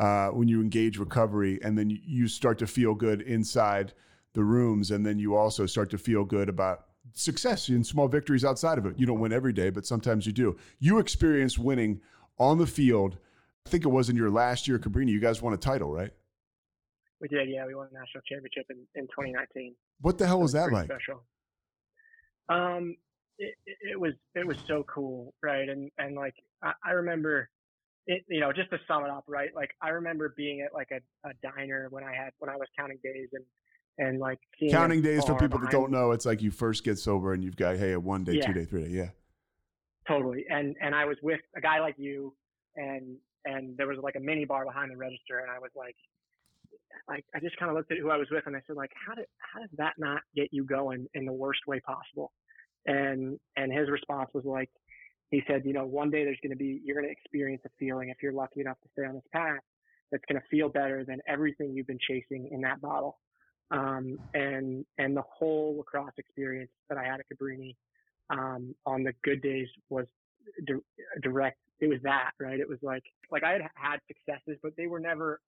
uh, 0.01 0.29
when 0.29 0.49
you 0.49 0.61
engage 0.61 0.99
recovery, 0.99 1.61
and 1.63 1.79
then 1.79 1.91
you 2.05 2.27
start 2.27 2.59
to 2.59 2.67
feel 2.67 2.95
good 2.95 3.23
inside 3.23 3.93
the 4.33 4.43
rooms, 4.43 4.91
and 4.91 5.07
then 5.07 5.19
you 5.19 5.37
also 5.37 5.65
start 5.65 5.91
to 5.91 5.99
feel 5.99 6.25
good 6.25 6.49
about 6.49 6.87
success 7.17 7.69
and 7.69 7.87
small 7.87 8.09
victories 8.09 8.45
outside 8.45 8.79
of 8.79 8.87
it. 8.87 8.99
You 8.99 9.07
don't 9.07 9.21
win 9.21 9.33
every 9.33 9.53
day, 9.53 9.71
but 9.71 9.87
sometimes 9.87 10.27
you 10.27 10.33
do. 10.33 10.57
You 10.79 10.99
experience 10.99 11.59
winning 11.59 12.01
on 12.39 12.59
the 12.59 12.67
field. 12.67 13.19
I 13.67 13.71
think 13.71 13.85
it 13.85 13.89
was 13.89 14.09
in 14.09 14.17
your 14.17 14.31
last 14.31 14.69
year 14.69 14.77
at 14.77 14.83
Cabrini. 14.83 15.09
You 15.09 15.21
guys 15.21 15.43
won 15.43 15.53
a 15.53 15.57
title, 15.57 15.93
right? 15.93 16.11
We 17.21 17.29
did, 17.29 17.49
yeah. 17.49 17.67
We 17.67 17.75
won 17.75 17.89
a 17.91 17.95
national 17.95 18.23
championship 18.29 18.67
in, 18.71 18.77
in 18.95 19.07
2019. 19.07 19.75
What 20.01 20.19
the 20.19 20.27
hell 20.27 20.39
was, 20.39 20.53
was 20.53 20.53
that 20.53 20.73
like? 20.73 20.85
Special. 20.85 21.23
Um, 22.49 22.97
it, 23.39 23.55
it, 23.67 23.99
was 24.01 24.13
it 24.35 24.47
was 24.47 24.57
so 24.69 24.85
cool, 24.85 25.35
right? 25.43 25.69
And 25.69 25.91
and 25.99 26.15
like 26.15 26.35
I, 26.63 26.73
I 26.85 26.91
remember, 26.93 27.49
it, 28.07 28.23
you 28.29 28.41
know, 28.41 28.53
just 28.53 28.71
to 28.71 28.79
sum 28.87 29.05
it 29.05 29.11
up, 29.11 29.25
right? 29.27 29.51
Like 29.55 29.71
I 29.83 29.89
remember 29.89 30.35
being 30.37 30.61
at 30.61 30.73
like 30.73 30.91
a, 30.93 31.29
a 31.29 31.33
diner 31.43 31.89
when 31.91 32.05
I 32.05 32.15
had 32.15 32.31
when 32.39 32.51
I 32.51 32.57
was 32.57 32.69
counting 32.79 32.99
days 33.03 33.29
and 33.33 33.45
and 33.99 34.19
like 34.19 34.39
counting 34.71 35.03
days 35.03 35.25
for 35.25 35.37
people 35.37 35.59
that 35.59 35.71
don't 35.71 35.91
know 35.91 36.13
it's 36.13 36.27
like 36.27 36.43
you 36.43 36.51
first 36.51 36.85
get 36.85 36.99
sober 36.99 37.33
and 37.33 37.43
you've 37.43 37.57
got 37.57 37.77
hey 37.77 37.93
a 37.93 38.01
one 38.01 38.25
day 38.25 38.35
yeah. 38.35 38.47
two 38.47 38.53
day 38.53 38.65
three 38.65 38.85
day 38.85 38.91
yeah. 38.91 39.09
Totally 40.07 40.45
and 40.49 40.77
and 40.81 40.95
i 40.95 41.05
was 41.05 41.17
with 41.23 41.41
a 41.57 41.61
guy 41.61 41.81
like 41.81 41.95
you 41.99 42.35
and 42.77 43.17
and 43.45 43.77
there 43.77 43.87
was 43.87 43.99
like 44.03 44.15
a 44.17 44.21
mini 44.21 44.45
bar 44.45 44.65
behind 44.65 44.91
the 44.91 44.97
register 44.97 45.39
and 45.39 45.51
i 45.51 45.59
was 45.59 45.71
like 45.75 45.97
like 47.09 47.25
i 47.35 47.41
just 47.41 47.57
kind 47.59 47.71
of 47.71 47.77
looked 47.77 47.91
at 47.91 47.99
who 47.99 48.11
i 48.11 48.17
was 48.17 48.29
with 48.31 48.45
and 48.47 48.57
i 48.57 48.61
said 48.67 48.77
like 48.77 48.91
how 49.07 49.15
did 49.15 49.27
how 49.39 49.61
does 49.61 49.71
that 49.79 49.95
not 49.99 50.23
get 50.35 50.49
you 50.53 50.65
going 50.65 51.07
in 51.15 51.25
the 51.25 51.33
worst 51.33 51.61
way 51.67 51.81
possible? 51.81 52.33
And 52.87 53.39
and 53.57 53.73
his 53.73 53.91
response 53.91 54.31
was 54.33 54.45
like 54.45 54.71
he 55.31 55.43
said 55.49 55.63
you 55.65 55.73
know 55.73 55.85
one 55.85 56.11
day 56.11 56.25
there's 56.25 56.39
going 56.43 56.51
to 56.51 56.57
be 56.57 56.81
you're 56.85 56.97
going 56.97 57.07
to 57.07 57.13
experience 57.13 57.63
a 57.67 57.71
feeling 57.79 58.11
if 58.11 58.19
you're 58.23 58.33
lucky 58.33 58.61
enough 58.61 58.79
to 58.83 58.89
stay 58.93 59.07
on 59.07 59.15
this 59.15 59.25
path 59.33 59.61
that's 60.13 60.23
going 60.31 60.41
to 60.41 60.47
feel 60.49 60.69
better 60.69 61.05
than 61.05 61.19
everything 61.27 61.75
you've 61.75 61.87
been 61.87 61.99
chasing 62.07 62.49
in 62.53 62.61
that 62.61 62.81
bottle 62.81 63.19
um, 63.71 64.19
and 64.35 64.85
and 64.99 65.17
the 65.17 65.23
whole 65.23 65.77
lacrosse 65.77 66.15
experience 66.19 66.71
that 66.89 66.99
I 66.99 67.05
had 67.05 67.21
at 67.21 67.27
Cabrini 67.33 67.75
um, 68.31 68.75
on 68.85 69.03
the 69.03 69.13
good 69.25 69.43
days 69.43 69.69
was 69.89 70.07
di- 70.67 70.75
direct. 71.23 71.59
It 71.81 71.89
was 71.89 71.99
that 72.05 72.31
right. 72.41 72.59
It 72.59 72.69
was 72.69 72.79
like 72.83 73.03
like 73.31 73.45
I 73.45 73.53
had 73.53 73.63
had 73.75 73.99
successes, 74.07 74.59
but 74.63 74.73
they 74.77 74.87
were 74.87 75.01
never 75.01 75.41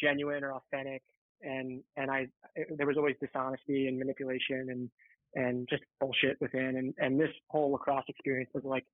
genuine 0.00 0.44
or 0.44 0.52
authentic, 0.54 1.02
and 1.42 1.82
and 1.96 2.10
I 2.10 2.26
it, 2.54 2.68
there 2.76 2.86
was 2.86 2.96
always 2.96 3.16
dishonesty 3.20 3.88
and 3.88 3.98
manipulation 3.98 4.68
and 4.70 4.90
and 5.34 5.68
just 5.68 5.82
bullshit 6.00 6.40
within. 6.40 6.76
And 6.76 6.94
and 6.98 7.20
this 7.20 7.30
whole 7.48 7.72
lacrosse 7.72 8.04
experience 8.08 8.50
was 8.54 8.64
like 8.64 8.84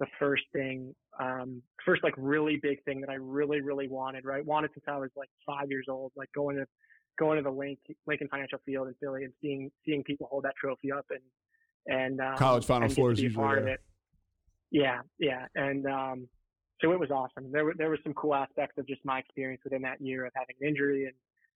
the 0.00 0.06
first 0.18 0.42
thing, 0.52 0.92
um, 1.20 1.62
first 1.86 2.02
like 2.02 2.14
really 2.16 2.58
big 2.60 2.82
thing 2.84 3.00
that 3.00 3.10
I 3.10 3.14
really 3.14 3.60
really 3.60 3.88
wanted. 3.88 4.24
Right, 4.24 4.44
wanted 4.44 4.70
since 4.74 4.84
I 4.88 4.98
was 4.98 5.10
like 5.16 5.30
five 5.46 5.70
years 5.70 5.86
old, 5.88 6.12
like 6.16 6.30
going 6.34 6.56
to 6.56 6.66
going 7.18 7.36
to 7.36 7.42
the 7.42 7.50
Link, 7.50 7.78
Lincoln 8.06 8.28
Financial 8.28 8.58
Field 8.64 8.88
in 8.88 8.94
Philly 9.00 9.24
and 9.24 9.32
seeing 9.40 9.70
seeing 9.84 10.02
people 10.02 10.28
hold 10.30 10.44
that 10.44 10.54
trophy 10.56 10.92
up 10.92 11.06
and 11.10 11.20
and 11.86 12.20
um, 12.20 12.36
college 12.36 12.64
Final 12.64 12.88
Four 12.88 13.12
is 13.12 13.20
usually 13.20 13.42
part 13.42 13.56
there. 13.56 13.62
of 13.62 13.74
it. 13.74 13.80
Yeah, 14.70 15.00
yeah, 15.18 15.46
and 15.54 15.86
um, 15.86 16.28
so 16.80 16.92
it 16.92 16.98
was 16.98 17.10
awesome. 17.10 17.52
There 17.52 17.64
were 17.64 17.74
there 17.76 17.88
were 17.88 17.98
some 18.02 18.14
cool 18.14 18.34
aspects 18.34 18.78
of 18.78 18.86
just 18.86 19.04
my 19.04 19.18
experience 19.18 19.60
within 19.64 19.82
that 19.82 20.00
year 20.00 20.26
of 20.26 20.32
having 20.34 20.56
an 20.60 20.68
injury 20.68 21.04
and 21.04 21.14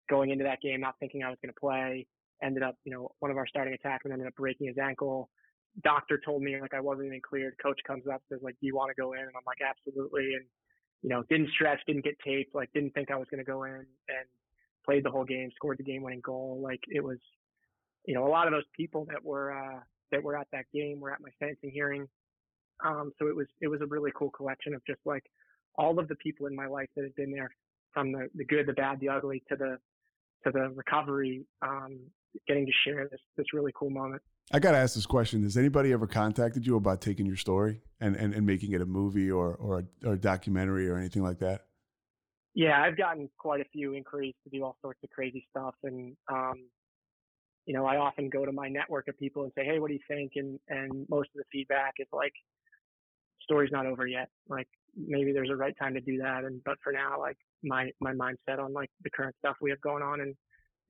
going 0.08 0.30
into 0.30 0.44
that 0.44 0.60
game 0.60 0.80
not 0.80 0.94
thinking 1.00 1.22
I 1.22 1.30
was 1.30 1.38
going 1.42 1.52
to 1.52 1.60
play. 1.60 2.06
Ended 2.42 2.62
up, 2.62 2.76
you 2.84 2.92
know, 2.92 3.10
one 3.20 3.30
of 3.30 3.38
our 3.38 3.46
starting 3.46 3.74
attackmen 3.74 4.12
ended 4.12 4.26
up 4.26 4.34
breaking 4.34 4.66
his 4.66 4.76
ankle. 4.78 5.30
Doctor 5.82 6.20
told 6.22 6.42
me 6.42 6.60
like 6.60 6.74
I 6.74 6.80
wasn't 6.80 7.06
even 7.06 7.20
cleared. 7.26 7.54
Coach 7.62 7.80
comes 7.86 8.04
up 8.12 8.22
says 8.28 8.40
like, 8.42 8.56
"Do 8.60 8.66
you 8.66 8.74
want 8.74 8.90
to 8.94 9.00
go 9.00 9.12
in?" 9.12 9.20
And 9.20 9.32
I'm 9.36 9.46
like, 9.46 9.58
"Absolutely." 9.66 10.34
And 10.34 10.44
you 11.02 11.10
know, 11.10 11.22
didn't 11.30 11.50
stretch, 11.50 11.80
didn't 11.86 12.04
get 12.04 12.18
taped, 12.24 12.54
like 12.54 12.70
didn't 12.72 12.92
think 12.92 13.10
I 13.10 13.16
was 13.16 13.28
going 13.30 13.44
to 13.44 13.50
go 13.50 13.64
in, 13.64 13.72
and 13.72 14.28
played 14.86 15.04
the 15.04 15.10
whole 15.10 15.24
game, 15.24 15.50
scored 15.54 15.78
the 15.78 15.84
game-winning 15.84 16.22
goal. 16.22 16.60
Like 16.62 16.80
it 16.88 17.02
was, 17.02 17.18
you 18.06 18.14
know, 18.14 18.26
a 18.26 18.30
lot 18.30 18.46
of 18.46 18.52
those 18.52 18.64
people 18.76 19.06
that 19.10 19.22
were 19.24 19.52
uh, 19.52 19.80
that 20.12 20.22
were 20.22 20.36
at 20.36 20.46
that 20.52 20.64
game 20.72 21.00
were 21.00 21.12
at 21.12 21.20
my 21.20 21.30
sentencing 21.38 21.70
hearing. 21.70 22.08
Um, 22.84 23.12
so 23.18 23.26
it 23.28 23.36
was 23.36 23.46
it 23.60 23.68
was 23.68 23.80
a 23.80 23.86
really 23.86 24.12
cool 24.14 24.30
collection 24.30 24.74
of 24.74 24.84
just 24.86 25.00
like 25.04 25.24
all 25.76 25.98
of 25.98 26.08
the 26.08 26.14
people 26.16 26.46
in 26.46 26.54
my 26.54 26.66
life 26.66 26.88
that 26.96 27.02
had 27.02 27.14
been 27.14 27.30
there 27.30 27.50
from 27.92 28.12
the, 28.12 28.28
the 28.34 28.44
good, 28.44 28.66
the 28.66 28.72
bad, 28.72 29.00
the 29.00 29.08
ugly 29.08 29.42
to 29.48 29.56
the 29.56 29.78
to 30.44 30.52
the 30.52 30.70
recovery, 30.74 31.44
um, 31.62 31.98
getting 32.46 32.66
to 32.66 32.72
share 32.84 33.08
this 33.10 33.20
this 33.36 33.46
really 33.52 33.72
cool 33.74 33.90
moment. 33.90 34.22
I 34.52 34.60
got 34.60 34.72
to 34.72 34.78
ask 34.78 34.94
this 34.94 35.06
question: 35.06 35.42
Has 35.42 35.56
anybody 35.56 35.92
ever 35.92 36.06
contacted 36.06 36.66
you 36.66 36.76
about 36.76 37.00
taking 37.00 37.26
your 37.26 37.36
story 37.36 37.80
and, 38.00 38.14
and, 38.16 38.34
and 38.34 38.46
making 38.46 38.72
it 38.72 38.80
a 38.80 38.86
movie 38.86 39.30
or 39.30 39.54
or 39.54 39.78
a, 39.80 40.06
or 40.06 40.12
a 40.12 40.18
documentary 40.18 40.88
or 40.88 40.96
anything 40.96 41.22
like 41.22 41.38
that? 41.40 41.62
Yeah, 42.56 42.80
I've 42.80 42.96
gotten 42.96 43.28
quite 43.36 43.60
a 43.60 43.66
few 43.70 43.92
inquiries 43.92 44.34
to 44.44 44.50
do 44.50 44.64
all 44.64 44.78
sorts 44.80 44.98
of 45.04 45.10
crazy 45.10 45.46
stuff, 45.50 45.74
and 45.84 46.16
um, 46.32 46.54
you 47.66 47.74
know, 47.74 47.84
I 47.84 47.98
often 47.98 48.30
go 48.30 48.46
to 48.46 48.52
my 48.52 48.66
network 48.66 49.08
of 49.08 49.18
people 49.18 49.42
and 49.42 49.52
say, 49.54 49.62
"Hey, 49.66 49.78
what 49.78 49.88
do 49.88 49.92
you 49.92 50.00
think?" 50.08 50.32
And 50.36 50.58
and 50.68 51.06
most 51.10 51.28
of 51.34 51.36
the 51.36 51.44
feedback 51.52 51.92
is 51.98 52.06
like, 52.14 52.32
"Story's 53.42 53.70
not 53.70 53.84
over 53.84 54.06
yet. 54.06 54.30
Like 54.48 54.68
maybe 54.96 55.34
there's 55.34 55.50
a 55.50 55.54
right 55.54 55.74
time 55.78 55.92
to 55.94 56.00
do 56.00 56.16
that." 56.16 56.44
And 56.44 56.62
but 56.64 56.78
for 56.82 56.94
now, 56.94 57.20
like 57.20 57.36
my 57.62 57.90
my 58.00 58.14
mindset 58.14 58.58
on 58.58 58.72
like 58.72 58.90
the 59.04 59.10
current 59.10 59.36
stuff 59.38 59.56
we 59.60 59.68
have 59.68 59.80
going 59.82 60.02
on 60.02 60.22
and 60.22 60.34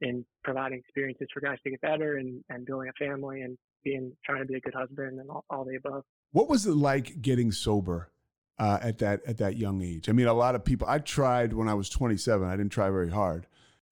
and 0.02 0.24
providing 0.44 0.78
experiences 0.78 1.26
for 1.34 1.40
guys 1.40 1.58
to 1.64 1.70
get 1.70 1.80
better 1.80 2.18
and 2.18 2.44
and 2.48 2.64
building 2.64 2.90
a 2.90 3.04
family 3.04 3.40
and 3.40 3.58
being 3.82 4.12
trying 4.24 4.38
to 4.38 4.46
be 4.46 4.54
a 4.54 4.60
good 4.60 4.74
husband 4.74 5.18
and 5.18 5.28
all, 5.30 5.44
all 5.50 5.64
the 5.64 5.74
above. 5.74 6.04
What 6.30 6.48
was 6.48 6.64
it 6.64 6.76
like 6.76 7.22
getting 7.22 7.50
sober 7.50 8.12
uh, 8.58 8.78
at 8.82 8.98
that 8.98 9.20
at 9.26 9.38
that 9.38 9.56
young 9.56 9.82
age. 9.82 10.08
I 10.08 10.12
mean, 10.12 10.26
a 10.26 10.34
lot 10.34 10.54
of 10.54 10.64
people. 10.64 10.88
I 10.88 10.98
tried 10.98 11.52
when 11.52 11.68
I 11.68 11.74
was 11.74 11.88
27. 11.88 12.46
I 12.46 12.56
didn't 12.56 12.72
try 12.72 12.90
very 12.90 13.10
hard, 13.10 13.46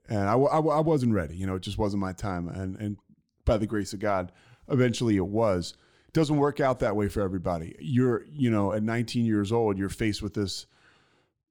and 0.08 0.20
I, 0.20 0.34
I, 0.34 0.58
I 0.58 0.80
wasn't 0.80 1.14
ready. 1.14 1.36
You 1.36 1.46
know, 1.46 1.56
it 1.56 1.62
just 1.62 1.78
wasn't 1.78 2.00
my 2.00 2.12
time. 2.12 2.48
And 2.48 2.76
and 2.76 2.96
by 3.44 3.58
the 3.58 3.66
grace 3.66 3.92
of 3.92 4.00
God, 4.00 4.32
eventually 4.68 5.16
it 5.16 5.26
was. 5.26 5.74
It 6.08 6.14
doesn't 6.14 6.36
work 6.36 6.60
out 6.60 6.78
that 6.80 6.96
way 6.96 7.08
for 7.08 7.20
everybody. 7.20 7.76
You're 7.78 8.24
you 8.30 8.50
know 8.50 8.72
at 8.72 8.82
19 8.82 9.26
years 9.26 9.52
old, 9.52 9.78
you're 9.78 9.88
faced 9.88 10.22
with 10.22 10.34
this. 10.34 10.66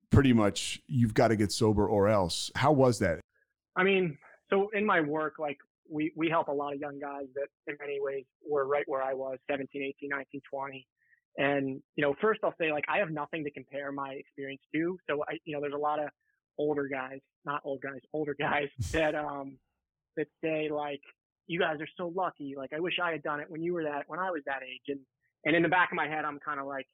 Pretty 0.10 0.34
much, 0.34 0.80
you've 0.88 1.16
got 1.16 1.30
to 1.30 1.36
get 1.36 1.52
sober 1.52 1.88
or 1.88 2.08
else. 2.08 2.52
How 2.56 2.72
was 2.72 3.00
that? 3.00 3.20
I 3.76 3.84
mean, 3.84 4.16
so 4.52 4.70
in 4.70 4.86
my 4.86 5.02
work, 5.02 5.40
like 5.40 5.58
we 5.90 6.12
we 6.16 6.30
help 6.30 6.50
a 6.50 6.52
lot 6.52 6.74
of 6.74 6.80
young 6.80 7.00
guys 7.00 7.26
that 7.36 7.48
in 7.68 7.78
many 7.80 8.00
ways 8.00 8.26
were 8.48 8.66
right 8.66 8.84
where 8.88 9.02
I 9.02 9.14
was, 9.14 9.38
17, 9.50 9.82
18, 9.82 10.10
19, 10.10 10.42
20 10.50 10.88
and, 11.38 11.82
you 11.96 12.04
know, 12.04 12.16
first 12.22 12.42
I'll 12.44 12.56
say 12.60 12.72
like 12.72 12.86
I 12.88 13.00
have 13.00 13.10
nothing 13.10 13.44
to 13.44 13.52
compare 13.52 13.92
my 13.92 14.14
experience 14.14 14.62
to. 14.74 14.98
So 15.10 15.24
I, 15.28 15.38
you 15.46 15.56
know, 15.56 15.62
there's 15.62 15.74
a 15.74 15.78
lot 15.78 16.00
of 16.00 16.10
older 16.58 16.88
guys, 16.88 17.20
not 17.46 17.62
old 17.64 17.82
guys, 17.82 18.00
older 18.14 18.36
guys 18.40 18.70
that, 18.92 19.16
um, 19.16 19.58
that 20.18 20.28
say 20.44 20.70
like, 20.70 21.02
you 21.48 21.60
guys 21.60 21.82
are 21.82 21.88
so 21.98 22.14
lucky. 22.16 22.54
Like 22.58 22.72
I 22.74 22.80
wish 22.80 22.94
I 23.04 23.12
had 23.12 23.24
done 23.24 23.40
it 23.40 23.50
when 23.50 23.62
you 23.62 23.74
were 23.74 23.84
that, 23.84 24.04
when 24.08 24.20
I 24.20 24.32
was 24.32 24.42
that 24.46 24.62
age. 24.64 24.84
And, 24.88 25.00
and 25.46 25.56
in 25.56 25.64
the 25.64 25.70
back 25.70 25.92
of 25.92 25.96
my 25.96 26.08
head, 26.08 26.24
I'm 26.24 26.40
kind 26.40 26.60
of 26.60 26.68
like, 26.68 26.86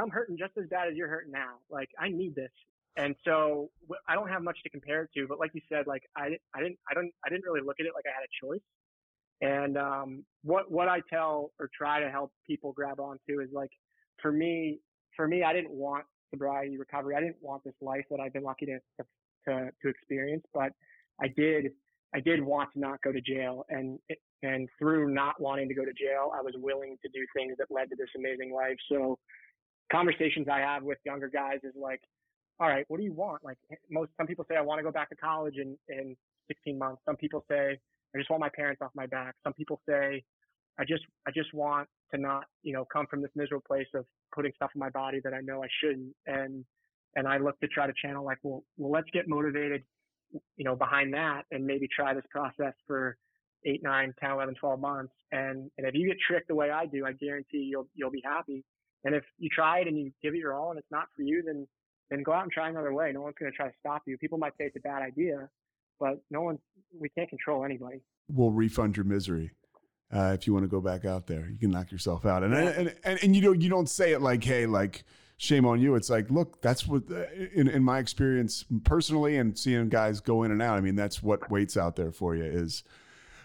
I'm 0.00 0.10
hurting 0.10 0.38
just 0.38 0.52
as 0.56 0.68
bad 0.70 0.88
as 0.88 0.94
you're 0.94 1.08
hurting 1.08 1.32
now. 1.32 1.56
Like 1.70 1.90
I 1.98 2.08
need 2.08 2.34
this. 2.34 2.50
And 2.96 3.14
so 3.24 3.70
I 4.06 4.14
don't 4.14 4.28
have 4.28 4.42
much 4.42 4.58
to 4.64 4.70
compare 4.70 5.02
it 5.02 5.10
to, 5.16 5.26
but 5.26 5.38
like 5.38 5.50
you 5.54 5.62
said, 5.68 5.86
like 5.86 6.02
I, 6.16 6.36
I 6.54 6.60
didn't, 6.60 6.78
I 6.90 6.94
don't, 6.94 7.10
I 7.24 7.30
didn't 7.30 7.44
really 7.44 7.64
look 7.64 7.76
at 7.80 7.86
it 7.86 7.92
like 7.94 8.04
I 8.06 8.12
had 8.12 8.24
a 8.24 8.46
choice. 8.46 8.62
And 9.40 9.76
um, 9.76 10.24
what 10.44 10.70
what 10.70 10.88
I 10.88 11.00
tell 11.10 11.52
or 11.58 11.68
try 11.76 12.00
to 12.00 12.10
help 12.10 12.32
people 12.46 12.72
grab 12.72 13.00
onto 13.00 13.40
is 13.40 13.48
like, 13.52 13.70
for 14.20 14.30
me, 14.32 14.78
for 15.16 15.26
me, 15.26 15.42
I 15.42 15.52
didn't 15.52 15.72
want 15.72 16.04
sobriety 16.30 16.78
recovery. 16.78 17.16
I 17.16 17.20
didn't 17.20 17.42
want 17.42 17.64
this 17.64 17.74
life 17.80 18.04
that 18.10 18.20
I've 18.20 18.32
been 18.32 18.44
lucky 18.44 18.66
to 18.66 18.78
to 19.48 19.70
to 19.82 19.88
experience, 19.88 20.44
but 20.54 20.72
I 21.20 21.28
did 21.28 21.72
I 22.14 22.20
did 22.20 22.42
want 22.42 22.72
to 22.74 22.80
not 22.80 23.00
go 23.02 23.10
to 23.10 23.20
jail, 23.20 23.64
and 23.68 23.98
and 24.42 24.68
through 24.78 25.12
not 25.12 25.40
wanting 25.40 25.68
to 25.68 25.74
go 25.74 25.84
to 25.84 25.92
jail, 25.92 26.32
I 26.34 26.42
was 26.42 26.54
willing 26.56 26.98
to 27.02 27.08
do 27.08 27.24
things 27.34 27.54
that 27.58 27.68
led 27.70 27.90
to 27.90 27.96
this 27.96 28.08
amazing 28.16 28.52
life. 28.52 28.76
So 28.90 29.18
conversations 29.90 30.48
I 30.50 30.60
have 30.60 30.82
with 30.82 30.98
younger 31.04 31.28
guys 31.28 31.58
is 31.62 31.74
like, 31.76 32.00
all 32.58 32.68
right, 32.68 32.84
what 32.88 32.98
do 32.98 33.04
you 33.04 33.12
want? 33.12 33.44
Like 33.44 33.58
most, 33.90 34.10
some 34.16 34.26
people 34.26 34.44
say 34.48 34.56
I 34.56 34.60
want 34.60 34.78
to 34.78 34.82
go 34.82 34.90
back 34.90 35.10
to 35.10 35.16
college 35.16 35.56
in, 35.56 35.76
in 35.88 36.16
16 36.48 36.78
months. 36.78 37.02
Some 37.06 37.16
people 37.16 37.44
say 37.48 37.78
I 38.14 38.18
just 38.18 38.30
want 38.30 38.40
my 38.40 38.50
parents 38.54 38.82
off 38.82 38.90
my 38.94 39.06
back. 39.06 39.34
Some 39.44 39.52
people 39.54 39.80
say 39.88 40.22
I 40.78 40.84
just, 40.84 41.04
I 41.26 41.30
just 41.30 41.52
want 41.52 41.88
to 42.14 42.20
not, 42.20 42.44
you 42.62 42.72
know, 42.72 42.84
come 42.92 43.06
from 43.06 43.22
this 43.22 43.30
miserable 43.34 43.64
place 43.66 43.86
of 43.94 44.04
putting 44.34 44.52
stuff 44.56 44.70
in 44.74 44.78
my 44.78 44.90
body 44.90 45.20
that 45.24 45.34
I 45.34 45.40
know 45.40 45.62
I 45.62 45.68
shouldn't. 45.82 46.14
And, 46.26 46.64
and 47.14 47.28
I 47.28 47.38
look 47.38 47.58
to 47.60 47.68
try 47.68 47.86
to 47.86 47.92
channel 48.00 48.24
like, 48.24 48.38
well, 48.42 48.64
well, 48.76 48.90
let's 48.90 49.08
get 49.12 49.28
motivated, 49.28 49.82
you 50.56 50.64
know, 50.64 50.74
behind 50.74 51.12
that 51.14 51.42
and 51.50 51.66
maybe 51.66 51.88
try 51.94 52.14
this 52.14 52.24
process 52.30 52.72
for 52.86 53.16
eight, 53.66 53.82
nine, 53.82 54.14
10, 54.18 54.30
11, 54.30 54.54
12 54.54 54.80
months. 54.80 55.12
And, 55.30 55.70
and 55.76 55.86
if 55.86 55.94
you 55.94 56.08
get 56.08 56.16
tricked 56.26 56.48
the 56.48 56.54
way 56.54 56.70
I 56.70 56.86
do, 56.86 57.04
I 57.06 57.12
guarantee 57.12 57.68
you'll, 57.70 57.88
you'll 57.94 58.10
be 58.10 58.22
happy. 58.24 58.64
And 59.04 59.14
if 59.14 59.24
you 59.38 59.50
try 59.54 59.80
it 59.80 59.88
and 59.88 59.98
you 59.98 60.10
give 60.22 60.34
it 60.34 60.38
your 60.38 60.54
all 60.54 60.70
and 60.70 60.78
it's 60.78 60.90
not 60.90 61.06
for 61.14 61.22
you, 61.22 61.42
then, 61.44 61.66
then 62.10 62.22
go 62.22 62.32
out 62.32 62.44
and 62.44 62.52
try 62.52 62.68
another 62.68 62.94
way. 62.94 63.12
No 63.12 63.20
one's 63.20 63.34
going 63.38 63.52
to 63.52 63.56
try 63.56 63.68
to 63.68 63.74
stop 63.78 64.02
you. 64.06 64.16
People 64.16 64.38
might 64.38 64.52
say 64.58 64.64
it's 64.64 64.76
a 64.76 64.80
bad 64.80 65.02
idea, 65.02 65.48
but 66.02 66.20
no 66.32 66.40
one, 66.40 66.58
we 66.98 67.08
can't 67.10 67.28
control 67.28 67.64
anybody. 67.64 68.02
We'll 68.28 68.50
refund 68.50 68.96
your 68.96 69.04
misery. 69.04 69.52
Uh, 70.12 70.32
if 70.34 70.48
you 70.48 70.52
want 70.52 70.64
to 70.64 70.68
go 70.68 70.80
back 70.80 71.04
out 71.04 71.28
there, 71.28 71.48
you 71.48 71.56
can 71.56 71.70
knock 71.70 71.92
yourself 71.92 72.26
out. 72.26 72.42
And, 72.42 72.52
and, 72.52 72.94
and, 73.04 73.22
and, 73.22 73.36
you 73.36 73.40
know, 73.40 73.52
you 73.52 73.70
don't 73.70 73.88
say 73.88 74.12
it 74.12 74.20
like, 74.20 74.42
Hey, 74.42 74.66
like 74.66 75.04
shame 75.36 75.64
on 75.64 75.80
you. 75.80 75.94
It's 75.94 76.10
like, 76.10 76.28
look, 76.28 76.60
that's 76.60 76.88
what, 76.88 77.04
uh, 77.08 77.26
in, 77.54 77.68
in 77.68 77.84
my 77.84 78.00
experience 78.00 78.64
personally 78.82 79.36
and 79.36 79.56
seeing 79.56 79.88
guys 79.88 80.18
go 80.18 80.42
in 80.42 80.50
and 80.50 80.60
out. 80.60 80.76
I 80.76 80.80
mean, 80.80 80.96
that's 80.96 81.22
what 81.22 81.48
waits 81.52 81.76
out 81.76 81.94
there 81.94 82.10
for 82.10 82.34
you 82.34 82.44
is, 82.44 82.82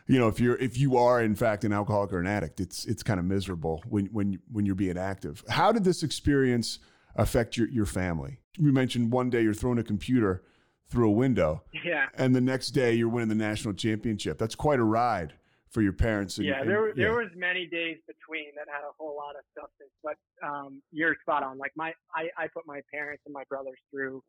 you 0.07 0.17
know, 0.17 0.27
if 0.27 0.39
you're 0.39 0.55
if 0.55 0.77
you 0.77 0.97
are 0.97 1.21
in 1.21 1.35
fact 1.35 1.63
an 1.63 1.73
alcoholic 1.73 2.11
or 2.11 2.19
an 2.19 2.27
addict, 2.27 2.59
it's 2.59 2.85
it's 2.85 3.03
kind 3.03 3.19
of 3.19 3.25
miserable 3.25 3.83
when 3.87 4.05
when 4.07 4.39
when 4.51 4.65
you're 4.65 4.73
being 4.73 4.97
active. 4.97 5.43
How 5.49 5.73
did 5.73 5.83
this 5.83 6.01
experience 6.01 6.79
affect 7.15 7.55
your 7.55 7.67
your 7.67 7.85
family? 7.85 8.39
You 8.57 8.71
mentioned 8.71 9.11
one 9.11 9.29
day 9.29 9.41
you're 9.41 9.53
throwing 9.53 9.79
a 9.79 9.83
computer 9.83 10.43
through 10.89 11.09
a 11.09 11.11
window, 11.11 11.63
yeah, 11.85 12.07
and 12.15 12.35
the 12.35 12.41
next 12.41 12.71
day 12.71 12.93
you're 12.93 13.09
winning 13.09 13.29
the 13.29 13.35
national 13.35 13.73
championship. 13.73 14.37
That's 14.37 14.55
quite 14.55 14.79
a 14.79 14.83
ride 14.83 15.33
for 15.69 15.81
your 15.81 15.93
parents. 15.93 16.37
And, 16.37 16.47
yeah, 16.47 16.63
there 16.63 16.87
and, 16.87 16.97
there 16.97 17.11
yeah. 17.11 17.17
was 17.17 17.31
many 17.35 17.67
days 17.67 17.97
between 18.07 18.55
that 18.55 18.67
had 18.71 18.81
a 18.81 18.93
whole 18.97 19.15
lot 19.15 19.35
of 19.35 19.43
substance, 19.53 19.91
but 20.03 20.15
um, 20.47 20.81
you're 20.91 21.15
spot 21.21 21.43
on. 21.43 21.57
Like 21.57 21.71
my 21.75 21.93
I 22.15 22.29
I 22.37 22.47
put 22.53 22.65
my 22.65 22.81
parents 22.93 23.23
and 23.25 23.33
my 23.33 23.43
brothers 23.49 23.79
through 23.91 24.23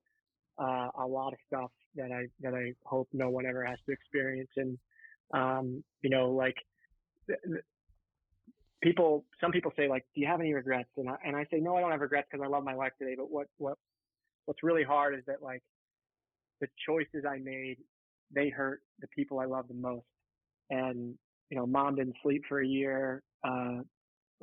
uh, 0.58 0.88
a 0.98 1.06
lot 1.06 1.32
of 1.32 1.38
stuff 1.46 1.70
that 1.96 2.12
I 2.12 2.26
that 2.40 2.54
I 2.54 2.74
hope 2.84 3.08
no 3.12 3.30
one 3.30 3.46
ever 3.46 3.64
has 3.64 3.78
to 3.86 3.92
experience, 3.92 4.50
and 4.56 4.78
um, 5.34 5.84
you 6.02 6.10
know, 6.10 6.30
like 6.30 6.56
people, 8.82 9.24
some 9.40 9.52
people 9.52 9.72
say 9.76 9.88
like, 9.88 10.04
do 10.14 10.20
you 10.20 10.26
have 10.26 10.40
any 10.40 10.54
regrets? 10.54 10.88
And 10.96 11.08
I, 11.08 11.16
and 11.24 11.36
I 11.36 11.44
say, 11.50 11.58
no, 11.60 11.76
I 11.76 11.80
don't 11.80 11.90
have 11.90 12.00
regrets 12.00 12.28
because 12.30 12.44
I 12.44 12.48
love 12.48 12.64
my 12.64 12.74
life 12.74 12.92
today. 12.98 13.14
But 13.16 13.30
what, 13.30 13.46
what, 13.58 13.76
what's 14.46 14.62
really 14.62 14.84
hard 14.84 15.14
is 15.14 15.22
that 15.26 15.42
like 15.42 15.62
the 16.60 16.68
choices 16.86 17.24
I 17.28 17.38
made, 17.38 17.76
they 18.34 18.48
hurt 18.48 18.80
the 19.00 19.08
people 19.08 19.38
I 19.38 19.46
love 19.46 19.68
the 19.68 19.74
most. 19.74 20.06
And, 20.70 21.14
you 21.50 21.56
know, 21.56 21.66
mom 21.66 21.96
didn't 21.96 22.16
sleep 22.22 22.42
for 22.48 22.60
a 22.60 22.66
year. 22.66 23.22
Uh, 23.44 23.80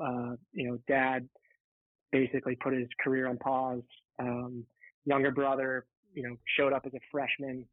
uh, 0.02 0.36
you 0.52 0.70
know, 0.70 0.78
dad 0.88 1.28
basically 2.12 2.56
put 2.56 2.74
his 2.74 2.88
career 3.04 3.28
on 3.28 3.38
pause. 3.38 3.84
Um, 4.20 4.66
younger 5.06 5.32
brother, 5.32 5.86
you 6.14 6.24
know, 6.24 6.36
showed 6.58 6.74
up 6.74 6.84
as 6.86 6.94
a 6.94 7.00
freshman 7.12 7.66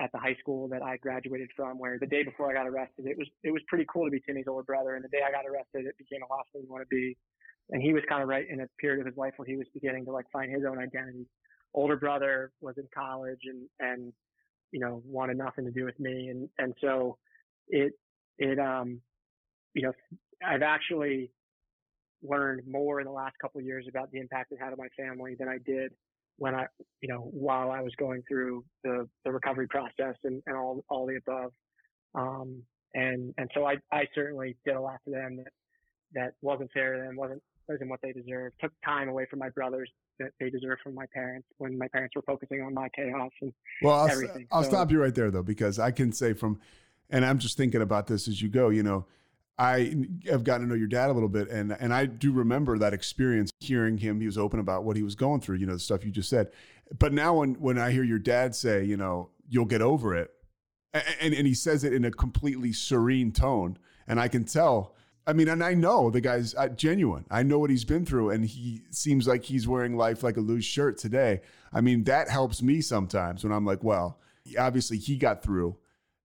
at 0.00 0.10
the 0.10 0.18
high 0.18 0.36
school 0.40 0.66
that 0.68 0.82
I 0.82 0.96
graduated 0.96 1.50
from 1.54 1.78
where 1.78 1.98
the 2.00 2.06
day 2.06 2.24
before 2.24 2.50
I 2.50 2.54
got 2.54 2.66
arrested, 2.66 3.06
it 3.06 3.16
was, 3.16 3.28
it 3.44 3.52
was 3.52 3.62
pretty 3.68 3.86
cool 3.92 4.06
to 4.06 4.10
be 4.10 4.20
Timmy's 4.20 4.46
older 4.48 4.64
brother. 4.64 4.96
And 4.96 5.04
the 5.04 5.08
day 5.08 5.20
I 5.26 5.30
got 5.30 5.46
arrested, 5.46 5.86
it 5.86 5.96
became 5.98 6.20
a 6.22 6.26
thing 6.52 6.62
you 6.64 6.72
want 6.72 6.82
to 6.82 6.88
be. 6.90 7.16
And 7.70 7.80
he 7.80 7.92
was 7.92 8.02
kind 8.08 8.22
of 8.22 8.28
right 8.28 8.44
in 8.48 8.60
a 8.60 8.66
period 8.80 9.00
of 9.00 9.06
his 9.06 9.16
life 9.16 9.34
where 9.36 9.46
he 9.46 9.56
was 9.56 9.66
beginning 9.72 10.04
to 10.06 10.12
like 10.12 10.26
find 10.32 10.50
his 10.50 10.64
own 10.68 10.78
identity. 10.78 11.26
Older 11.74 11.96
brother 11.96 12.52
was 12.60 12.76
in 12.78 12.86
college 12.94 13.40
and, 13.44 13.68
and, 13.80 14.12
you 14.70 14.80
know, 14.80 15.02
wanted 15.04 15.36
nothing 15.36 15.64
to 15.64 15.70
do 15.72 15.84
with 15.84 15.98
me. 15.98 16.28
And, 16.28 16.48
and 16.58 16.74
so 16.80 17.18
it, 17.68 17.92
it, 18.38 18.58
um, 18.58 19.00
you 19.74 19.82
know, 19.82 19.92
I've 20.46 20.62
actually 20.62 21.32
learned 22.22 22.62
more 22.66 23.00
in 23.00 23.06
the 23.06 23.12
last 23.12 23.34
couple 23.40 23.58
of 23.58 23.66
years 23.66 23.86
about 23.88 24.10
the 24.12 24.20
impact 24.20 24.52
it 24.52 24.58
had 24.60 24.72
on 24.72 24.78
my 24.78 24.88
family 24.96 25.34
than 25.38 25.48
I 25.48 25.58
did 25.66 25.92
when 26.38 26.54
I, 26.54 26.66
you 27.00 27.08
know, 27.08 27.30
while 27.32 27.70
I 27.70 27.80
was 27.80 27.92
going 27.98 28.22
through 28.28 28.64
the, 28.82 29.08
the 29.24 29.32
recovery 29.32 29.68
process 29.68 30.16
and, 30.24 30.42
and 30.46 30.56
all, 30.56 30.84
all 30.88 31.06
the 31.06 31.16
above. 31.16 31.52
Um, 32.14 32.62
and, 32.94 33.34
and 33.36 33.50
so 33.54 33.66
I, 33.66 33.76
I 33.92 34.06
certainly 34.14 34.56
did 34.64 34.76
a 34.76 34.80
lot 34.80 35.00
to 35.04 35.10
them 35.10 35.36
that, 35.36 35.52
that 36.14 36.32
wasn't 36.40 36.70
fair 36.72 36.94
to 36.94 37.02
them, 37.02 37.16
wasn't, 37.16 37.42
wasn't 37.68 37.90
what 37.90 38.00
they 38.02 38.12
deserved, 38.12 38.54
took 38.60 38.72
time 38.84 39.08
away 39.08 39.26
from 39.28 39.40
my 39.40 39.48
brothers 39.48 39.90
that 40.18 40.30
they 40.40 40.50
deserve 40.50 40.78
from 40.82 40.94
my 40.94 41.06
parents 41.12 41.46
when 41.58 41.78
my 41.78 41.88
parents 41.88 42.14
were 42.14 42.22
focusing 42.22 42.62
on 42.62 42.74
my 42.74 42.88
chaos 42.94 43.30
and 43.40 43.52
well, 43.82 43.94
I'll, 43.94 44.10
everything. 44.10 44.46
I'll 44.50 44.62
so, 44.62 44.70
stop 44.70 44.90
you 44.90 45.00
right 45.00 45.14
there 45.14 45.30
though, 45.30 45.42
because 45.42 45.78
I 45.78 45.90
can 45.90 46.12
say 46.12 46.32
from, 46.32 46.60
and 47.10 47.24
I'm 47.24 47.38
just 47.38 47.56
thinking 47.56 47.82
about 47.82 48.06
this 48.06 48.28
as 48.28 48.40
you 48.40 48.48
go, 48.48 48.68
you 48.68 48.82
know, 48.82 49.06
I 49.58 49.94
have 50.28 50.42
gotten 50.42 50.66
to 50.66 50.68
know 50.68 50.74
your 50.74 50.88
dad 50.88 51.10
a 51.10 51.12
little 51.12 51.28
bit, 51.28 51.48
and 51.48 51.76
and 51.78 51.94
I 51.94 52.06
do 52.06 52.32
remember 52.32 52.76
that 52.78 52.92
experience, 52.92 53.52
hearing 53.60 53.98
him. 53.98 54.20
He 54.20 54.26
was 54.26 54.36
open 54.36 54.58
about 54.58 54.82
what 54.82 54.96
he 54.96 55.04
was 55.04 55.14
going 55.14 55.40
through, 55.40 55.58
you 55.58 55.66
know, 55.66 55.74
the 55.74 55.78
stuff 55.78 56.04
you 56.04 56.10
just 56.10 56.28
said. 56.28 56.50
But 56.98 57.12
now, 57.12 57.34
when 57.34 57.54
when 57.54 57.78
I 57.78 57.92
hear 57.92 58.02
your 58.02 58.18
dad 58.18 58.56
say, 58.56 58.82
you 58.84 58.96
know, 58.96 59.30
you'll 59.48 59.64
get 59.64 59.80
over 59.80 60.14
it, 60.16 60.32
and 60.92 61.32
and 61.34 61.46
he 61.46 61.54
says 61.54 61.84
it 61.84 61.92
in 61.92 62.04
a 62.04 62.10
completely 62.10 62.72
serene 62.72 63.30
tone, 63.30 63.78
and 64.08 64.18
I 64.18 64.28
can 64.28 64.44
tell. 64.44 64.96
I 65.26 65.32
mean, 65.32 65.48
and 65.48 65.64
I 65.64 65.74
know 65.74 66.10
the 66.10 66.20
guy's 66.20 66.54
uh, 66.54 66.68
genuine. 66.68 67.24
I 67.30 67.42
know 67.42 67.58
what 67.58 67.70
he's 67.70 67.84
been 67.84 68.04
through, 68.04 68.30
and 68.30 68.44
he 68.44 68.82
seems 68.90 69.26
like 69.26 69.44
he's 69.44 69.66
wearing 69.66 69.96
life 69.96 70.22
like 70.22 70.36
a 70.36 70.40
loose 70.40 70.64
shirt 70.64 70.98
today. 70.98 71.40
I 71.72 71.80
mean, 71.80 72.04
that 72.04 72.28
helps 72.28 72.62
me 72.62 72.80
sometimes 72.80 73.42
when 73.42 73.52
I'm 73.52 73.64
like, 73.64 73.82
well, 73.82 74.20
obviously 74.58 74.98
he 74.98 75.16
got 75.16 75.42
through 75.42 75.76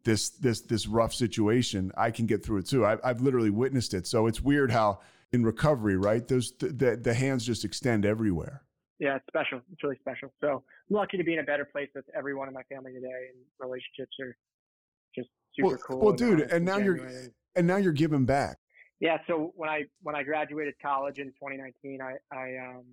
this 0.04 0.30
this 0.30 0.62
this 0.62 0.88
rough 0.88 1.14
situation, 1.14 1.92
I 1.98 2.12
can 2.12 2.26
get 2.26 2.44
through 2.44 2.60
it 2.60 2.68
too. 2.68 2.86
I've, 2.86 3.00
I've 3.04 3.22
literally 3.22 3.50
witnessed 3.50 3.94
it. 3.94 4.08
So 4.08 4.28
it's 4.28 4.42
weird 4.42 4.72
how 4.72 5.00
in 5.32 5.44
recovery, 5.44 5.98
right? 5.98 6.28
Those 6.28 6.54
the, 6.58 6.68
the, 6.70 6.98
the 6.98 7.14
hands 7.14 7.46
just 7.46 7.66
extend 7.66 8.06
everywhere. 8.06 8.64
Yeah, 9.00 9.16
it's 9.16 9.26
special. 9.28 9.62
It's 9.72 9.84
really 9.84 9.98
special. 10.00 10.32
So 10.42 10.64
I'm 10.90 10.96
lucky 10.96 11.18
to 11.18 11.24
be 11.24 11.34
in 11.34 11.40
a 11.40 11.44
better 11.44 11.66
place 11.66 11.90
with 11.96 12.06
everyone 12.16 12.48
in 12.48 12.54
my 12.54 12.64
family 12.64 12.94
today, 12.94 13.30
and 13.34 13.38
relationships 13.60 14.16
are 14.22 14.36
just 15.16 15.30
super 15.56 15.68
well, 15.68 15.78
cool. 15.78 16.00
Well, 16.00 16.14
dude, 16.14 16.42
and, 16.42 16.52
and 16.52 16.66
now 16.66 16.78
you're 16.78 17.10
and 17.56 17.68
now 17.68 17.78
you're 17.78 17.94
giving 17.94 18.26
back. 18.26 18.58
Yeah. 19.00 19.18
So 19.28 19.54
when 19.56 19.70
I 19.70 19.84
when 20.04 20.16
I 20.16 20.24
graduated 20.24 20.76
college 20.82 21.20
in 21.20 21.28
2019, 21.28 22.02
I 22.02 22.16
I 22.36 22.58
um 22.58 22.84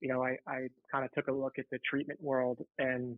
you 0.00 0.08
know 0.08 0.22
I 0.22 0.36
I 0.46 0.68
kind 0.90 1.04
of 1.04 1.12
took 1.12 1.28
a 1.28 1.32
look 1.32 1.58
at 1.58 1.66
the 1.70 1.78
treatment 1.88 2.22
world 2.22 2.60
and 2.78 3.16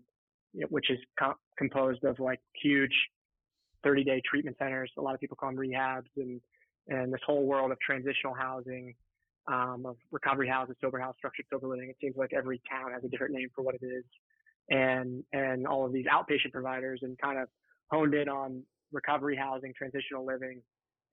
which 0.70 0.90
is 0.90 0.99
co- 1.18 1.38
composed 1.59 2.05
of 2.05 2.18
like 2.18 2.40
huge 2.62 2.94
30 3.84 4.05
day 4.05 4.22
treatment 4.28 4.57
centers. 4.59 4.90
A 4.99 5.03
lot 5.03 5.14
of 5.14 5.20
people 5.20 5.36
call 5.36 5.51
them 5.51 5.59
rehabs 5.59 6.09
and, 6.16 6.40
and 6.88 7.12
this 7.12 7.20
whole 7.26 7.44
world 7.44 7.70
of 7.70 7.78
transitional 7.80 8.34
housing, 8.34 8.94
um, 9.46 9.84
of 9.86 9.96
recovery 10.11 10.49
houses, 10.49 10.76
sober 10.80 10.99
house, 10.99 11.14
structured 11.18 11.46
sober 11.51 11.68
living. 11.68 11.90
It 11.90 11.96
seems 12.01 12.16
like 12.16 12.32
every 12.36 12.61
town 12.70 12.92
has 12.92 13.05
a 13.05 13.09
different 13.09 13.34
name 13.34 13.49
for 13.55 13.62
what 13.62 13.74
it 13.74 13.84
is. 13.84 14.05
And, 14.70 15.24
and 15.32 15.66
all 15.66 15.86
of 15.86 15.92
these 15.92 16.07
outpatient 16.07 16.53
providers 16.53 17.01
and 17.03 17.18
kind 17.18 17.38
of 17.38 17.49
honed 17.90 18.14
in 18.14 18.28
on 18.28 18.62
recovery 18.92 19.36
housing, 19.36 19.72
transitional 19.76 20.26
living, 20.26 20.61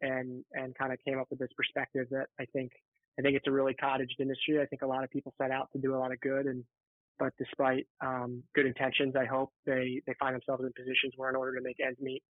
and, 0.02 0.44
and 0.54 0.76
kind 0.76 0.94
of 0.94 1.00
came 1.06 1.20
up 1.20 1.28
with 1.30 1.40
this 1.40 1.52
perspective 1.56 2.08
that 2.12 2.28
I 2.40 2.46
think, 2.46 2.72
I 3.18 3.22
think 3.22 3.36
it's 3.38 3.48
a 3.48 3.52
really 3.52 3.74
cottaged 3.74 4.20
industry. 4.20 4.62
I 4.62 4.66
think 4.66 4.82
a 4.82 4.88
lot 4.88 5.04
of 5.04 5.10
people 5.10 5.34
set 5.42 5.52
out 5.52 5.70
to 5.74 5.80
do 5.80 5.96
a 5.96 5.98
lot 5.98 6.12
of 6.12 6.20
good 6.20 6.46
and, 6.46 6.64
but 7.18 7.34
despite 7.38 7.88
um, 8.02 8.44
good 8.54 8.66
intentions, 8.66 9.16
I 9.16 9.26
hope 9.26 9.52
they 9.66 10.02
they 10.06 10.14
find 10.20 10.36
themselves 10.36 10.64
in 10.64 10.72
positions 10.74 11.14
where, 11.16 11.30
in 11.30 11.36
order 11.36 11.56
to 11.56 11.62
make 11.62 11.78
ends 11.80 12.00
meet, 12.02 12.24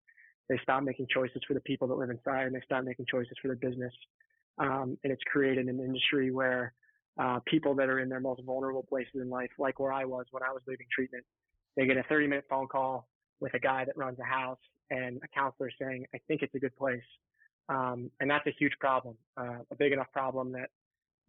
they 0.48 0.58
stop 0.62 0.82
making 0.82 1.06
choices 1.12 1.40
for 1.46 1.54
the 1.54 1.60
people 1.60 1.88
that 1.88 1.94
live 1.94 2.10
inside, 2.10 2.46
and 2.46 2.54
they 2.54 2.60
stop 2.64 2.84
making 2.84 3.06
choices 3.10 3.32
for 3.40 3.48
the 3.48 3.56
business. 3.56 3.92
Um, 4.58 4.98
and 5.02 5.12
it's 5.12 5.22
created 5.24 5.66
an 5.66 5.80
industry 5.80 6.30
where 6.30 6.74
uh, 7.18 7.40
people 7.46 7.74
that 7.76 7.88
are 7.88 8.00
in 8.00 8.08
their 8.08 8.20
most 8.20 8.42
vulnerable 8.44 8.84
places 8.88 9.14
in 9.14 9.30
life, 9.30 9.50
like 9.58 9.80
where 9.80 9.92
I 9.92 10.04
was 10.04 10.26
when 10.30 10.42
I 10.42 10.52
was 10.52 10.62
leaving 10.68 10.86
treatment, 10.94 11.24
they 11.76 11.86
get 11.86 11.96
a 11.96 12.04
30 12.04 12.26
minute 12.26 12.44
phone 12.48 12.68
call 12.68 13.08
with 13.40 13.54
a 13.54 13.58
guy 13.58 13.84
that 13.84 13.96
runs 13.96 14.18
a 14.18 14.24
house 14.24 14.58
and 14.90 15.20
a 15.24 15.28
counselor 15.28 15.70
saying, 15.80 16.06
"I 16.14 16.18
think 16.28 16.42
it's 16.42 16.54
a 16.54 16.58
good 16.58 16.76
place." 16.76 17.02
Um, 17.68 18.10
and 18.20 18.30
that's 18.30 18.46
a 18.46 18.54
huge 18.58 18.74
problem, 18.78 19.16
uh, 19.36 19.58
a 19.70 19.76
big 19.78 19.92
enough 19.92 20.12
problem 20.12 20.52
that 20.52 20.68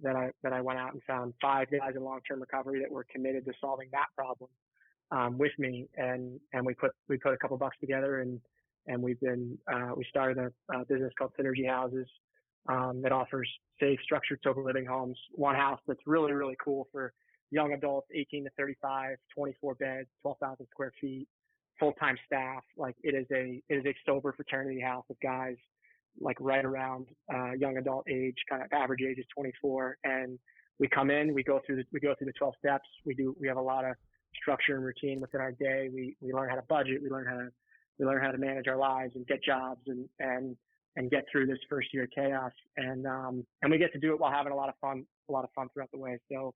that 0.01 0.15
I 0.15 0.31
that 0.43 0.51
I 0.51 0.61
went 0.61 0.79
out 0.79 0.93
and 0.93 1.01
found 1.03 1.33
five 1.41 1.67
guys 1.71 1.93
in 1.95 2.03
long 2.03 2.19
term 2.27 2.41
recovery 2.41 2.81
that 2.81 2.91
were 2.91 3.05
committed 3.09 3.45
to 3.45 3.53
solving 3.61 3.87
that 3.91 4.07
problem 4.15 4.49
um, 5.11 5.37
with 5.37 5.53
me, 5.57 5.87
and 5.95 6.39
and 6.53 6.65
we 6.65 6.73
put 6.73 6.91
we 7.07 7.17
put 7.17 7.33
a 7.33 7.37
couple 7.37 7.57
bucks 7.57 7.77
together 7.79 8.21
and 8.21 8.41
and 8.87 9.01
we've 9.01 9.19
been 9.19 9.57
uh, 9.71 9.91
we 9.95 10.05
started 10.09 10.37
a, 10.37 10.77
a, 10.77 10.85
business 10.85 11.11
called 11.17 11.31
Synergy 11.39 11.67
Houses 11.67 12.07
um, 12.67 13.01
that 13.01 13.11
offers 13.11 13.49
safe, 13.79 13.99
structured, 14.03 14.39
sober 14.43 14.63
living 14.63 14.85
homes. 14.85 15.17
One 15.31 15.55
house 15.55 15.79
that's 15.87 16.01
really 16.05 16.33
really 16.33 16.57
cool 16.63 16.87
for 16.91 17.13
young 17.51 17.73
adults, 17.73 18.07
18 18.13 18.43
to 18.45 18.49
35, 18.57 19.17
24 19.33 19.75
beds, 19.75 20.07
12,000 20.23 20.67
square 20.71 20.91
feet, 20.99 21.27
full 21.79 21.93
time 21.93 22.17
staff. 22.25 22.63
Like 22.77 22.95
it 23.03 23.15
is 23.15 23.25
a 23.31 23.61
it 23.69 23.75
is 23.75 23.85
a 23.85 23.95
sober 24.05 24.33
fraternity 24.33 24.81
house 24.81 25.05
with 25.07 25.19
guys 25.21 25.55
like 26.19 26.37
right 26.39 26.63
around 26.63 27.07
uh, 27.33 27.51
young 27.53 27.77
adult 27.77 28.05
age, 28.09 28.35
kind 28.49 28.61
of 28.61 28.71
average 28.71 29.01
age 29.01 29.17
is 29.17 29.25
24, 29.35 29.97
and 30.03 30.39
we 30.79 30.87
come 30.87 31.09
in, 31.09 31.33
we 31.33 31.43
go 31.43 31.61
through 31.65 31.77
the 31.77 31.83
we 31.93 31.99
go 31.99 32.13
through 32.17 32.27
the 32.27 32.33
12 32.33 32.53
steps. 32.59 32.87
We 33.05 33.13
do 33.13 33.35
we 33.39 33.47
have 33.47 33.57
a 33.57 33.61
lot 33.61 33.85
of 33.85 33.95
structure 34.41 34.75
and 34.75 34.83
routine 34.83 35.21
within 35.21 35.41
our 35.41 35.51
day. 35.51 35.89
We 35.93 36.15
we 36.21 36.33
learn 36.33 36.49
how 36.49 36.55
to 36.55 36.63
budget. 36.67 37.01
We 37.01 37.09
learn 37.09 37.25
how 37.25 37.37
to 37.37 37.49
we 37.99 38.05
learn 38.05 38.21
how 38.21 38.31
to 38.31 38.37
manage 38.37 38.67
our 38.67 38.77
lives 38.77 39.13
and 39.15 39.25
get 39.27 39.43
jobs 39.43 39.81
and 39.87 40.07
and 40.19 40.55
and 40.97 41.11
get 41.11 41.25
through 41.31 41.47
this 41.47 41.59
first 41.69 41.93
year 41.93 42.03
of 42.03 42.09
chaos. 42.11 42.51
And 42.77 43.05
um 43.07 43.45
and 43.61 43.71
we 43.71 43.77
get 43.77 43.93
to 43.93 43.99
do 43.99 44.13
it 44.13 44.19
while 44.19 44.31
having 44.31 44.51
a 44.51 44.55
lot 44.55 44.69
of 44.69 44.75
fun 44.81 45.05
a 45.29 45.31
lot 45.31 45.43
of 45.43 45.49
fun 45.55 45.69
throughout 45.73 45.91
the 45.91 45.99
way. 45.99 46.17
So 46.31 46.53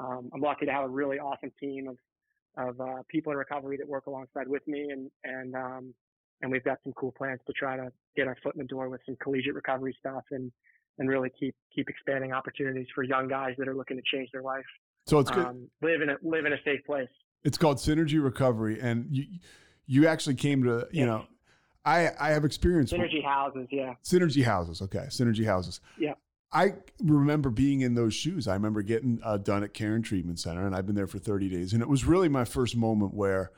um, 0.00 0.30
I'm 0.32 0.40
lucky 0.40 0.66
to 0.66 0.72
have 0.72 0.84
a 0.84 0.88
really 0.88 1.18
awesome 1.18 1.52
team 1.60 1.88
of 1.88 1.96
of 2.56 2.80
uh, 2.80 3.02
people 3.08 3.32
in 3.32 3.38
recovery 3.38 3.76
that 3.76 3.86
work 3.86 4.06
alongside 4.06 4.48
with 4.48 4.66
me 4.66 4.88
and 4.90 5.10
and 5.24 5.54
um 5.54 5.94
and 6.42 6.50
we've 6.50 6.64
got 6.64 6.78
some 6.84 6.92
cool 6.94 7.12
plans 7.12 7.40
to 7.46 7.52
try 7.52 7.76
to 7.76 7.90
get 8.16 8.26
our 8.26 8.36
foot 8.42 8.54
in 8.54 8.60
the 8.60 8.66
door 8.66 8.88
with 8.88 9.00
some 9.06 9.16
collegiate 9.22 9.54
recovery 9.54 9.96
stuff 9.98 10.24
and 10.30 10.52
and 10.98 11.08
really 11.08 11.30
keep 11.38 11.54
keep 11.74 11.88
expanding 11.88 12.32
opportunities 12.32 12.86
for 12.94 13.02
young 13.02 13.28
guys 13.28 13.54
that 13.58 13.68
are 13.68 13.74
looking 13.74 13.96
to 13.96 14.02
change 14.04 14.28
their 14.32 14.42
life. 14.42 14.64
So 15.06 15.18
it's 15.18 15.30
good. 15.30 15.46
Um, 15.46 15.68
live 15.80 16.02
in 16.02 16.10
a 16.10 16.16
live 16.22 16.44
in 16.44 16.52
a 16.52 16.62
safe 16.64 16.84
place. 16.84 17.08
It's 17.44 17.56
called 17.56 17.78
Synergy 17.78 18.22
Recovery, 18.22 18.80
and 18.80 19.06
you 19.10 19.24
you 19.86 20.06
actually 20.06 20.34
came 20.34 20.62
to 20.64 20.86
you 20.90 21.00
yeah. 21.00 21.04
know. 21.06 21.26
I, 21.84 22.10
I 22.20 22.30
have 22.30 22.44
experience. 22.44 22.92
Synergy 22.92 23.14
with, 23.14 23.24
houses, 23.24 23.68
yeah. 23.70 23.94
Synergy 24.04 24.44
houses, 24.44 24.82
okay. 24.82 25.06
Synergy 25.08 25.46
houses. 25.46 25.80
Yeah. 25.98 26.14
I 26.52 26.74
remember 27.02 27.48
being 27.48 27.80
in 27.80 27.94
those 27.94 28.12
shoes. 28.12 28.46
I 28.46 28.54
remember 28.54 28.82
getting 28.82 29.20
uh, 29.22 29.38
done 29.38 29.62
at 29.62 29.72
Caron 29.72 30.02
Treatment 30.02 30.38
Center, 30.38 30.66
and 30.66 30.74
I've 30.74 30.84
been 30.84 30.96
there 30.96 31.06
for 31.06 31.18
30 31.18 31.48
days. 31.48 31.72
And 31.72 31.80
it 31.80 31.88
was 31.88 32.04
really 32.04 32.28
my 32.28 32.44
first 32.44 32.76
moment 32.76 33.14
where 33.14 33.52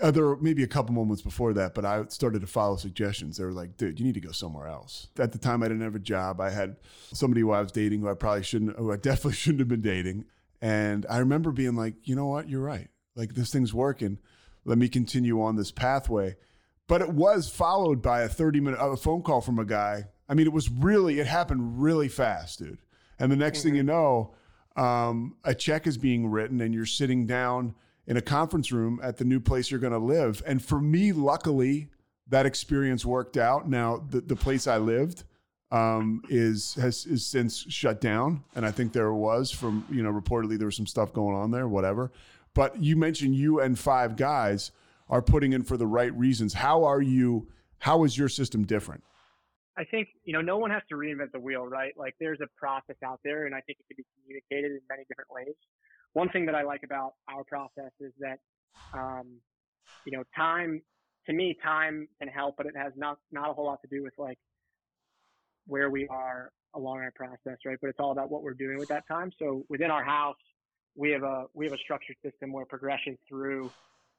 uh, 0.00 0.10
there 0.10 0.24
were 0.24 0.36
maybe 0.36 0.62
a 0.62 0.68
couple 0.68 0.94
moments 0.94 1.22
before 1.22 1.52
that, 1.54 1.74
but 1.74 1.84
I 1.84 2.04
started 2.08 2.40
to 2.40 2.46
follow 2.46 2.76
suggestions. 2.76 3.36
They 3.36 3.44
were 3.44 3.52
like, 3.52 3.76
dude, 3.76 3.98
you 3.98 4.06
need 4.06 4.14
to 4.14 4.20
go 4.20 4.32
somewhere 4.32 4.68
else. 4.68 5.08
At 5.18 5.32
the 5.32 5.38
time, 5.38 5.62
I 5.62 5.68
didn't 5.68 5.82
have 5.82 5.94
a 5.94 6.00
job. 6.00 6.40
I 6.40 6.50
had 6.50 6.76
somebody 7.12 7.40
who 7.40 7.50
I 7.50 7.60
was 7.60 7.72
dating 7.72 8.00
who 8.00 8.08
I 8.08 8.14
probably 8.14 8.42
shouldn't, 8.42 8.76
who 8.76 8.92
I 8.92 8.96
definitely 9.02 9.32
shouldn't 9.34 9.60
have 9.60 9.68
been 9.68 9.80
dating. 9.80 10.24
And 10.60 11.06
I 11.08 11.18
remember 11.18 11.52
being 11.52 11.76
like, 11.76 11.94
you 12.04 12.16
know 12.16 12.26
what? 12.26 12.48
You're 12.48 12.62
right. 12.62 12.88
Like, 13.14 13.34
this 13.34 13.50
thing's 13.50 13.74
working. 13.74 14.18
Let 14.64 14.78
me 14.78 14.88
continue 14.88 15.40
on 15.42 15.56
this 15.56 15.70
pathway. 15.70 16.36
But 16.86 17.02
it 17.02 17.10
was 17.10 17.48
followed 17.48 18.00
by 18.00 18.22
a 18.22 18.28
30 18.28 18.60
minute 18.60 18.80
a 18.80 18.96
phone 18.96 19.22
call 19.22 19.40
from 19.40 19.58
a 19.58 19.64
guy. 19.64 20.06
I 20.28 20.34
mean, 20.34 20.46
it 20.46 20.52
was 20.52 20.70
really, 20.70 21.20
it 21.20 21.26
happened 21.26 21.82
really 21.82 22.08
fast, 22.08 22.58
dude. 22.58 22.78
And 23.18 23.30
the 23.30 23.36
next 23.36 23.60
mm-hmm. 23.60 23.68
thing 23.68 23.74
you 23.76 23.82
know, 23.82 24.34
um, 24.76 25.36
a 25.44 25.54
check 25.54 25.86
is 25.86 25.98
being 25.98 26.28
written 26.28 26.60
and 26.60 26.72
you're 26.72 26.86
sitting 26.86 27.26
down 27.26 27.74
in 28.08 28.16
a 28.16 28.22
conference 28.22 28.72
room 28.72 28.98
at 29.02 29.18
the 29.18 29.24
new 29.24 29.38
place 29.38 29.70
you're 29.70 29.78
going 29.78 29.92
to 29.92 29.98
live. 29.98 30.42
And 30.46 30.64
for 30.64 30.80
me, 30.80 31.12
luckily, 31.12 31.90
that 32.28 32.46
experience 32.46 33.04
worked 33.04 33.36
out. 33.36 33.68
Now, 33.68 34.02
the, 34.10 34.22
the 34.22 34.34
place 34.34 34.66
I 34.66 34.78
lived 34.78 35.24
um, 35.70 36.22
is 36.30 36.74
has 36.76 37.04
is 37.04 37.26
since 37.26 37.66
shut 37.68 38.00
down, 38.00 38.42
and 38.54 38.64
I 38.64 38.70
think 38.70 38.94
there 38.94 39.12
was 39.12 39.50
from 39.50 39.84
you 39.90 40.02
know 40.02 40.10
reportedly 40.10 40.56
there 40.56 40.66
was 40.66 40.76
some 40.76 40.86
stuff 40.86 41.12
going 41.12 41.36
on 41.36 41.50
there, 41.50 41.68
whatever. 41.68 42.10
But 42.54 42.82
you 42.82 42.96
mentioned 42.96 43.34
you 43.34 43.60
and 43.60 43.78
five 43.78 44.16
guys 44.16 44.72
are 45.10 45.20
putting 45.20 45.52
in 45.52 45.62
for 45.62 45.76
the 45.76 45.86
right 45.86 46.12
reasons. 46.14 46.54
How 46.54 46.84
are 46.84 47.02
you? 47.02 47.48
How 47.80 48.04
is 48.04 48.16
your 48.16 48.30
system 48.30 48.64
different? 48.64 49.04
I 49.76 49.84
think 49.84 50.08
you 50.24 50.32
know 50.32 50.40
no 50.40 50.56
one 50.56 50.70
has 50.70 50.82
to 50.88 50.94
reinvent 50.94 51.32
the 51.32 51.40
wheel, 51.40 51.66
right? 51.66 51.92
Like 51.98 52.14
there's 52.18 52.40
a 52.40 52.48
process 52.56 52.96
out 53.04 53.20
there, 53.22 53.44
and 53.44 53.54
I 53.54 53.60
think 53.60 53.78
it 53.78 53.84
can 53.88 53.96
be 53.98 54.06
communicated 54.22 54.72
in 54.72 54.80
many 54.88 55.04
different 55.06 55.30
ways 55.30 55.54
one 56.12 56.28
thing 56.30 56.46
that 56.46 56.54
I 56.54 56.62
like 56.62 56.82
about 56.84 57.14
our 57.28 57.44
process 57.44 57.92
is 58.00 58.12
that, 58.20 58.38
um, 58.92 59.38
you 60.04 60.16
know, 60.16 60.24
time 60.36 60.82
to 61.26 61.32
me, 61.32 61.56
time 61.62 62.08
can 62.20 62.28
help, 62.28 62.56
but 62.56 62.66
it 62.66 62.76
has 62.76 62.92
not 62.96 63.18
not 63.30 63.50
a 63.50 63.52
whole 63.52 63.66
lot 63.66 63.80
to 63.82 63.88
do 63.88 64.02
with 64.02 64.14
like 64.18 64.38
where 65.66 65.90
we 65.90 66.08
are 66.08 66.50
along 66.74 66.98
our 66.98 67.12
process, 67.14 67.58
right? 67.64 67.78
But 67.80 67.90
it's 67.90 68.00
all 68.00 68.12
about 68.12 68.30
what 68.30 68.42
we're 68.42 68.54
doing 68.54 68.78
with 68.78 68.88
that 68.88 69.04
time. 69.06 69.30
So 69.38 69.64
within 69.68 69.90
our 69.90 70.04
house, 70.04 70.36
we 70.96 71.10
have 71.10 71.22
a 71.22 71.44
we 71.54 71.66
have 71.66 71.74
a 71.74 71.78
structured 71.78 72.16
system 72.24 72.52
where 72.52 72.64
progression 72.64 73.16
through 73.28 73.70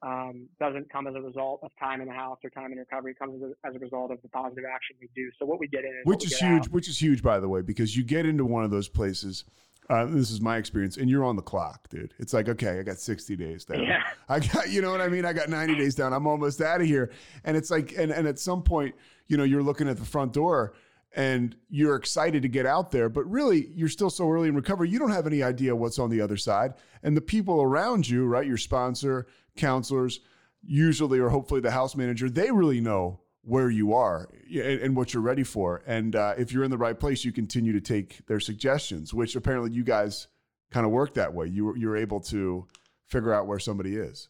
um, 0.02 0.48
doesn't 0.60 0.90
come 0.92 1.08
as 1.08 1.16
a 1.16 1.22
result 1.22 1.60
of 1.64 1.72
time 1.80 2.00
in 2.00 2.08
the 2.08 2.14
house 2.14 2.38
or 2.44 2.50
time 2.52 2.72
in 2.72 2.78
recovery. 2.78 3.12
It 3.12 3.20
comes 3.20 3.42
as 3.44 3.52
a, 3.52 3.68
as 3.68 3.76
a 3.76 3.80
result 3.80 4.12
of 4.12 4.22
the 4.22 4.30
positive 4.30 4.64
action 4.72 4.96
we 5.02 5.10
do. 5.16 5.30
So 5.38 5.46
what 5.46 5.60
we 5.60 5.68
get 5.68 5.84
in, 5.84 5.90
is 5.90 6.06
which 6.06 6.26
is 6.26 6.38
huge, 6.38 6.64
out. 6.64 6.72
which 6.72 6.88
is 6.88 7.02
huge, 7.02 7.22
by 7.22 7.40
the 7.40 7.50
way, 7.50 7.62
because 7.62 7.98
you 7.98 8.04
get 8.04 8.26
into 8.26 8.46
one 8.46 8.64
of 8.64 8.72
those 8.72 8.88
places 8.88 9.44
uh, 9.90 10.06
this 10.06 10.30
is 10.30 10.40
my 10.40 10.58
experience, 10.58 10.98
and 10.98 11.10
you're 11.10 11.26
on 11.26 11.36
the 11.36 11.42
clock, 11.42 11.90
dude. 11.90 12.14
It's 12.20 12.34
like, 12.34 12.48
okay, 12.48 12.80
I 12.80 12.84
got 12.84 13.00
60 13.00 13.36
days 13.36 13.66
down. 13.66 13.84
Yeah. 13.84 14.04
I 14.30 14.40
got, 14.40 14.70
you 14.70 14.82
know 14.82 14.92
what 14.92 15.02
I 15.02 15.08
mean? 15.08 15.26
I 15.26 15.34
got 15.34 15.50
90 15.50 15.76
days 15.76 15.96
down. 15.96 16.14
I'm 16.14 16.28
almost 16.28 16.62
out 16.62 16.82
of 16.82 16.88
here. 16.88 17.12
And 17.44 17.58
it's 17.58 17.72
like, 17.72 17.94
and, 17.98 18.12
and 18.12 18.28
at 18.28 18.38
some 18.38 18.62
point, 18.62 18.94
you 19.28 19.38
know, 19.38 19.44
you're 19.44 19.64
looking 19.64 19.90
at 19.90 19.98
the 19.98 20.06
front 20.06 20.34
door 20.34 20.74
and 21.16 21.56
you're 21.70 21.96
excited 21.96 22.44
to 22.44 22.48
get 22.48 22.68
out 22.68 22.92
there, 22.92 23.10
but 23.10 23.26
really 23.26 23.70
you're 23.74 23.90
still 23.90 24.12
so 24.12 24.30
early 24.30 24.50
in 24.50 24.56
recovery, 24.56 24.90
you 24.90 25.00
don't 25.00 25.12
have 25.12 25.26
any 25.26 25.42
idea 25.42 25.76
what's 25.76 25.98
on 25.98 26.12
the 26.12 26.22
other 26.22 26.38
side. 26.38 26.76
And 27.02 27.18
the 27.18 27.22
people 27.22 27.60
around 27.62 28.08
you, 28.08 28.26
right, 28.26 28.46
your 28.46 28.58
sponsor, 28.58 29.26
counselors, 29.58 30.20
usually 30.64 31.18
or 31.20 31.30
hopefully 31.30 31.62
the 31.62 31.72
house 31.72 31.96
manager, 31.96 32.30
they 32.30 32.52
really 32.52 32.80
know 32.80 33.22
where 33.44 33.70
you 33.70 33.94
are 33.94 34.30
and, 34.54 34.96
what 34.96 35.14
you're 35.14 35.24
ready 35.24 35.44
for. 35.44 35.82
And 35.88 36.16
uh, 36.16 36.34
if 36.38 36.52
you're 36.52 36.64
in 36.64 36.72
the 36.72 36.78
right 36.78 37.00
place, 37.00 37.24
you 37.24 37.32
continue 37.32 37.74
to 37.74 37.82
take 37.82 38.26
their 38.28 38.40
suggestions, 38.40 39.14
which 39.14 39.36
apparently 39.36 39.72
you 39.72 39.84
guys 39.84 40.28
kind 40.72 40.86
of 40.86 40.92
work 40.92 41.14
that 41.16 41.34
way. 41.34 41.48
You 41.48 41.76
you're 41.76 41.98
able 41.98 42.20
to 42.22 42.68
figure 43.08 43.34
out 43.34 43.48
where 43.48 43.60
somebody 43.60 43.96
is. 43.96 44.30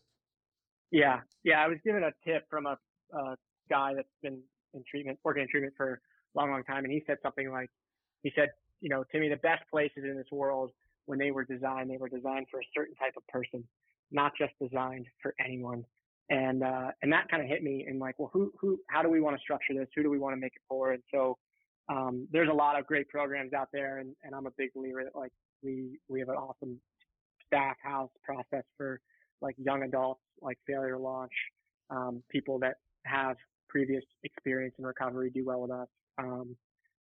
Yeah, 0.91 1.19
yeah. 1.43 1.63
I 1.63 1.67
was 1.67 1.77
given 1.83 2.03
a 2.03 2.11
tip 2.25 2.45
from 2.49 2.65
a, 2.65 2.77
a 3.13 3.35
guy 3.69 3.93
that's 3.95 4.07
been 4.21 4.39
in 4.73 4.83
treatment, 4.89 5.19
working 5.23 5.43
in 5.43 5.49
treatment 5.49 5.73
for 5.75 5.93
a 6.35 6.39
long, 6.39 6.51
long 6.51 6.63
time, 6.63 6.83
and 6.83 6.93
he 6.93 7.03
said 7.05 7.17
something 7.21 7.51
like, 7.51 7.69
he 8.23 8.31
said, 8.35 8.49
you 8.81 8.89
know, 8.89 9.03
to 9.11 9.19
me, 9.19 9.29
the 9.29 9.37
best 9.37 9.63
places 9.69 10.03
in 10.03 10.15
this 10.15 10.31
world 10.31 10.71
when 11.05 11.19
they 11.19 11.31
were 11.31 11.43
designed, 11.43 11.89
they 11.89 11.97
were 11.97 12.09
designed 12.09 12.45
for 12.51 12.59
a 12.59 12.67
certain 12.75 12.95
type 12.95 13.13
of 13.17 13.25
person, 13.27 13.63
not 14.11 14.31
just 14.37 14.53
designed 14.61 15.07
for 15.21 15.33
anyone 15.43 15.83
and 16.29 16.63
uh, 16.63 16.91
and 17.01 17.11
that 17.11 17.27
kind 17.29 17.41
of 17.41 17.49
hit 17.49 17.63
me 17.63 17.85
and 17.87 17.99
like, 17.99 18.19
well, 18.19 18.29
who 18.31 18.51
who 18.59 18.79
how 18.87 19.01
do 19.01 19.09
we 19.09 19.19
want 19.19 19.35
to 19.35 19.41
structure 19.41 19.73
this? 19.73 19.87
Who 19.95 20.03
do 20.03 20.09
we 20.09 20.19
want 20.19 20.35
to 20.35 20.39
make 20.39 20.53
it 20.55 20.61
for? 20.67 20.91
And 20.91 21.01
so 21.11 21.37
um, 21.89 22.27
there's 22.31 22.49
a 22.49 22.53
lot 22.53 22.79
of 22.79 22.85
great 22.85 23.09
programs 23.09 23.53
out 23.53 23.69
there, 23.73 23.97
and, 23.97 24.15
and 24.23 24.35
I'm 24.35 24.45
a 24.45 24.51
big 24.57 24.73
believer 24.75 25.03
that 25.03 25.17
like 25.17 25.31
we 25.63 25.99
we 26.07 26.19
have 26.19 26.29
an 26.29 26.35
awesome 26.35 26.79
staff 27.47 27.77
house 27.81 28.11
process 28.23 28.63
for 28.77 29.01
like 29.41 29.55
young 29.57 29.83
adults, 29.83 30.21
like 30.41 30.57
failure 30.67 30.97
launch, 30.97 31.31
um, 31.89 32.21
people 32.29 32.59
that 32.59 32.75
have 33.05 33.35
previous 33.67 34.03
experience 34.23 34.75
in 34.77 34.85
recovery 34.85 35.31
do 35.31 35.43
well 35.45 35.61
with 35.61 35.71
us. 35.71 35.87
Um, 36.19 36.55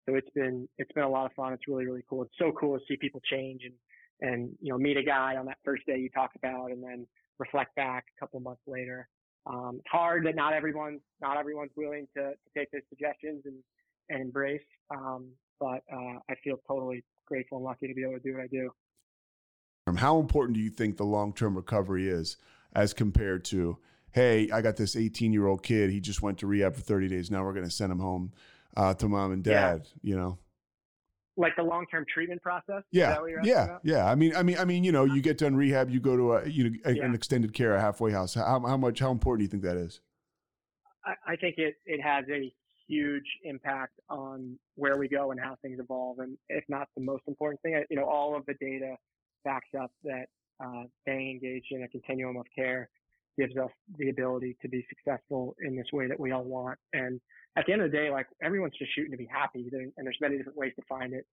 so 0.07 0.15
it's 0.15 0.29
been 0.33 0.69
it's 0.77 0.91
been 0.93 1.03
a 1.03 1.09
lot 1.09 1.25
of 1.25 1.33
fun. 1.33 1.51
It's 1.51 1.67
really 1.67 1.85
really 1.85 2.03
cool. 2.09 2.23
It's 2.23 2.37
so 2.39 2.53
cool 2.57 2.77
to 2.77 2.83
see 2.87 2.95
people 2.95 3.21
change 3.29 3.63
and 3.65 3.73
and 4.21 4.49
you 4.61 4.71
know 4.71 4.77
meet 4.77 4.95
a 4.95 5.03
guy 5.03 5.35
on 5.35 5.45
that 5.47 5.57
first 5.65 5.85
day 5.85 5.97
you 5.97 6.09
talk 6.09 6.31
about, 6.41 6.71
and 6.71 6.81
then 6.81 7.05
reflect 7.39 7.75
back 7.75 8.05
a 8.15 8.19
couple 8.21 8.39
months 8.39 8.61
later 8.65 9.09
um, 9.45 9.77
it's 9.79 9.91
hard 9.91 10.25
that 10.25 10.35
not 10.35 10.53
everyone's 10.53 11.01
not 11.21 11.37
everyone's 11.37 11.71
willing 11.75 12.07
to, 12.15 12.31
to 12.31 12.49
take 12.55 12.71
those 12.71 12.81
suggestions 12.89 13.43
and, 13.45 13.55
and 14.09 14.21
embrace. 14.21 14.61
Um, 14.91 15.29
but 15.59 15.81
uh, 15.91 16.19
I 16.29 16.35
feel 16.43 16.57
totally 16.67 17.03
grateful 17.25 17.57
and 17.57 17.65
lucky 17.65 17.87
to 17.87 17.93
be 17.93 18.03
able 18.03 18.13
to 18.13 18.19
do 18.19 18.33
what 18.33 18.43
I 18.43 18.47
do. 18.47 18.71
How 19.95 20.19
important 20.19 20.55
do 20.55 20.61
you 20.61 20.69
think 20.69 20.97
the 20.97 21.05
long 21.05 21.33
term 21.33 21.55
recovery 21.55 22.09
is 22.09 22.37
as 22.73 22.93
compared 22.93 23.45
to, 23.45 23.77
hey, 24.11 24.49
I 24.51 24.61
got 24.61 24.75
this 24.75 24.95
18 24.95 25.31
year 25.31 25.47
old 25.47 25.63
kid, 25.63 25.89
he 25.89 26.01
just 26.01 26.21
went 26.21 26.39
to 26.39 26.47
rehab 26.47 26.75
for 26.75 26.81
30 26.81 27.07
days, 27.07 27.31
now 27.31 27.43
we're 27.43 27.53
going 27.53 27.65
to 27.65 27.71
send 27.71 27.91
him 27.91 27.99
home 27.99 28.33
uh, 28.75 28.93
to 28.95 29.07
mom 29.07 29.31
and 29.31 29.43
dad, 29.43 29.83
yeah. 29.85 30.09
you 30.09 30.17
know? 30.17 30.37
Like 31.37 31.55
the 31.55 31.63
long 31.63 31.85
term 31.89 32.05
treatment 32.11 32.41
process. 32.41 32.83
Yeah, 32.91 33.17
yeah, 33.43 33.63
about? 33.63 33.81
yeah. 33.83 34.05
I 34.05 34.15
mean, 34.15 34.35
I 34.35 34.43
mean, 34.43 34.57
I 34.57 34.65
mean, 34.65 34.83
you 34.83 34.91
know, 34.91 35.05
you 35.05 35.21
get 35.21 35.37
done 35.37 35.55
rehab, 35.55 35.89
you 35.89 35.99
go 35.99 36.17
to 36.17 36.33
a 36.33 36.47
you 36.47 36.63
know 36.65 36.77
a, 36.85 36.93
yeah. 36.93 37.05
an 37.05 37.13
extended 37.13 37.53
care, 37.53 37.75
a 37.75 37.81
halfway 37.81 38.11
house. 38.11 38.33
How 38.33 38.59
how 38.59 38.77
much 38.77 38.99
how 38.99 39.11
important 39.11 39.39
do 39.39 39.43
you 39.43 39.49
think 39.49 39.63
that 39.63 39.77
is? 39.77 40.01
I, 41.05 41.33
I 41.33 41.35
think 41.35 41.55
it 41.57 41.75
it 41.85 42.01
has 42.01 42.25
a 42.29 42.51
huge 42.87 43.25
impact 43.43 43.93
on 44.09 44.57
where 44.75 44.97
we 44.97 45.07
go 45.07 45.31
and 45.31 45.39
how 45.39 45.55
things 45.61 45.79
evolve, 45.79 46.19
and 46.19 46.37
if 46.49 46.63
not 46.67 46.87
the 46.95 47.03
most 47.03 47.23
important 47.27 47.61
thing, 47.61 47.81
you 47.89 47.97
know, 47.97 48.05
all 48.05 48.35
of 48.35 48.45
the 48.47 48.55
data 48.59 48.95
backs 49.45 49.69
up 49.79 49.91
that 50.03 50.25
uh, 50.63 50.83
staying 51.03 51.31
engaged 51.31 51.67
in 51.71 51.83
a 51.83 51.87
continuum 51.87 52.37
of 52.37 52.45
care 52.55 52.89
gives 53.37 53.55
us 53.57 53.69
the 53.97 54.09
ability 54.09 54.57
to 54.61 54.67
be 54.67 54.85
successful 54.89 55.55
in 55.65 55.75
this 55.75 55.87
way 55.93 56.07
that 56.07 56.19
we 56.19 56.31
all 56.31 56.43
want. 56.43 56.77
And 56.93 57.19
at 57.57 57.65
the 57.65 57.73
end 57.73 57.81
of 57.81 57.91
the 57.91 57.97
day, 57.97 58.09
like 58.09 58.27
everyone's 58.41 58.73
just 58.77 58.93
shooting 58.93 59.11
to 59.11 59.17
be 59.17 59.27
happy, 59.31 59.69
and 59.71 59.91
there's 59.97 60.17
many 60.21 60.37
different 60.37 60.57
ways 60.57 60.73
to 60.77 60.85
find 60.87 61.13
it. 61.13 61.25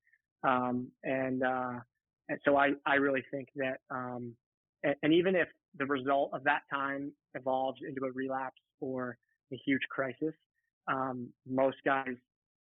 Um, 0.47 0.89
and, 1.03 1.43
uh, 1.43 1.81
and 2.29 2.39
so 2.45 2.57
I, 2.57 2.73
I 2.87 2.97
really 2.97 3.25
think 3.31 3.49
that, 3.57 3.79
um, 3.91 4.35
and, 4.83 4.95
and, 5.03 5.15
even 5.15 5.35
if 5.35 5.49
the 5.79 5.87
result 5.87 6.31
of 6.35 6.45
that 6.45 6.61
time 6.71 7.13
evolves 7.35 7.81
into 7.87 8.05
a 8.05 8.13
relapse 8.13 8.61
or 8.81 9.17
a 9.53 9.61
huge 9.65 9.83
crisis. 9.91 10.35
Um, 10.89 11.29
most 11.49 11.79
guys, 11.85 12.15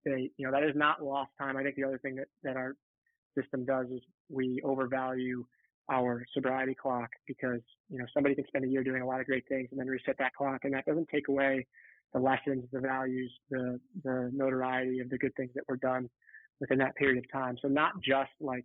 they, 0.04 0.30
you 0.36 0.46
know, 0.46 0.52
that 0.52 0.62
is 0.62 0.76
not 0.76 1.02
lost 1.02 1.30
time. 1.38 1.56
I 1.56 1.62
think 1.62 1.76
the 1.76 1.84
other 1.84 1.98
thing 1.98 2.16
that, 2.16 2.28
that 2.42 2.56
our 2.56 2.76
system 3.38 3.64
does 3.64 3.86
is 3.86 4.00
we 4.28 4.60
overvalue 4.64 5.44
our 5.92 6.24
sobriety 6.34 6.74
clock 6.74 7.10
because, 7.26 7.60
you 7.90 7.98
know, 7.98 8.06
somebody 8.14 8.34
can 8.34 8.46
spend 8.46 8.64
a 8.64 8.68
year 8.68 8.82
doing 8.82 9.02
a 9.02 9.06
lot 9.06 9.20
of 9.20 9.26
great 9.26 9.46
things 9.48 9.68
and 9.70 9.78
then 9.78 9.86
reset 9.86 10.16
that 10.18 10.34
clock 10.34 10.60
and 10.64 10.72
that 10.74 10.84
doesn't 10.86 11.08
take 11.08 11.28
away 11.28 11.66
the 12.14 12.18
lessons, 12.18 12.64
the 12.72 12.80
values, 12.80 13.30
the, 13.50 13.78
the 14.02 14.30
notoriety 14.34 15.00
of 15.00 15.10
the 15.10 15.18
good 15.18 15.34
things 15.36 15.50
that 15.54 15.64
were 15.68 15.76
done 15.76 16.08
within 16.60 16.78
that 16.78 16.96
period 16.96 17.18
of 17.18 17.30
time. 17.30 17.56
So 17.60 17.68
not 17.68 17.92
just 18.02 18.30
like, 18.40 18.64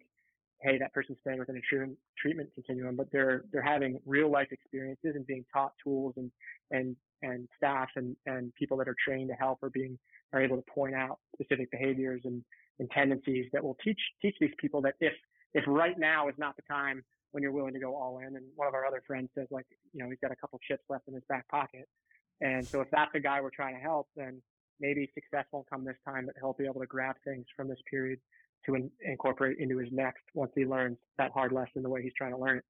hey, 0.61 0.78
that 0.80 0.93
person's 0.93 1.17
staying 1.21 1.39
within 1.39 1.57
a 1.57 1.61
treatment 1.61 1.97
treatment 2.17 2.49
continuum, 2.55 2.95
but 2.95 3.07
they're 3.11 3.43
they're 3.51 3.61
having 3.61 3.99
real 4.05 4.32
life 4.32 4.47
experiences 4.51 5.13
and 5.15 5.25
being 5.28 5.45
taught 5.53 5.73
tools 5.84 6.13
and 6.17 6.32
and 6.71 6.95
and 7.21 7.47
staff 7.57 7.89
and 7.95 8.15
and 8.25 8.53
people 8.55 8.78
that 8.78 8.88
are 8.88 8.95
trained 9.05 9.30
to 9.30 9.36
help 9.36 9.61
are 9.63 9.69
being 9.69 9.97
are 10.34 10.41
able 10.41 10.57
to 10.57 10.63
point 10.73 10.95
out 10.95 11.19
specific 11.34 11.69
behaviors 11.71 12.21
and, 12.25 12.43
and 12.80 12.89
tendencies 12.91 13.45
that 13.53 13.63
will 13.63 13.78
teach 13.84 13.99
teach 14.21 14.36
these 14.39 14.51
people 14.59 14.82
that 14.82 14.95
if 14.99 15.13
if 15.53 15.63
right 15.67 15.97
now 15.97 16.28
is 16.28 16.36
not 16.38 16.55
the 16.55 16.63
time 16.69 17.03
when 17.32 17.43
you're 17.43 17.51
willing 17.51 17.73
to 17.73 17.80
go 17.80 17.95
all 17.95 18.19
in. 18.19 18.36
And 18.36 18.45
one 18.55 18.67
of 18.67 18.73
our 18.73 18.86
other 18.86 19.03
friends 19.05 19.30
says 19.36 19.47
like, 19.51 19.65
you 19.93 20.03
know, 20.03 20.09
he's 20.09 20.19
got 20.21 20.32
a 20.32 20.36
couple 20.36 20.59
chips 20.67 20.84
left 20.89 21.07
in 21.07 21.13
his 21.13 21.23
back 21.30 21.47
pocket. 21.49 21.88
And 22.41 22.65
so 22.65 22.82
if 22.82 22.88
that's 22.91 23.11
the 23.13 23.19
guy 23.19 23.41
we're 23.41 23.49
trying 23.49 23.75
to 23.75 23.82
help, 23.82 24.07
then 24.15 24.41
maybe 24.80 25.09
success 25.13 25.45
won't 25.51 25.69
come 25.69 25.84
this 25.84 25.97
time, 26.05 26.25
but 26.25 26.36
he'll 26.39 26.53
be 26.53 26.65
able 26.65 26.82
to 26.82 26.88
grab 26.88 27.15
things 27.23 27.45
from 27.55 27.67
this 27.67 27.80
period 27.89 28.19
to 28.65 28.75
in, 28.75 28.91
incorporate 29.01 29.57
into 29.59 29.78
his 29.78 29.89
next 29.91 30.21
once 30.34 30.51
he 30.55 30.65
learns 30.65 30.97
that 31.17 31.32
hard 31.32 31.51
lesson 31.51 31.82
the 31.82 31.89
way 31.89 32.01
he's 32.01 32.13
trying 32.17 32.32
to 32.32 32.38
learn 32.38 32.57
it. 32.57 32.63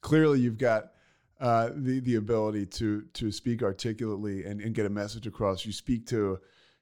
Clearly, 0.00 0.40
you've 0.40 0.58
got 0.58 0.92
uh, 1.40 1.70
the 1.74 2.00
the 2.00 2.16
ability 2.16 2.66
to 2.66 3.02
to 3.14 3.32
speak 3.32 3.62
articulately 3.62 4.44
and, 4.44 4.60
and 4.60 4.74
get 4.74 4.86
a 4.86 4.90
message 4.90 5.26
across. 5.26 5.66
You 5.66 5.72
speak 5.72 6.06
to 6.08 6.38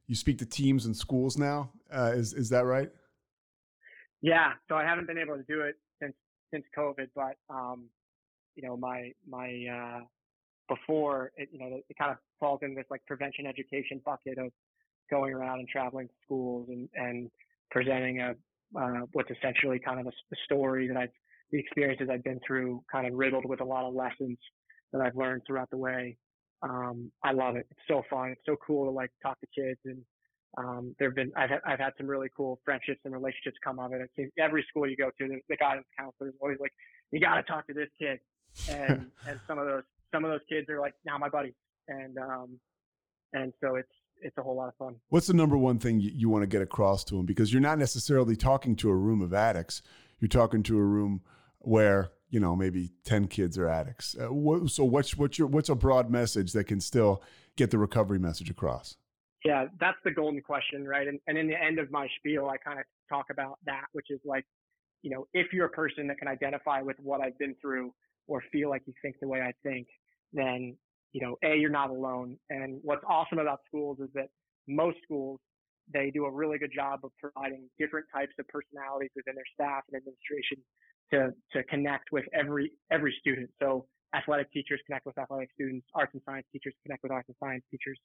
you 0.06 0.14
speak 0.14 0.38
to 0.38 0.46
teams 0.46 0.86
and 0.86 0.96
schools 0.96 1.38
now. 1.38 1.70
Uh, 1.90 2.12
is 2.14 2.34
is 2.34 2.50
that 2.50 2.66
right? 2.66 2.90
Yeah. 4.20 4.52
So 4.68 4.74
I 4.74 4.84
haven't 4.84 5.06
been 5.06 5.18
able 5.18 5.36
to 5.36 5.44
do 5.48 5.62
it 5.62 5.76
since 6.52 6.64
COVID, 6.76 7.08
but 7.14 7.36
um, 7.50 7.88
you 8.54 8.66
know 8.66 8.76
my 8.76 9.12
my 9.28 9.64
uh, 9.72 10.00
before 10.68 11.32
it, 11.36 11.48
you 11.52 11.58
know 11.58 11.80
it 11.88 11.96
kind 11.98 12.10
of 12.10 12.18
falls 12.40 12.60
in 12.62 12.74
this 12.74 12.86
like 12.90 13.04
prevention 13.06 13.46
education 13.46 14.00
bucket 14.04 14.38
of 14.38 14.50
going 15.10 15.32
around 15.32 15.60
and 15.60 15.68
traveling 15.68 16.08
to 16.08 16.14
schools 16.24 16.68
and 16.68 16.88
and 16.94 17.30
presenting 17.70 18.20
a 18.20 18.34
uh, 18.78 19.00
what's 19.12 19.30
essentially 19.30 19.78
kind 19.78 20.00
of 20.00 20.06
a, 20.06 20.10
a 20.10 20.36
story 20.44 20.88
that 20.88 20.96
I've 20.96 21.10
the 21.52 21.58
experiences 21.58 22.08
I've 22.10 22.24
been 22.24 22.40
through, 22.46 22.82
kind 22.90 23.06
of 23.06 23.14
riddled 23.14 23.44
with 23.44 23.60
a 23.60 23.64
lot 23.64 23.84
of 23.84 23.94
lessons 23.94 24.38
that 24.92 25.00
I've 25.00 25.16
learned 25.16 25.42
throughout 25.46 25.70
the 25.70 25.76
way. 25.76 26.16
Um, 26.62 27.12
I 27.22 27.32
love 27.32 27.56
it. 27.56 27.66
It's 27.70 27.80
so 27.88 28.02
fun. 28.10 28.30
It's 28.30 28.40
so 28.46 28.56
cool 28.66 28.84
to 28.86 28.90
like 28.90 29.10
talk 29.22 29.38
to 29.40 29.46
kids 29.54 29.78
and 29.84 29.98
um, 30.58 30.94
there've 30.98 31.14
been 31.14 31.32
I've 31.36 31.50
had, 31.50 31.60
I've 31.66 31.78
had 31.78 31.92
some 31.98 32.06
really 32.06 32.28
cool 32.36 32.60
friendships 32.64 33.00
and 33.04 33.12
relationships 33.12 33.56
come 33.62 33.78
of 33.78 33.92
it. 33.92 34.00
It 34.00 34.10
seems 34.16 34.30
every 34.38 34.64
school 34.68 34.88
you 34.88 34.96
go 34.96 35.10
to, 35.18 35.28
the, 35.28 35.38
the 35.48 35.56
guidance 35.56 35.86
counselor 35.98 36.28
is 36.28 36.34
always 36.40 36.58
like, 36.60 36.72
you 37.12 37.20
got 37.20 37.36
to 37.36 37.42
talk 37.42 37.66
to 37.66 37.74
this 37.74 37.88
kid, 37.98 38.18
and 38.70 39.10
and 39.28 39.40
some 39.46 39.58
of 39.58 39.66
those 39.66 39.82
some 40.12 40.24
of 40.24 40.30
those 40.30 40.40
kids 40.48 40.68
are 40.70 40.80
like 40.80 40.94
now 41.04 41.18
my 41.18 41.28
buddies, 41.28 41.54
and 41.88 42.16
um, 42.18 42.58
and 43.32 43.52
so 43.62 43.76
it's 43.76 43.88
it's 44.22 44.36
a 44.38 44.42
whole 44.42 44.56
lot 44.56 44.68
of 44.68 44.74
fun. 44.76 44.96
What's 45.08 45.26
the 45.26 45.34
number 45.34 45.58
one 45.58 45.78
thing 45.78 46.00
you, 46.00 46.10
you 46.14 46.28
want 46.28 46.42
to 46.42 46.46
get 46.46 46.62
across 46.62 47.04
to 47.04 47.16
them? 47.16 47.26
Because 47.26 47.52
you're 47.52 47.62
not 47.62 47.78
necessarily 47.78 48.34
talking 48.34 48.76
to 48.76 48.88
a 48.88 48.94
room 48.94 49.20
of 49.20 49.34
addicts. 49.34 49.82
You're 50.20 50.28
talking 50.28 50.62
to 50.64 50.78
a 50.78 50.82
room 50.82 51.20
where 51.58 52.12
you 52.30 52.40
know 52.40 52.56
maybe 52.56 52.92
10 53.04 53.28
kids 53.28 53.56
are 53.58 53.68
addicts 53.68 54.16
uh, 54.20 54.32
what, 54.32 54.68
so 54.70 54.84
what's 54.84 55.16
what's 55.16 55.38
your 55.38 55.48
what's 55.48 55.68
a 55.68 55.74
broad 55.74 56.10
message 56.10 56.52
that 56.52 56.64
can 56.64 56.80
still 56.80 57.22
get 57.56 57.70
the 57.70 57.78
recovery 57.78 58.18
message 58.18 58.50
across 58.50 58.96
yeah 59.46 59.66
that's 59.80 59.98
the 60.04 60.10
golden 60.10 60.40
question 60.40 60.86
right 60.86 61.08
and, 61.08 61.18
and 61.26 61.38
in 61.38 61.46
the 61.46 61.62
end 61.62 61.78
of 61.78 61.90
my 61.90 62.08
spiel 62.18 62.48
i 62.48 62.56
kind 62.56 62.78
of 62.78 62.84
talk 63.08 63.26
about 63.30 63.58
that 63.64 63.84
which 63.92 64.06
is 64.10 64.20
like 64.24 64.44
you 65.02 65.10
know 65.10 65.26
if 65.32 65.52
you're 65.52 65.66
a 65.66 65.70
person 65.70 66.06
that 66.06 66.18
can 66.18 66.28
identify 66.28 66.80
with 66.80 66.96
what 66.98 67.20
i've 67.20 67.38
been 67.38 67.54
through 67.60 67.92
or 68.28 68.42
feel 68.52 68.68
like 68.68 68.82
you 68.86 68.94
think 69.02 69.16
the 69.20 69.28
way 69.28 69.40
i 69.40 69.52
think 69.62 69.86
then 70.32 70.76
you 71.16 71.22
know, 71.22 71.36
A, 71.42 71.56
you're 71.56 71.70
not 71.70 71.88
alone. 71.88 72.36
And 72.50 72.78
what's 72.82 73.02
awesome 73.08 73.38
about 73.38 73.60
schools 73.66 73.96
is 74.00 74.10
that 74.12 74.28
most 74.68 74.98
schools, 75.02 75.40
they 75.90 76.10
do 76.10 76.26
a 76.26 76.30
really 76.30 76.58
good 76.58 76.72
job 76.74 77.00
of 77.04 77.10
providing 77.18 77.70
different 77.78 78.04
types 78.14 78.32
of 78.38 78.46
personalities 78.48 79.08
within 79.16 79.34
their 79.34 79.48
staff 79.54 79.80
and 79.90 79.96
administration 79.96 80.58
to, 81.14 81.32
to 81.56 81.64
connect 81.70 82.12
with 82.12 82.26
every, 82.34 82.70
every 82.92 83.16
student. 83.18 83.48
So 83.62 83.86
athletic 84.14 84.52
teachers 84.52 84.78
connect 84.84 85.06
with 85.06 85.16
athletic 85.16 85.48
students, 85.54 85.86
arts 85.94 86.12
and 86.12 86.20
science 86.26 86.46
teachers 86.52 86.74
connect 86.82 87.02
with 87.02 87.12
arts 87.12 87.28
and 87.28 87.36
science 87.40 87.64
teachers. 87.70 87.98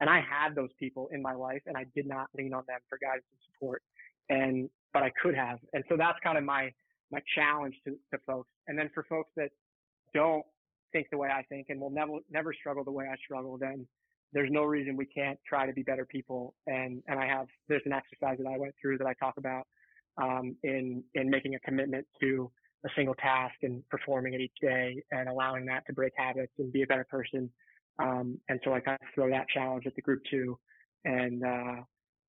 And 0.00 0.10
I 0.10 0.20
had 0.20 0.54
those 0.54 0.70
people 0.78 1.08
in 1.12 1.22
my 1.22 1.34
life 1.34 1.62
and 1.66 1.76
I 1.76 1.84
did 1.94 2.06
not 2.06 2.28
lean 2.36 2.52
on 2.52 2.64
them 2.66 2.80
for 2.88 2.98
guidance 2.98 3.24
and 3.30 3.40
support. 3.52 3.82
And, 4.28 4.68
but 4.92 5.02
I 5.02 5.10
could 5.22 5.34
have. 5.34 5.58
And 5.72 5.84
so 5.88 5.96
that's 5.96 6.18
kind 6.22 6.36
of 6.38 6.44
my, 6.44 6.70
my 7.10 7.20
challenge 7.34 7.74
to, 7.84 7.92
to 8.12 8.18
folks. 8.26 8.50
And 8.66 8.78
then 8.78 8.90
for 8.94 9.04
folks 9.08 9.30
that 9.36 9.50
don't 10.14 10.44
think 10.94 11.08
the 11.10 11.18
way 11.18 11.28
I 11.28 11.42
think 11.42 11.66
and 11.68 11.80
will 11.80 11.90
never 11.90 12.12
never 12.30 12.54
struggle 12.54 12.84
the 12.84 12.92
way 12.92 13.06
I 13.12 13.16
struggle, 13.16 13.58
then 13.58 13.86
there's 14.32 14.50
no 14.50 14.64
reason 14.64 14.96
we 14.96 15.06
can't 15.06 15.38
try 15.46 15.66
to 15.66 15.72
be 15.72 15.82
better 15.82 16.06
people. 16.06 16.54
And 16.66 17.02
and 17.08 17.18
I 17.18 17.26
have 17.26 17.46
there's 17.68 17.82
an 17.84 17.92
exercise 17.92 18.38
that 18.38 18.48
I 18.48 18.56
went 18.56 18.74
through 18.80 18.98
that 18.98 19.06
I 19.06 19.14
talk 19.14 19.34
about 19.36 19.66
um, 20.16 20.56
in 20.62 21.02
in 21.14 21.28
making 21.28 21.56
a 21.56 21.60
commitment 21.60 22.06
to 22.20 22.50
a 22.86 22.88
single 22.96 23.14
task 23.14 23.54
and 23.62 23.86
performing 23.88 24.34
it 24.34 24.40
each 24.40 24.58
day 24.60 25.02
and 25.10 25.28
allowing 25.28 25.66
that 25.66 25.86
to 25.86 25.92
break 25.92 26.12
habits 26.16 26.52
and 26.58 26.72
be 26.72 26.82
a 26.82 26.86
better 26.86 27.06
person. 27.10 27.50
Um, 27.98 28.38
and 28.48 28.60
so 28.64 28.72
I 28.72 28.80
kind 28.80 28.98
of 29.00 29.08
throw 29.14 29.30
that 29.30 29.48
challenge 29.48 29.86
at 29.86 29.94
the 29.94 30.02
group 30.02 30.22
too. 30.30 30.58
And 31.04 31.44
uh, 31.44 31.82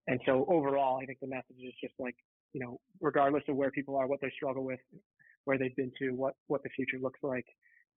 and 0.08 0.20
so 0.26 0.46
overall, 0.48 1.00
I 1.02 1.06
think 1.06 1.20
the 1.22 1.28
message 1.28 1.58
is 1.64 1.74
just 1.82 1.94
like 2.00 2.16
you 2.54 2.62
know, 2.62 2.80
regardless 3.02 3.44
of 3.50 3.56
where 3.56 3.72
people 3.72 3.98
are, 3.98 4.08
what 4.08 4.22
they 4.22 4.32
struggle 4.36 4.64
with, 4.64 4.80
where 5.44 5.58
they've 5.58 5.76
been 5.76 5.92
to, 6.00 6.12
what 6.12 6.36
what 6.48 6.64
the 6.64 6.70
future 6.70 6.98
looks 7.02 7.20
like 7.24 7.46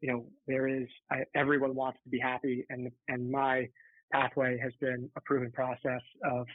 you 0.01 0.13
know, 0.13 0.27
there 0.47 0.69
is 0.69 0.87
I, 1.11 1.25
everyone 1.35 1.75
wants 1.75 1.99
to 2.05 2.11
be 2.11 2.19
happy, 2.19 2.65
and 2.71 2.91
and 3.09 3.31
my 3.31 3.69
pathway 4.13 4.59
has 4.63 4.73
been 4.81 5.11
a 5.17 5.21
proven 5.23 5.51
process 5.51 6.03
of 6.25 6.47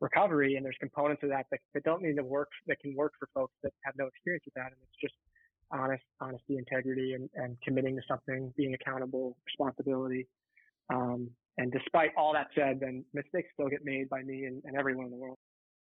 recovery, 0.00 0.56
and 0.56 0.64
there's 0.64 0.76
components 0.80 1.22
of 1.22 1.30
that 1.30 1.46
that, 1.50 1.60
that 1.74 1.84
don't 1.84 2.02
need 2.02 2.16
to 2.16 2.24
work 2.24 2.48
that 2.66 2.78
can 2.80 2.94
work 2.94 3.12
for 3.18 3.28
folks 3.34 3.54
that 3.62 3.72
have 3.84 3.94
no 3.98 4.06
experience 4.06 4.44
with 4.44 4.54
that, 4.54 4.66
and 4.66 4.76
it's 4.82 5.00
just 5.00 5.14
honest, 5.72 6.04
honesty, 6.20 6.58
integrity, 6.58 7.14
and, 7.14 7.28
and 7.34 7.56
committing 7.64 7.96
to 7.96 8.02
something, 8.06 8.52
being 8.56 8.74
accountable, 8.74 9.36
responsibility. 9.46 10.28
Um, 10.90 11.30
and 11.58 11.72
despite 11.72 12.10
all 12.16 12.32
that 12.34 12.48
said, 12.54 12.80
then 12.80 13.04
mistakes 13.14 13.48
still 13.54 13.68
get 13.68 13.84
made 13.84 14.08
by 14.08 14.22
me 14.22 14.44
and, 14.44 14.62
and 14.64 14.76
everyone 14.76 15.06
in 15.06 15.10
the 15.10 15.16
world. 15.16 15.38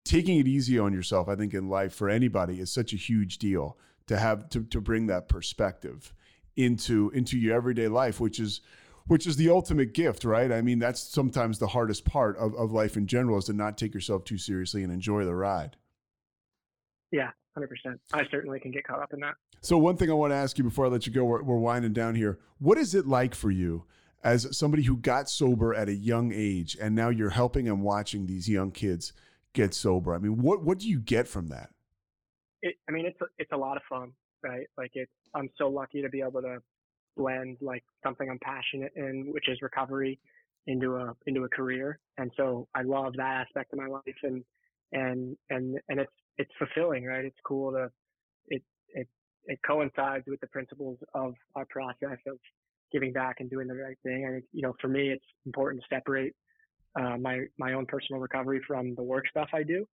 Taking 0.04 0.40
it 0.40 0.48
easy 0.48 0.78
on 0.78 0.94
yourself, 0.94 1.30
I 1.30 1.36
think, 1.36 1.54
in 1.54 1.70
life 1.70 1.94
for 1.94 2.10
anybody 2.10 2.60
is 2.60 2.72
such 2.72 2.94
a 2.94 2.98
huge 2.98 3.38
deal 3.38 3.78
to 4.08 4.18
have 4.18 4.50
to, 4.50 4.64
to 4.64 4.82
bring 4.82 5.08
that 5.08 5.30
perspective 5.30 6.14
into 6.58 7.12
into 7.14 7.38
your 7.38 7.56
everyday 7.56 7.88
life, 7.88 8.20
which 8.20 8.40
is 8.40 8.62
which 9.08 9.26
is 9.26 9.38
the 9.38 9.50
ultimate 9.50 9.94
gift, 9.94 10.24
right? 10.24 10.52
I 10.52 10.62
mean, 10.62 10.80
that's 10.80 11.02
sometimes 11.02 11.60
the 11.60 11.68
hardest 11.68 12.06
part 12.06 12.38
of, 12.38 12.54
of 12.56 12.72
life 12.72 12.98
in 12.98 13.08
general 13.08 13.38
is 13.38 13.46
to 13.46 13.54
not 13.54 13.78
take 13.78 13.94
yourself 13.94 14.26
too 14.26 14.38
seriously 14.38 14.84
and 14.84 14.92
enjoy 14.92 15.26
the 15.26 15.36
ride. 15.36 15.78
Yeah, 17.12 17.32
100%. 17.58 17.68
I 18.14 18.24
certainly 18.32 18.60
can 18.60 18.72
get 18.72 18.86
caught 18.86 19.02
up 19.02 19.14
in 19.14 19.20
that. 19.20 19.36
So, 19.62 19.78
one 19.78 19.98
thing 19.98 20.10
I 20.10 20.14
want 20.14 20.32
to 20.32 20.36
ask 20.36 20.58
you 20.58 20.64
before 20.64 20.86
I 20.86 20.90
let 20.90 21.06
you 21.06 21.14
go, 21.14 21.26
we're, 21.26 21.44
we're 21.44 21.58
winding 21.58 21.94
down 21.94 22.16
here. 22.16 22.40
What 22.60 22.78
is 22.78 22.96
it 22.96 23.06
like 23.06 23.36
for 23.36 23.52
you 23.52 23.86
as 24.24 24.56
somebody 24.58 24.84
who 24.84 24.98
got 24.98 25.30
sober 25.30 25.74
at 25.74 25.90
a 25.90 25.94
young 25.94 26.32
age 26.34 26.78
and 26.80 26.96
now 26.96 27.10
you're 27.10 27.32
helping 27.32 27.68
and 27.68 27.82
watching 27.82 28.28
these 28.28 28.48
young 28.48 28.72
kids 28.72 29.14
get 29.54 29.74
sober? 29.74 30.14
I 30.14 30.20
mean, 30.20 30.42
what, 30.42 30.64
what 30.64 30.80
do 30.80 30.88
you 30.88 31.00
get 31.00 31.28
from 31.28 31.48
that? 31.48 31.72
It, 32.62 32.76
I 32.88 32.92
mean, 32.92 33.06
it's 33.06 33.20
a, 33.22 33.26
it's 33.40 33.52
a 33.52 33.58
lot 33.58 33.78
of 33.78 33.84
fun 33.90 34.14
right? 34.44 34.68
Like 34.78 34.92
it's, 34.94 35.12
I'm 35.36 35.50
so 35.58 35.68
lucky 35.68 36.02
to 36.02 36.10
be 36.10 36.22
able 36.22 36.42
to 36.42 36.58
blend 37.18 37.58
like 37.62 37.84
something 38.04 38.30
I'm 38.30 38.40
passionate 38.40 38.92
in, 38.96 39.28
which 39.32 39.50
is 39.50 39.62
recovery 39.62 40.20
into 40.68 40.96
a, 40.96 41.14
into 41.26 41.44
a 41.44 41.50
career. 41.50 42.00
And 42.18 42.32
so 42.38 42.68
I 42.76 42.84
love 42.84 43.14
that 43.18 43.46
aspect 43.48 43.74
of 43.74 43.80
my 43.80 43.88
life 43.88 44.04
and, 44.24 44.44
and, 44.92 45.36
and, 45.50 45.80
and 45.90 46.00
it's, 46.00 46.12
it's 46.38 46.52
fulfilling, 46.58 47.06
right? 47.06 47.26
It's 47.26 47.40
cool 47.46 47.72
to, 47.72 47.90
it, 48.48 48.62
it, 48.90 49.08
it 49.46 49.60
coincides 49.66 50.26
with 50.28 50.40
the 50.42 50.48
principles 50.48 50.98
of 51.14 51.34
our 51.56 51.66
process 51.66 52.18
of 52.28 52.38
giving 52.92 53.14
back 53.14 53.38
and 53.40 53.50
doing 53.50 53.68
the 53.68 53.76
right 53.76 53.98
thing. 54.04 54.26
I 54.28 54.32
think, 54.32 54.46
you 54.52 54.62
know, 54.62 54.74
for 54.82 54.88
me, 54.88 55.10
it's 55.10 55.26
important 55.46 55.82
to 55.82 55.96
separate 55.96 56.34
uh, 57.00 57.18
my 57.18 57.46
my 57.58 57.74
own 57.74 57.86
personal 57.86 58.22
recovery 58.22 58.62
from 58.68 58.96
the 58.96 59.04
work 59.04 59.26
stuff 59.30 59.50
I 59.54 59.64
do 59.64 59.86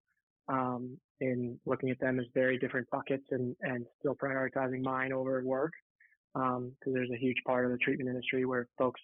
um, 0.48 0.98
in 1.20 1.58
looking 1.66 1.90
at 1.90 2.00
them 2.00 2.18
as 2.18 2.26
very 2.34 2.58
different 2.58 2.88
buckets 2.90 3.24
and, 3.30 3.54
and 3.62 3.86
still 4.00 4.14
prioritizing 4.14 4.82
mine 4.82 5.12
over 5.12 5.42
work. 5.44 5.72
Because 6.34 6.56
um, 6.56 6.92
there's 6.92 7.10
a 7.10 7.18
huge 7.18 7.38
part 7.46 7.64
of 7.64 7.72
the 7.72 7.78
treatment 7.78 8.08
industry 8.08 8.44
where 8.44 8.68
folks 8.76 9.00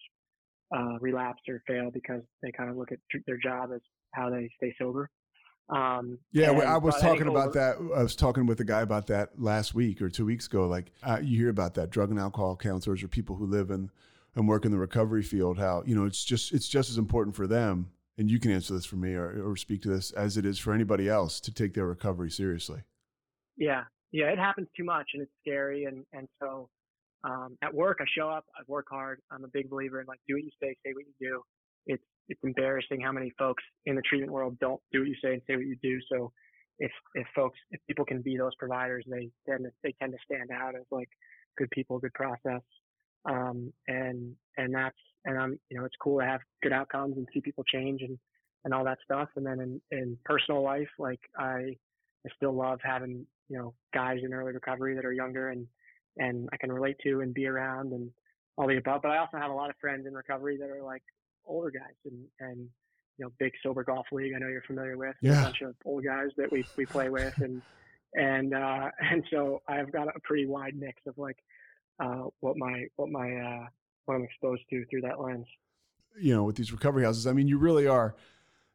uh, 0.76 0.98
relapse 1.00 1.42
or 1.48 1.62
fail 1.66 1.90
because 1.90 2.22
they 2.42 2.52
kind 2.52 2.70
of 2.70 2.76
look 2.76 2.92
at 2.92 2.98
their 3.26 3.38
job 3.38 3.70
as 3.74 3.80
how 4.12 4.30
they 4.30 4.48
stay 4.56 4.74
sober. 4.78 5.10
Um, 5.68 6.18
yeah, 6.32 6.50
and, 6.50 6.62
I 6.62 6.76
was 6.76 7.00
talking 7.00 7.26
about 7.26 7.54
that. 7.54 7.76
I 7.96 8.02
was 8.02 8.14
talking 8.14 8.46
with 8.46 8.60
a 8.60 8.64
guy 8.64 8.82
about 8.82 9.06
that 9.06 9.40
last 9.40 9.74
week 9.74 10.02
or 10.02 10.10
two 10.10 10.26
weeks 10.26 10.46
ago. 10.46 10.66
Like 10.66 10.92
uh, 11.02 11.20
you 11.22 11.38
hear 11.38 11.48
about 11.48 11.74
that 11.74 11.90
drug 11.90 12.10
and 12.10 12.18
alcohol 12.18 12.56
counselors 12.56 13.02
or 13.02 13.08
people 13.08 13.36
who 13.36 13.46
live 13.46 13.70
in 13.70 13.90
and 14.36 14.48
work 14.48 14.64
in 14.64 14.72
the 14.72 14.78
recovery 14.78 15.22
field, 15.22 15.58
how 15.58 15.82
you 15.86 15.94
know 15.94 16.04
it's 16.04 16.24
just 16.24 16.52
it's 16.52 16.68
just 16.68 16.90
as 16.90 16.98
important 16.98 17.34
for 17.34 17.46
them, 17.46 17.90
and 18.18 18.30
you 18.30 18.38
can 18.38 18.50
answer 18.50 18.74
this 18.74 18.84
for 18.84 18.96
me 18.96 19.14
or, 19.14 19.42
or 19.42 19.56
speak 19.56 19.82
to 19.82 19.88
this 19.88 20.10
as 20.12 20.36
it 20.36 20.44
is 20.44 20.58
for 20.58 20.72
anybody 20.72 21.08
else 21.08 21.40
to 21.40 21.52
take 21.52 21.74
their 21.74 21.86
recovery 21.86 22.30
seriously. 22.30 22.82
Yeah, 23.56 23.84
yeah, 24.12 24.26
it 24.26 24.38
happens 24.38 24.68
too 24.76 24.84
much, 24.84 25.08
and 25.14 25.22
it's 25.22 25.32
scary, 25.40 25.84
and 25.84 26.04
and 26.12 26.28
so 26.42 26.68
um, 27.24 27.56
at 27.62 27.72
work 27.72 27.98
I 28.00 28.04
show 28.16 28.28
up, 28.28 28.44
I 28.54 28.62
work 28.66 28.86
hard. 28.90 29.20
I'm 29.30 29.44
a 29.44 29.48
big 29.48 29.70
believer 29.70 30.00
in 30.00 30.06
like 30.06 30.20
do 30.28 30.34
what 30.34 30.44
you 30.44 30.50
say, 30.62 30.76
say 30.84 30.92
what 30.92 31.04
you 31.06 31.14
do. 31.20 31.42
It's 31.86 32.02
it's 32.28 32.40
embarrassing 32.42 33.00
how 33.00 33.12
many 33.12 33.32
folks 33.38 33.62
in 33.86 33.94
the 33.96 34.02
treatment 34.02 34.32
world 34.32 34.58
don't 34.58 34.80
do 34.92 35.00
what 35.00 35.08
you 35.08 35.16
say 35.22 35.34
and 35.34 35.42
say 35.46 35.56
what 35.56 35.66
you 35.66 35.76
do. 35.82 35.98
So 36.10 36.32
if 36.78 36.92
if 37.14 37.26
folks 37.34 37.58
if 37.70 37.80
people 37.86 38.04
can 38.04 38.22
be 38.22 38.36
those 38.36 38.54
providers, 38.58 39.04
they 39.08 39.30
tend 39.48 39.64
to, 39.64 39.70
they 39.82 39.94
tend 40.00 40.12
to 40.12 40.18
stand 40.24 40.50
out 40.50 40.74
as 40.74 40.86
like 40.90 41.08
good 41.56 41.70
people, 41.70 41.98
good 41.98 42.14
process. 42.14 42.62
Um, 43.26 43.72
and, 43.88 44.34
and 44.58 44.74
that's, 44.74 44.98
and 45.24 45.38
I'm, 45.38 45.58
you 45.70 45.78
know, 45.78 45.84
it's 45.84 45.96
cool 46.02 46.20
to 46.20 46.26
have 46.26 46.40
good 46.62 46.72
outcomes 46.72 47.16
and 47.16 47.26
see 47.32 47.40
people 47.40 47.64
change 47.64 48.02
and, 48.02 48.18
and 48.64 48.74
all 48.74 48.84
that 48.84 48.98
stuff. 49.04 49.28
And 49.36 49.46
then 49.46 49.60
in, 49.60 49.80
in 49.98 50.18
personal 50.24 50.62
life, 50.62 50.88
like 50.98 51.20
I, 51.38 51.76
I 52.26 52.30
still 52.36 52.52
love 52.52 52.80
having, 52.82 53.26
you 53.48 53.58
know, 53.58 53.74
guys 53.94 54.18
in 54.22 54.34
early 54.34 54.52
recovery 54.52 54.94
that 54.94 55.04
are 55.04 55.12
younger 55.12 55.48
and, 55.50 55.66
and 56.18 56.48
I 56.52 56.56
can 56.58 56.70
relate 56.70 56.96
to 57.04 57.20
and 57.20 57.32
be 57.32 57.46
around 57.46 57.92
and 57.92 58.10
all 58.56 58.68
the 58.68 58.76
above. 58.76 59.02
But 59.02 59.12
I 59.12 59.18
also 59.18 59.38
have 59.38 59.50
a 59.50 59.54
lot 59.54 59.70
of 59.70 59.76
friends 59.80 60.06
in 60.06 60.12
recovery 60.12 60.58
that 60.58 60.68
are 60.68 60.82
like 60.82 61.02
older 61.46 61.70
guys 61.70 61.94
and, 62.04 62.24
and, 62.40 62.68
you 63.18 63.24
know, 63.24 63.32
big 63.38 63.52
sober 63.62 63.84
golf 63.84 64.06
league. 64.12 64.32
I 64.34 64.38
know 64.38 64.48
you're 64.48 64.62
familiar 64.62 64.96
with 64.96 65.16
yeah. 65.20 65.40
a 65.40 65.44
bunch 65.44 65.60
of 65.62 65.74
old 65.84 66.04
guys 66.04 66.30
that 66.36 66.50
we, 66.50 66.64
we 66.76 66.86
play 66.86 67.08
with 67.08 67.36
and, 67.38 67.62
and, 68.14 68.54
uh, 68.54 68.90
and 69.00 69.24
so 69.30 69.62
I've 69.68 69.92
got 69.92 70.08
a 70.08 70.20
pretty 70.24 70.46
wide 70.46 70.74
mix 70.76 71.00
of 71.06 71.16
like, 71.18 71.36
uh, 72.00 72.24
what 72.40 72.56
my 72.56 72.86
what 72.96 73.08
my 73.08 73.34
uh, 73.34 73.66
what 74.06 74.14
I'm 74.14 74.24
exposed 74.24 74.62
to 74.70 74.84
through 74.86 75.02
that 75.02 75.20
lens. 75.20 75.46
You 76.20 76.34
know, 76.34 76.44
with 76.44 76.56
these 76.56 76.72
recovery 76.72 77.04
houses, 77.04 77.26
I 77.26 77.32
mean, 77.32 77.48
you 77.48 77.58
really 77.58 77.86
are. 77.86 78.14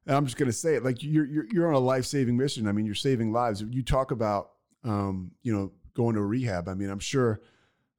And 0.06 0.16
I'm 0.16 0.26
just 0.26 0.38
going 0.38 0.50
to 0.50 0.54
say 0.54 0.76
it, 0.76 0.84
like 0.84 1.04
you're 1.04 1.26
you're 1.26 1.46
you're 1.52 1.68
on 1.68 1.74
a 1.74 1.80
life 1.80 2.06
saving 2.06 2.38
mission. 2.38 2.68
I 2.68 2.72
mean, 2.72 2.86
you're 2.86 2.96
saving 2.96 3.32
lives. 3.32 3.62
You 3.62 3.84
talk 3.84 4.12
about, 4.12 4.52
um, 4.84 5.32
you 5.42 5.54
know, 5.54 5.72
going 5.94 6.16
to 6.16 6.22
rehab. 6.22 6.68
I 6.68 6.74
mean, 6.74 6.90
I'm 6.90 7.00
sure 7.00 7.42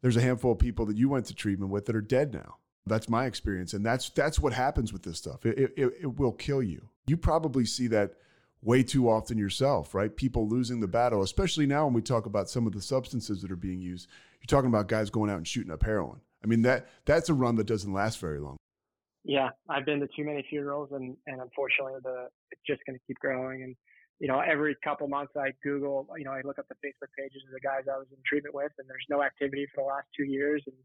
there's 0.03 0.17
a 0.17 0.21
handful 0.21 0.53
of 0.53 0.59
people 0.59 0.87
that 0.87 0.97
you 0.97 1.09
went 1.09 1.27
to 1.27 1.35
treatment 1.35 1.71
with 1.71 1.87
that 1.87 1.97
are 1.97 2.01
dead 2.01 2.33
now. 2.33 2.57
That's 2.91 3.09
my 3.09 3.27
experience, 3.27 3.73
and 3.73 3.85
that's 3.85 4.11
that's 4.11 4.39
what 4.39 4.53
happens 4.53 4.93
with 4.93 5.03
this 5.03 5.19
stuff. 5.19 5.47
It, 5.47 5.73
it, 5.77 5.93
it 6.03 6.19
will 6.19 6.33
kill 6.33 6.63
you. 6.63 6.89
You 7.07 7.17
probably 7.17 7.65
see 7.65 7.87
that 7.89 8.15
way 8.63 8.83
too 8.83 9.09
often 9.09 9.39
yourself, 9.39 9.95
right? 9.95 10.15
People 10.15 10.49
losing 10.49 10.81
the 10.81 10.89
battle, 10.89 11.23
especially 11.23 11.67
now 11.67 11.85
when 11.87 11.95
we 11.95 12.03
talk 12.03 12.27
about 12.27 12.51
some 12.51 12.67
of 12.67 12.73
the 12.73 12.83
substances 12.83 13.41
that 13.43 13.51
are 13.51 13.57
being 13.57 13.81
used. 13.81 14.09
You're 14.41 14.47
talking 14.47 14.69
about 14.69 14.89
guys 14.89 15.11
going 15.11 15.31
out 15.31 15.39
and 15.39 15.49
shooting 15.49 15.73
up 15.73 15.83
heroin. 15.83 16.21
I 16.43 16.47
mean 16.47 16.63
that 16.63 16.89
that's 17.05 17.29
a 17.29 17.35
run 17.35 17.57
that 17.57 17.67
doesn't 17.67 17.93
last 17.93 18.19
very 18.19 18.41
long. 18.41 18.57
Yeah, 19.25 19.51
I've 19.69 19.85
been 19.85 20.01
to 20.01 20.09
too 20.17 20.25
many 20.25 20.45
funerals, 20.49 20.91
and 20.93 21.17
and 21.27 21.41
unfortunately, 21.41 21.95
the 22.03 22.29
it's 22.51 22.63
just 22.67 22.81
going 22.87 22.99
to 22.99 23.05
keep 23.07 23.19
growing. 23.19 23.63
And 23.63 23.77
you 24.19 24.29
know, 24.29 24.41
every 24.41 24.77
couple 24.83 25.09
months 25.09 25.33
I 25.37 25.53
Google, 25.63 26.09
you 26.17 26.25
know, 26.25 26.33
I 26.33 26.41
look 26.45 26.59
up 26.59 26.67
the 26.69 26.75
Facebook 26.77 27.13
pages 27.19 27.43
of 27.47 27.53
the 27.53 27.61
guys 27.61 27.85
I 27.87 27.99
was 27.99 28.07
in 28.11 28.19
treatment 28.27 28.55
with, 28.55 28.73
and 28.79 28.89
there's 28.89 29.07
no 29.09 29.23
activity 29.23 29.67
for 29.75 29.85
the 29.85 29.89
last 29.89 30.07
two 30.17 30.25
years, 30.25 30.63
and, 30.67 30.77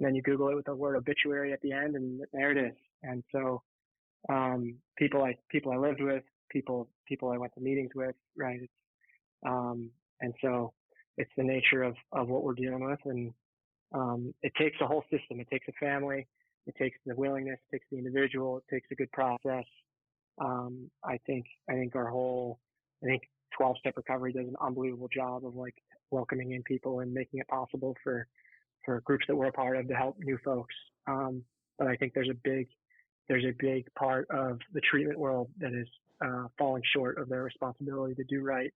and 0.00 0.06
then 0.06 0.14
you 0.14 0.22
Google 0.22 0.48
it 0.48 0.54
with 0.54 0.64
the 0.64 0.74
word 0.74 0.96
obituary 0.96 1.52
at 1.52 1.60
the 1.60 1.72
end, 1.72 1.94
and 1.94 2.22
there 2.32 2.52
it 2.52 2.56
is. 2.56 2.76
And 3.02 3.22
so, 3.30 3.62
um, 4.30 4.76
people 4.96 5.22
I 5.22 5.36
people 5.50 5.72
I 5.72 5.76
lived 5.76 6.00
with, 6.00 6.22
people 6.50 6.88
people 7.06 7.28
I 7.30 7.36
went 7.36 7.52
to 7.54 7.60
meetings 7.60 7.90
with, 7.94 8.14
right? 8.34 8.60
Um, 9.46 9.90
and 10.22 10.32
so 10.40 10.72
it's 11.18 11.30
the 11.36 11.42
nature 11.42 11.82
of, 11.82 11.94
of 12.12 12.28
what 12.28 12.44
we're 12.44 12.54
dealing 12.54 12.82
with. 12.82 12.98
And 13.04 13.32
um, 13.94 14.34
it 14.42 14.52
takes 14.58 14.76
a 14.80 14.86
whole 14.86 15.04
system. 15.10 15.38
It 15.38 15.48
takes 15.50 15.68
a 15.68 15.72
family. 15.72 16.26
It 16.66 16.74
takes 16.76 16.96
the 17.04 17.14
willingness. 17.14 17.58
It 17.70 17.76
takes 17.76 17.86
the 17.92 17.98
individual. 17.98 18.56
It 18.56 18.74
takes 18.74 18.88
a 18.90 18.94
good 18.94 19.12
process. 19.12 19.64
Um, 20.40 20.90
I 21.04 21.18
think 21.26 21.44
I 21.68 21.74
think 21.74 21.94
our 21.94 22.08
whole 22.08 22.58
I 23.04 23.06
think 23.06 23.22
12 23.58 23.76
step 23.80 23.98
recovery 23.98 24.32
does 24.32 24.48
an 24.48 24.56
unbelievable 24.62 25.08
job 25.14 25.44
of 25.44 25.56
like 25.56 25.74
welcoming 26.10 26.52
in 26.52 26.62
people 26.62 27.00
and 27.00 27.12
making 27.12 27.40
it 27.40 27.48
possible 27.48 27.94
for 28.02 28.26
for 28.84 29.00
groups 29.02 29.24
that 29.28 29.36
we're 29.36 29.46
a 29.46 29.52
part 29.52 29.76
of 29.76 29.88
to 29.88 29.94
help 29.94 30.16
new 30.20 30.38
folks. 30.44 30.74
Um, 31.06 31.42
but 31.78 31.88
I 31.88 31.96
think 31.96 32.12
there's 32.14 32.30
a 32.30 32.38
big 32.44 32.68
there's 33.28 33.44
a 33.44 33.54
big 33.58 33.86
part 33.94 34.26
of 34.30 34.58
the 34.74 34.80
treatment 34.80 35.18
world 35.18 35.48
that 35.58 35.72
is 35.72 35.86
uh, 36.24 36.46
falling 36.58 36.82
short 36.94 37.18
of 37.18 37.28
their 37.28 37.44
responsibility 37.44 38.14
to 38.16 38.24
do 38.24 38.42
right 38.42 38.72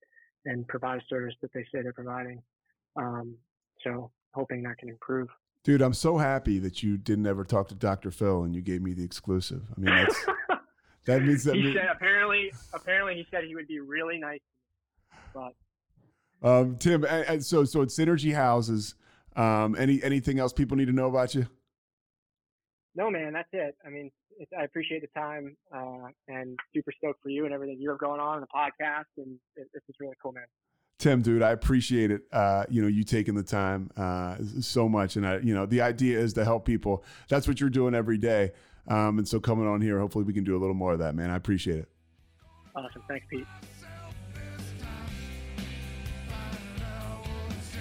and 0.46 0.66
provide 0.68 0.98
a 0.98 1.04
service 1.08 1.34
that 1.42 1.52
they 1.52 1.62
say 1.72 1.82
they're 1.82 1.92
providing. 1.92 2.40
Um, 2.96 3.34
so 3.82 4.10
hoping 4.32 4.62
that 4.62 4.78
can 4.78 4.88
improve. 4.88 5.28
Dude, 5.64 5.80
I'm 5.80 5.94
so 5.94 6.18
happy 6.18 6.58
that 6.58 6.82
you 6.82 6.96
didn't 6.98 7.26
ever 7.26 7.44
talk 7.44 7.68
to 7.68 7.74
Dr. 7.74 8.10
Phil 8.10 8.44
and 8.44 8.54
you 8.54 8.60
gave 8.62 8.82
me 8.82 8.92
the 8.92 9.04
exclusive. 9.04 9.62
I 9.76 9.80
mean, 9.80 9.94
that's, 9.94 10.26
that 11.06 11.22
means 11.22 11.44
that. 11.44 11.56
he 11.56 11.74
said 11.74 11.88
apparently, 11.90 12.52
apparently 12.72 13.14
he 13.14 13.26
said 13.30 13.44
he 13.44 13.54
would 13.54 13.68
be 13.68 13.80
really 13.80 14.18
nice, 14.18 14.40
but. 15.34 15.54
Um, 16.42 16.76
Tim, 16.76 17.04
and, 17.04 17.26
and 17.26 17.44
so 17.44 17.64
so 17.64 17.80
it's 17.80 17.98
Synergy 17.98 18.34
Houses. 18.34 18.94
Um, 19.36 19.74
any 19.76 20.02
anything 20.02 20.38
else 20.38 20.52
people 20.52 20.76
need 20.76 20.86
to 20.86 20.92
know 20.92 21.08
about 21.08 21.34
you? 21.34 21.46
No, 22.94 23.10
man, 23.10 23.32
that's 23.32 23.48
it. 23.52 23.76
I 23.84 23.90
mean, 23.90 24.10
I 24.58 24.64
appreciate 24.64 25.02
the 25.02 25.20
time 25.20 25.56
uh, 25.74 26.08
and 26.28 26.58
super 26.74 26.92
stoked 26.96 27.22
for 27.22 27.28
you 27.28 27.44
and 27.44 27.52
everything 27.52 27.78
you 27.80 27.90
have 27.90 27.98
going 27.98 28.20
on 28.20 28.36
in 28.36 28.40
the 28.42 28.46
podcast. 28.46 29.06
And 29.16 29.36
it, 29.56 29.68
this 29.72 29.82
is 29.88 29.96
really 29.98 30.14
cool, 30.22 30.32
man. 30.32 30.44
Tim, 30.98 31.22
dude, 31.22 31.42
I 31.42 31.50
appreciate 31.50 32.10
it. 32.12 32.22
Uh, 32.32 32.64
you 32.68 32.80
know, 32.80 32.88
you 32.88 33.02
taking 33.02 33.34
the 33.34 33.42
time 33.42 33.90
uh, 33.96 34.36
so 34.60 34.88
much, 34.88 35.16
and 35.16 35.26
I, 35.26 35.38
you 35.38 35.52
know, 35.52 35.66
the 35.66 35.80
idea 35.80 36.18
is 36.18 36.32
to 36.34 36.44
help 36.44 36.64
people. 36.64 37.04
That's 37.28 37.48
what 37.48 37.60
you're 37.60 37.70
doing 37.70 37.94
every 37.94 38.16
day. 38.16 38.52
Um, 38.86 39.18
and 39.18 39.26
so, 39.26 39.40
coming 39.40 39.66
on 39.66 39.80
here, 39.80 39.98
hopefully, 39.98 40.24
we 40.24 40.32
can 40.32 40.44
do 40.44 40.56
a 40.56 40.60
little 40.60 40.74
more 40.74 40.92
of 40.92 41.00
that, 41.00 41.14
man. 41.14 41.30
I 41.30 41.36
appreciate 41.36 41.80
it. 41.80 41.88
Awesome, 42.76 43.02
thanks, 43.08 43.26
Pete. 43.28 43.46